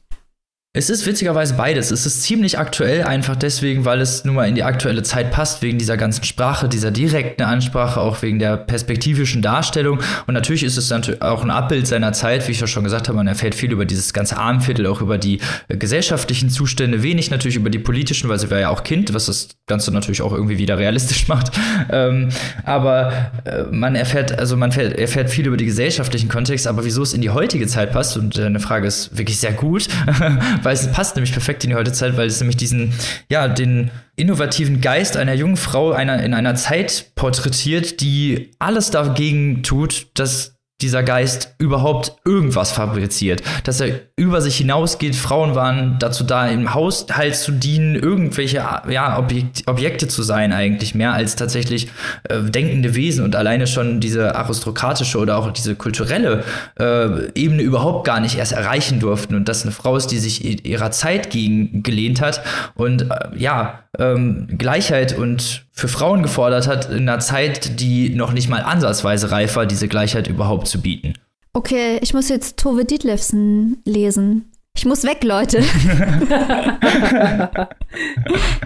Es 0.77 0.91
ist 0.91 1.07
witzigerweise 1.07 1.55
beides. 1.55 1.89
Es 1.89 2.05
ist 2.05 2.21
ziemlich 2.21 2.59
aktuell, 2.59 3.01
einfach 3.01 3.35
deswegen, 3.35 3.83
weil 3.83 3.99
es 3.99 4.25
nun 4.25 4.35
mal 4.35 4.47
in 4.47 4.53
die 4.53 4.61
aktuelle 4.61 5.01
Zeit 5.01 5.31
passt, 5.31 5.63
wegen 5.63 5.79
dieser 5.79 5.97
ganzen 5.97 6.23
Sprache, 6.23 6.69
dieser 6.69 6.91
direkten 6.91 7.41
Ansprache, 7.41 7.99
auch 7.99 8.21
wegen 8.21 8.37
der 8.37 8.57
perspektivischen 8.57 9.41
Darstellung. 9.41 10.01
Und 10.27 10.35
natürlich 10.35 10.61
ist 10.61 10.77
es 10.77 10.91
natürlich 10.91 11.23
auch 11.23 11.43
ein 11.43 11.49
Abbild 11.49 11.87
seiner 11.87 12.13
Zeit, 12.13 12.47
wie 12.47 12.51
ich 12.51 12.59
ja 12.59 12.67
schon 12.67 12.83
gesagt 12.83 13.07
habe. 13.07 13.15
Man 13.15 13.25
erfährt 13.25 13.55
viel 13.55 13.71
über 13.71 13.85
dieses 13.85 14.13
ganze 14.13 14.37
Armenviertel, 14.37 14.85
auch 14.85 15.01
über 15.01 15.17
die 15.17 15.39
äh, 15.67 15.77
gesellschaftlichen 15.77 16.51
Zustände, 16.51 17.01
wenig 17.01 17.31
natürlich 17.31 17.55
über 17.55 17.71
die 17.71 17.79
politischen, 17.79 18.29
weil 18.29 18.37
sie 18.37 18.51
war 18.51 18.59
ja 18.59 18.69
auch 18.69 18.83
Kind, 18.83 19.15
was 19.15 19.25
das 19.25 19.49
Ganze 19.65 19.91
natürlich 19.91 20.21
auch 20.21 20.31
irgendwie 20.31 20.59
wieder 20.59 20.77
realistisch 20.77 21.27
macht. 21.27 21.53
Ähm, 21.89 22.29
aber 22.65 23.31
äh, 23.45 23.63
man 23.71 23.95
erfährt, 23.95 24.37
also 24.37 24.55
man 24.55 24.69
erfährt, 24.69 24.95
erfährt 24.95 25.31
viel 25.31 25.47
über 25.47 25.57
die 25.57 25.65
gesellschaftlichen 25.65 26.29
Kontext, 26.29 26.67
aber 26.67 26.85
wieso 26.85 27.01
es 27.01 27.15
in 27.15 27.21
die 27.21 27.31
heutige 27.31 27.65
Zeit 27.65 27.93
passt, 27.93 28.15
und 28.15 28.37
äh, 28.37 28.43
eine 28.43 28.59
Frage 28.59 28.85
ist 28.85 29.17
wirklich 29.17 29.39
sehr 29.39 29.53
gut, 29.53 29.87
weil 30.67 30.73
es 30.73 30.91
passt 30.91 31.15
nämlich 31.15 31.31
perfekt 31.31 31.63
in 31.63 31.69
die 31.69 31.77
heutige 31.77 31.95
Zeit, 31.95 32.17
weil 32.17 32.27
es 32.27 32.41
nämlich 32.41 32.57
diesen, 32.57 32.91
ja, 33.29 33.47
den 33.47 33.89
innovativen 34.17 34.81
Geist 34.81 35.15
einer 35.15 35.33
jungen 35.33 35.55
Frau 35.55 35.93
einer, 35.93 36.21
in 36.21 36.33
einer 36.33 36.55
Zeit 36.55 37.11
porträtiert, 37.15 38.01
die 38.01 38.51
alles 38.59 38.91
dagegen 38.91 39.63
tut, 39.63 40.07
dass 40.15 40.56
dieser 40.81 41.01
Geist 41.01 41.55
überhaupt 41.57 42.13
irgendwas 42.23 42.71
fabriziert, 42.71 43.41
dass 43.63 43.81
er 43.81 43.99
über 44.15 44.41
sich 44.41 44.57
hinausgeht. 44.57 45.15
Frauen 45.15 45.55
waren 45.55 45.97
dazu 45.97 46.23
da, 46.23 46.47
im 46.47 46.75
Haushalt 46.75 47.35
zu 47.35 47.51
dienen, 47.51 47.95
irgendwelche 47.95 48.57
ja, 48.57 49.17
Objekt, 49.17 49.63
Objekte 49.65 50.07
zu 50.07 50.21
sein, 50.21 50.53
eigentlich 50.53 50.93
mehr 50.93 51.13
als 51.13 51.35
tatsächlich 51.35 51.89
äh, 52.29 52.43
denkende 52.43 52.93
Wesen 52.93 53.25
und 53.25 53.35
alleine 53.35 53.65
schon 53.65 53.99
diese 53.99 54.35
aristokratische 54.35 55.17
oder 55.17 55.37
auch 55.37 55.51
diese 55.51 55.75
kulturelle 55.75 56.43
äh, 56.79 57.31
Ebene 57.33 57.63
überhaupt 57.63 58.05
gar 58.05 58.19
nicht 58.19 58.37
erst 58.37 58.51
erreichen 58.51 58.99
durften 58.99 59.33
und 59.33 59.49
dass 59.49 59.63
eine 59.63 59.71
Frau 59.71 59.95
ist, 59.95 60.07
die 60.07 60.19
sich 60.19 60.65
ihrer 60.65 60.91
Zeit 60.91 61.31
gegen 61.31 61.81
gelehnt 61.81 62.21
hat 62.21 62.43
und 62.75 63.09
äh, 63.09 63.29
ja, 63.35 63.79
ähm, 63.97 64.47
Gleichheit 64.57 65.17
und 65.17 65.66
für 65.77 65.87
Frauen 65.87 66.23
gefordert 66.23 66.67
hat, 66.67 66.89
in 66.89 67.07
einer 67.07 67.19
Zeit, 67.19 67.79
die 67.79 68.09
noch 68.09 68.33
nicht 68.33 68.49
mal 68.49 68.63
ansatzweise 68.63 69.31
reif 69.31 69.55
war, 69.55 69.65
diese 69.65 69.87
Gleichheit 69.87 70.27
überhaupt 70.27 70.67
zu 70.67 70.81
bieten. 70.81 71.13
Okay, 71.53 71.99
ich 72.01 72.13
muss 72.13 72.29
jetzt 72.29 72.57
Tove 72.57 72.83
Ditlevsen 72.83 73.77
lesen. 73.85 74.51
Ich 74.75 74.85
muss 74.85 75.03
weg, 75.03 75.23
Leute. 75.23 75.59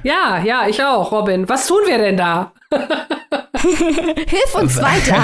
Ja, 0.03 0.43
ja, 0.43 0.67
ich 0.67 0.83
auch, 0.83 1.11
Robin. 1.11 1.47
Was 1.47 1.67
tun 1.67 1.81
wir 1.85 1.97
denn 1.97 2.17
da? 2.17 2.53
Hilf 2.71 4.55
uns 4.55 4.81
weiter. 4.81 5.23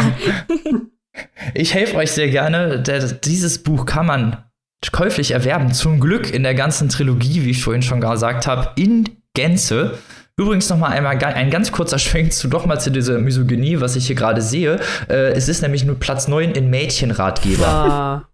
Ich 1.53 1.73
helfe 1.73 1.97
euch 1.97 2.11
sehr 2.11 2.29
gerne. 2.29 2.79
Der, 2.79 2.99
dieses 2.99 3.63
Buch 3.63 3.85
kann 3.85 4.05
man 4.05 4.43
käuflich 4.91 5.31
erwerben. 5.31 5.73
Zum 5.73 5.99
Glück 5.99 6.31
in 6.31 6.43
der 6.43 6.53
ganzen 6.53 6.89
Trilogie, 6.89 7.43
wie 7.43 7.51
ich 7.51 7.63
vorhin 7.63 7.81
schon 7.81 8.01
gesagt 8.01 8.45
habe, 8.45 8.71
in 8.75 9.09
Gänze. 9.33 9.97
Übrigens 10.39 10.69
noch 10.69 10.77
mal 10.77 10.89
einmal 10.89 11.17
ein 11.17 11.49
ganz 11.49 11.71
kurzer 11.71 11.97
Schwenk 11.99 12.31
zu 12.31 12.47
doch 12.47 12.67
mal 12.67 12.79
zu 12.79 12.91
dieser 12.91 13.17
Misogynie, 13.17 13.81
was 13.81 13.95
ich 13.95 14.05
hier 14.05 14.15
gerade 14.15 14.41
sehe. 14.41 14.79
Äh, 15.09 15.31
es 15.31 15.49
ist 15.49 15.63
nämlich 15.63 15.83
nur 15.83 15.99
Platz 15.99 16.27
9 16.27 16.51
in 16.51 16.69
Mädchenratgeber. 16.69 17.67
Ah. 17.67 18.29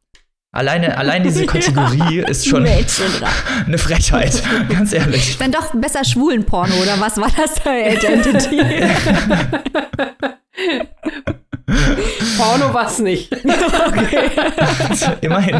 Alleine, 0.52 0.98
allein 0.98 1.24
diese 1.24 1.46
Kategorie 1.46 2.20
ist 2.28 2.46
schon 2.46 2.68
eine 3.66 3.78
Frechheit, 3.78 4.44
ganz 4.70 4.94
ehrlich. 4.94 5.38
Dann 5.40 5.52
doch 5.52 5.74
besser 5.74 6.04
Schwulenporno, 6.04 6.76
oder 6.76 7.00
was 7.00 7.18
war 7.18 7.32
das 7.36 7.56
da? 7.64 7.76
Identity. 7.76 8.62
Porno 12.38 12.74
war's 12.74 13.00
nicht. 13.00 13.32
Immerhin. 15.22 15.60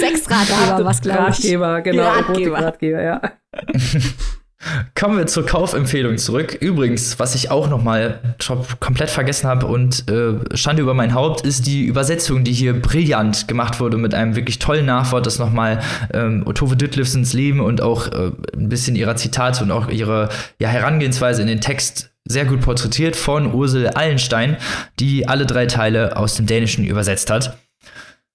Sexratgeber, 0.00 0.84
was 0.84 1.02
glaube 1.02 1.30
ich. 1.30 1.36
Ratgeber, 1.36 1.80
genau. 1.82 2.04
Ratgeber. 2.04 2.58
Ratgeber, 2.58 3.02
ja. 3.02 3.20
Kommen 4.94 5.16
wir 5.16 5.26
zur 5.26 5.46
Kaufempfehlung 5.46 6.18
zurück. 6.18 6.52
Übrigens, 6.60 7.18
was 7.18 7.34
ich 7.34 7.50
auch 7.50 7.68
noch 7.68 7.82
mal 7.82 8.20
top- 8.38 8.78
komplett 8.78 9.08
vergessen 9.08 9.48
habe 9.48 9.66
und 9.66 10.08
äh, 10.10 10.34
Schande 10.54 10.82
über 10.82 10.92
mein 10.92 11.14
Haupt, 11.14 11.46
ist 11.46 11.66
die 11.66 11.86
Übersetzung, 11.86 12.44
die 12.44 12.52
hier 12.52 12.78
brillant 12.78 13.48
gemacht 13.48 13.80
wurde 13.80 13.96
mit 13.96 14.12
einem 14.14 14.36
wirklich 14.36 14.58
tollen 14.58 14.84
Nachwort, 14.84 15.24
das 15.24 15.38
noch 15.38 15.50
mal 15.50 15.80
ähm, 16.12 16.44
Tove 16.54 16.76
Ditlevsens 16.76 17.32
Leben 17.32 17.60
und 17.60 17.80
auch 17.80 18.08
äh, 18.08 18.32
ein 18.54 18.68
bisschen 18.68 18.96
ihrer 18.96 19.16
Zitate 19.16 19.64
und 19.64 19.70
auch 19.70 19.88
ihre 19.88 20.28
ja, 20.58 20.68
Herangehensweise 20.68 21.40
in 21.40 21.48
den 21.48 21.62
Text 21.62 22.10
sehr 22.28 22.44
gut 22.44 22.60
porträtiert 22.60 23.16
von 23.16 23.54
Ursel 23.54 23.88
Allenstein, 23.88 24.58
die 24.98 25.26
alle 25.26 25.46
drei 25.46 25.66
Teile 25.66 26.18
aus 26.18 26.34
dem 26.34 26.44
Dänischen 26.44 26.84
übersetzt 26.84 27.30
hat. 27.30 27.56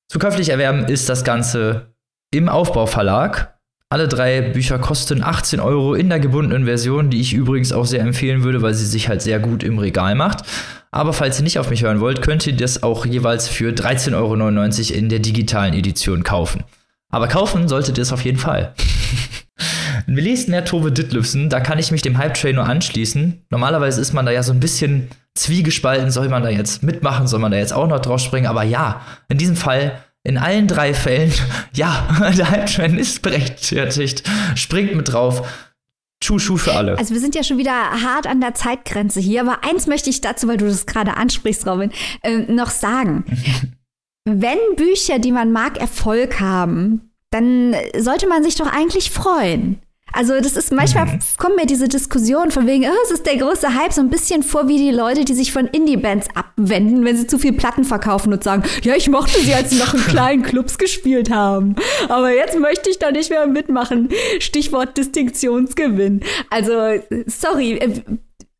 Zu 0.08 0.18
käuflich 0.18 0.50
erwerben 0.50 0.86
ist 0.86 1.08
das 1.08 1.24
Ganze 1.24 1.94
im 2.32 2.50
Aufbauverlag. 2.50 3.55
Alle 3.90 4.08
drei 4.08 4.42
Bücher 4.42 4.80
kosten 4.80 5.24
18 5.24 5.60
Euro 5.60 5.94
in 5.94 6.10
der 6.10 6.20
gebundenen 6.20 6.66
Version, 6.66 7.12
die 7.12 7.22
ich 7.22 7.34
übrigens 7.34 7.72
auch 7.72 7.86
sehr 7.86 8.02
empfehlen 8.02 8.44
würde, 8.44 8.64
weil 8.64 8.74
sie 8.74 8.86
sich 8.86 9.10
halt 9.10 9.22
sehr 9.22 9.40
gut 9.40 9.64
im 9.64 9.78
Regal 9.78 10.16
macht. 10.16 10.44
Aber 10.90 11.14
falls 11.14 11.40
ihr 11.40 11.44
nicht 11.44 11.60
auf 11.60 11.70
mich 11.70 11.84
hören 11.84 12.00
wollt, 12.00 12.24
könnt 12.24 12.48
ihr 12.48 12.56
das 12.56 12.82
auch 12.82 13.06
jeweils 13.06 13.48
für 13.48 13.72
13,99 13.72 14.16
Euro 14.16 14.98
in 14.98 15.10
der 15.10 15.20
digitalen 15.20 15.76
Edition 15.76 16.24
kaufen. 16.24 16.64
Aber 17.10 17.28
kaufen 17.28 17.68
solltet 17.68 17.98
ihr 17.98 18.02
es 18.02 18.12
auf 18.12 18.26
jeden 18.26 18.40
Fall. 18.40 18.74
Wir 20.08 20.24
lesen 20.24 20.54
ja 20.54 20.62
Tove 20.62 20.92
Ditlevsen, 20.92 21.50
da 21.50 21.60
kann 21.60 21.80
ich 21.80 21.92
mich 21.92 22.02
dem 22.02 22.18
Hype-Train 22.18 22.56
nur 22.56 22.66
anschließen. 22.66 23.46
Normalerweise 23.50 24.02
ist 24.02 24.14
man 24.14 24.26
da 24.26 24.32
ja 24.32 24.44
so 24.44 24.52
ein 24.52 24.60
bisschen 24.60 25.10
zwiegespalten, 25.36 26.12
soll 26.12 26.30
man 26.30 26.44
da 26.44 26.50
jetzt 26.50 26.84
mitmachen, 26.84 27.28
soll 27.28 27.40
man 27.40 27.52
da 27.52 27.58
jetzt 27.58 27.74
auch 27.74 27.88
noch 27.88 28.00
drauf 28.00 28.20
springen. 28.20 28.48
Aber 28.48 28.64
ja, 28.64 29.02
in 29.30 29.38
diesem 29.38 29.56
Fall, 29.56 30.04
in 30.26 30.38
allen 30.38 30.68
drei 30.68 30.94
Fällen, 30.94 31.32
ja, 31.74 32.08
der 32.38 32.50
Hype-Train 32.50 32.98
ist 32.98 33.22
berechtigt. 33.22 34.24
Springt 34.56 34.96
mit 34.96 35.14
drauf. 35.14 35.48
Schuh, 36.24 36.40
Schuh 36.40 36.58
für 36.58 36.74
alle. 36.74 36.98
Also 36.98 37.14
wir 37.14 37.22
sind 37.22 37.36
ja 37.36 37.44
schon 37.44 37.58
wieder 37.58 37.74
hart 37.74 38.26
an 38.26 38.42
der 38.42 38.56
Zeitgrenze 38.56 39.20
hier, 39.20 39.42
aber 39.42 39.64
eins 39.64 39.86
möchte 39.86 40.10
ich 40.10 40.22
dazu, 40.22 40.48
weil 40.48 40.58
du 40.58 40.66
das 40.66 40.86
gerade 40.86 41.16
ansprichst, 41.16 41.68
Robin, 41.68 41.92
äh, 42.24 42.40
noch 42.52 42.70
sagen. 42.70 43.26
Wenn 44.28 44.58
Bücher, 44.76 45.20
die 45.20 45.32
man 45.32 45.52
mag, 45.52 45.78
Erfolg 45.78 46.40
haben, 46.40 47.12
dann 47.30 47.76
sollte 47.96 48.28
man 48.28 48.44
sich 48.44 48.56
doch 48.56 48.72
eigentlich 48.72 49.12
freuen. 49.12 49.80
Also 50.14 50.39
das 50.39 50.56
ist 50.56 50.72
manchmal 50.72 51.08
mhm. 51.08 51.20
kommen 51.38 51.56
mir 51.56 51.66
diese 51.66 51.89
Diskussionen 51.89 52.51
von 52.51 52.68
wegen, 52.68 52.86
oh, 52.86 53.03
es 53.03 53.12
ist 53.12 53.26
der 53.26 53.38
größte 53.38 53.76
Hype, 53.76 53.91
so 53.91 54.01
ein 54.01 54.10
bisschen 54.10 54.43
vor 54.43 54.68
wie 54.68 54.78
die 54.78 54.91
Leute, 54.91 55.26
die 55.26 55.34
sich 55.34 55.51
von 55.51 55.68
Indie-Bands 55.68 56.30
abwenden, 56.36 57.03
wenn 57.03 57.18
sie 57.18 57.28
zu 57.28 57.38
viel 57.38 57.53
Platten 57.53 57.84
verkaufen 57.84 58.32
und 58.32 58.43
sagen, 58.43 58.64
ja, 58.84 58.95
ich 58.95 59.10
mochte 59.10 59.39
sie, 59.41 59.53
als 59.53 59.72
sie 59.72 59.78
noch 59.78 59.93
in 59.93 59.99
kleinen 60.08 60.43
Clubs 60.43 60.78
gespielt 60.78 61.30
haben. 61.30 61.76
Aber 62.08 62.34
jetzt 62.34 62.58
möchte 62.58 62.89
ich 62.89 62.99
da 62.99 63.12
nicht 63.12 63.30
mehr 63.30 63.45
mitmachen. 63.47 64.10
Stichwort 64.39 64.97
Distinktionsgewinn. 64.97 66.22
Also, 66.49 67.01
sorry, 67.28 67.74
äh, 67.74 68.01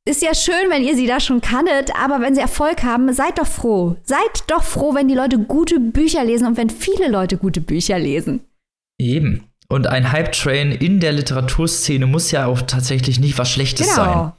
ist 0.07 0.21
ja 0.21 0.35
schön, 0.35 0.69
wenn 0.69 0.83
ihr 0.83 0.95
sie 0.95 1.07
da 1.07 1.19
schon 1.19 1.41
kanntet, 1.41 1.91
aber 1.99 2.21
wenn 2.21 2.35
sie 2.35 2.41
Erfolg 2.41 2.83
haben, 2.83 3.11
seid 3.13 3.39
doch 3.39 3.47
froh. 3.47 3.95
Seid 4.03 4.43
doch 4.47 4.63
froh, 4.63 4.93
wenn 4.93 5.07
die 5.07 5.15
Leute 5.15 5.39
gute 5.39 5.79
Bücher 5.79 6.23
lesen 6.23 6.47
und 6.47 6.57
wenn 6.57 6.69
viele 6.69 7.09
Leute 7.09 7.37
gute 7.37 7.61
Bücher 7.61 7.97
lesen. 7.97 8.41
Eben. 8.99 9.45
Und 9.68 9.88
ein 9.88 10.11
Hype-Train 10.11 10.72
in 10.72 10.99
der 10.99 11.11
Literaturszene 11.11 12.05
muss 12.05 12.32
ja 12.32 12.45
auch 12.45 12.61
tatsächlich 12.61 13.20
nicht 13.20 13.38
was 13.38 13.49
Schlechtes 13.49 13.95
genau. 13.95 14.05
sein. 14.05 14.32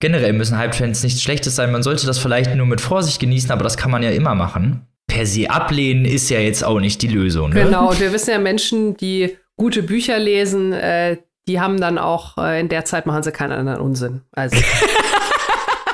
Generell 0.00 0.34
müssen 0.34 0.58
Hype-Trains 0.58 1.02
nichts 1.02 1.22
Schlechtes 1.22 1.56
sein. 1.56 1.72
Man 1.72 1.82
sollte 1.82 2.06
das 2.06 2.18
vielleicht 2.18 2.54
nur 2.54 2.66
mit 2.66 2.80
Vorsicht 2.80 3.18
genießen, 3.18 3.50
aber 3.50 3.64
das 3.64 3.76
kann 3.76 3.90
man 3.90 4.02
ja 4.02 4.10
immer 4.10 4.34
machen. 4.34 4.86
Per 5.06 5.24
se 5.24 5.48
ablehnen 5.48 6.04
ist 6.04 6.28
ja 6.28 6.40
jetzt 6.40 6.64
auch 6.64 6.80
nicht 6.80 7.00
die 7.00 7.08
Lösung. 7.08 7.50
Ne? 7.50 7.64
Genau, 7.64 7.90
und 7.90 8.00
wir 8.00 8.12
wissen 8.12 8.30
ja, 8.30 8.38
Menschen, 8.38 8.96
die 8.96 9.36
gute 9.56 9.82
Bücher 9.82 10.18
lesen, 10.18 10.72
äh, 10.72 11.16
die 11.48 11.60
haben 11.60 11.80
dann 11.80 11.96
auch 11.96 12.36
äh, 12.38 12.60
in 12.60 12.68
der 12.68 12.84
Zeit 12.84 13.06
machen 13.06 13.22
sie 13.22 13.32
keinen 13.32 13.52
anderen 13.52 13.80
Unsinn. 13.80 14.22
Also. 14.32 14.56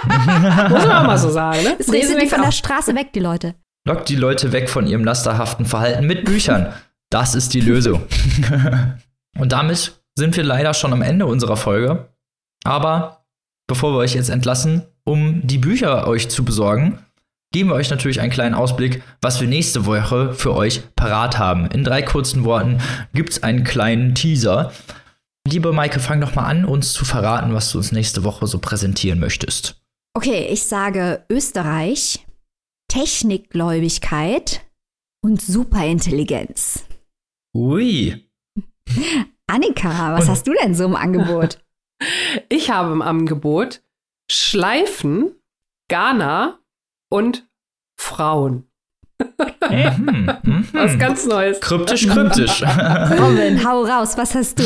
Muss 0.03 0.87
man 0.87 0.91
auch 0.91 1.07
mal 1.07 1.19
so 1.19 1.31
sagen, 1.31 1.63
ne? 1.63 1.77
Es 1.79 1.87
lesen 1.87 2.19
die 2.19 2.27
von 2.27 2.43
der 2.43 2.51
Straße 2.51 2.95
weg, 2.95 3.13
die 3.15 3.21
Leute. 3.21 3.55
Lockt 3.87 4.09
die 4.09 4.17
Leute 4.17 4.53
weg 4.53 4.69
von 4.69 4.87
ihrem 4.87 5.05
lasterhaften 5.05 5.67
Verhalten 5.67 6.07
mit 6.07 6.25
Büchern. 6.25 6.73
Das 7.13 7.35
ist 7.35 7.53
die 7.53 7.61
Lösung. 7.61 8.01
Und 9.39 9.53
damit 9.53 10.01
sind 10.17 10.35
wir 10.35 10.45
leider 10.45 10.73
schon 10.73 10.95
am 10.95 11.03
Ende 11.03 11.27
unserer 11.27 11.59
Folge. 11.59 12.09
Aber 12.65 13.27
bevor 13.67 13.93
wir 13.93 13.99
euch 13.99 14.15
jetzt 14.15 14.31
entlassen, 14.31 14.83
um 15.05 15.47
die 15.47 15.59
Bücher 15.59 16.09
euch 16.09 16.31
zu 16.31 16.43
besorgen, 16.43 17.01
geben 17.53 17.69
wir 17.69 17.75
euch 17.75 17.91
natürlich 17.91 18.23
einen 18.23 18.33
kleinen 18.33 18.55
Ausblick, 18.55 19.03
was 19.21 19.43
wir 19.43 19.49
nächste 19.49 19.85
Woche 19.85 20.33
für 20.33 20.55
euch 20.55 20.83
parat 20.97 21.39
haben. 21.39 21.67
In 21.67 21.85
drei 21.85 22.01
kurzen 22.01 22.45
Worten 22.45 22.79
gibt 23.13 23.33
es 23.33 23.43
einen 23.43 23.63
kleinen 23.63 24.15
Teaser. 24.15 24.73
Liebe 25.47 25.71
Maike, 25.73 26.01
fang 26.01 26.23
doch 26.23 26.35
mal 26.35 26.47
an, 26.47 26.65
uns 26.65 26.95
zu 26.95 27.05
verraten, 27.05 27.53
was 27.53 27.71
du 27.71 27.77
uns 27.77 27.93
nächste 27.93 28.25
Woche 28.25 28.47
so 28.47 28.59
präsentieren 28.59 29.21
möchtest. 29.21 29.83
Okay, 30.15 30.47
ich 30.51 30.63
sage 30.63 31.27
Österreich, 31.29 32.27
Technikgläubigkeit 32.89 34.63
und 35.23 35.43
Superintelligenz. 35.43 36.87
Ui. 37.55 38.29
Annika, 39.47 40.15
was 40.15 40.25
Und 40.25 40.31
hast 40.31 40.47
du 40.47 40.55
denn 40.55 40.75
so 40.75 40.85
im 40.85 40.97
Angebot? 40.97 41.59
Ich 42.49 42.69
habe 42.69 42.91
im 42.91 43.01
Angebot 43.01 43.81
Schleifen, 44.29 45.37
Ghana 45.89 46.59
und 47.11 47.47
Frauen. 47.97 48.67
Mhm, 49.71 50.37
mhm. 50.43 50.69
Was 50.73 50.99
ganz 50.99 51.25
Neues. 51.27 51.61
Kryptisch, 51.61 52.09
kryptisch. 52.09 52.63
Robin, 53.21 53.65
hau 53.65 53.85
raus, 53.85 54.17
was 54.19 54.35
hast 54.35 54.59
du? 54.59 54.65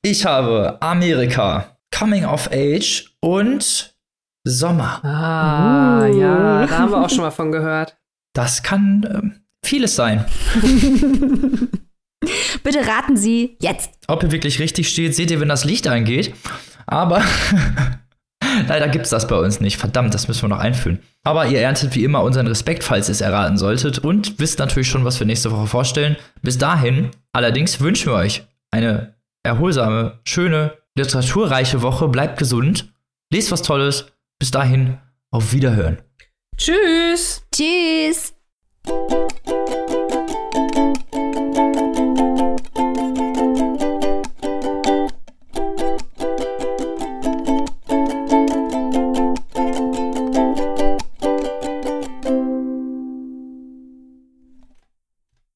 Ich 0.00 0.24
habe 0.24 0.80
Amerika, 0.80 1.76
Coming 1.94 2.24
of 2.24 2.48
Age 2.50 3.14
und 3.20 3.94
Sommer. 4.44 5.04
Ah, 5.04 6.06
uh. 6.06 6.18
ja, 6.18 6.66
da 6.66 6.78
haben 6.78 6.90
wir 6.92 7.04
auch 7.04 7.10
schon 7.10 7.20
mal 7.20 7.30
von 7.30 7.52
gehört. 7.52 7.98
Das 8.32 8.62
kann 8.62 9.06
ähm, 9.12 9.44
vieles 9.64 9.96
sein. 9.96 10.24
Bitte 12.62 12.86
raten 12.86 13.16
Sie 13.16 13.56
jetzt. 13.60 13.90
Ob 14.06 14.22
ihr 14.22 14.30
wirklich 14.30 14.60
richtig 14.60 14.88
steht, 14.88 15.14
seht 15.14 15.30
ihr, 15.30 15.40
wenn 15.40 15.48
das 15.48 15.64
Licht 15.64 15.88
angeht. 15.88 16.34
Aber 16.86 17.22
leider 18.68 18.88
gibt 18.88 19.04
es 19.04 19.10
das 19.10 19.26
bei 19.26 19.36
uns 19.36 19.60
nicht. 19.60 19.78
Verdammt, 19.78 20.12
das 20.12 20.28
müssen 20.28 20.42
wir 20.42 20.48
noch 20.48 20.58
einführen. 20.58 21.00
Aber 21.22 21.46
ihr 21.46 21.60
erntet 21.60 21.94
wie 21.94 22.04
immer 22.04 22.22
unseren 22.22 22.46
Respekt, 22.46 22.84
falls 22.84 23.08
ihr 23.08 23.12
es 23.12 23.20
erraten 23.20 23.56
solltet. 23.56 23.98
Und 24.00 24.38
wisst 24.38 24.58
natürlich 24.58 24.88
schon, 24.88 25.04
was 25.04 25.18
wir 25.18 25.26
nächste 25.26 25.50
Woche 25.50 25.66
vorstellen. 25.66 26.16
Bis 26.42 26.58
dahin, 26.58 27.10
allerdings 27.32 27.80
wünschen 27.80 28.12
wir 28.12 28.16
euch 28.16 28.42
eine 28.70 29.14
erholsame, 29.42 30.20
schöne, 30.24 30.74
literaturreiche 30.96 31.82
Woche. 31.82 32.08
Bleibt 32.08 32.38
gesund. 32.38 32.92
Lest 33.32 33.50
was 33.52 33.62
Tolles. 33.62 34.06
Bis 34.38 34.50
dahin, 34.50 34.98
auf 35.30 35.52
Wiederhören. 35.52 35.98
Tschüss. 36.56 37.42
Tschüss. 37.54 38.34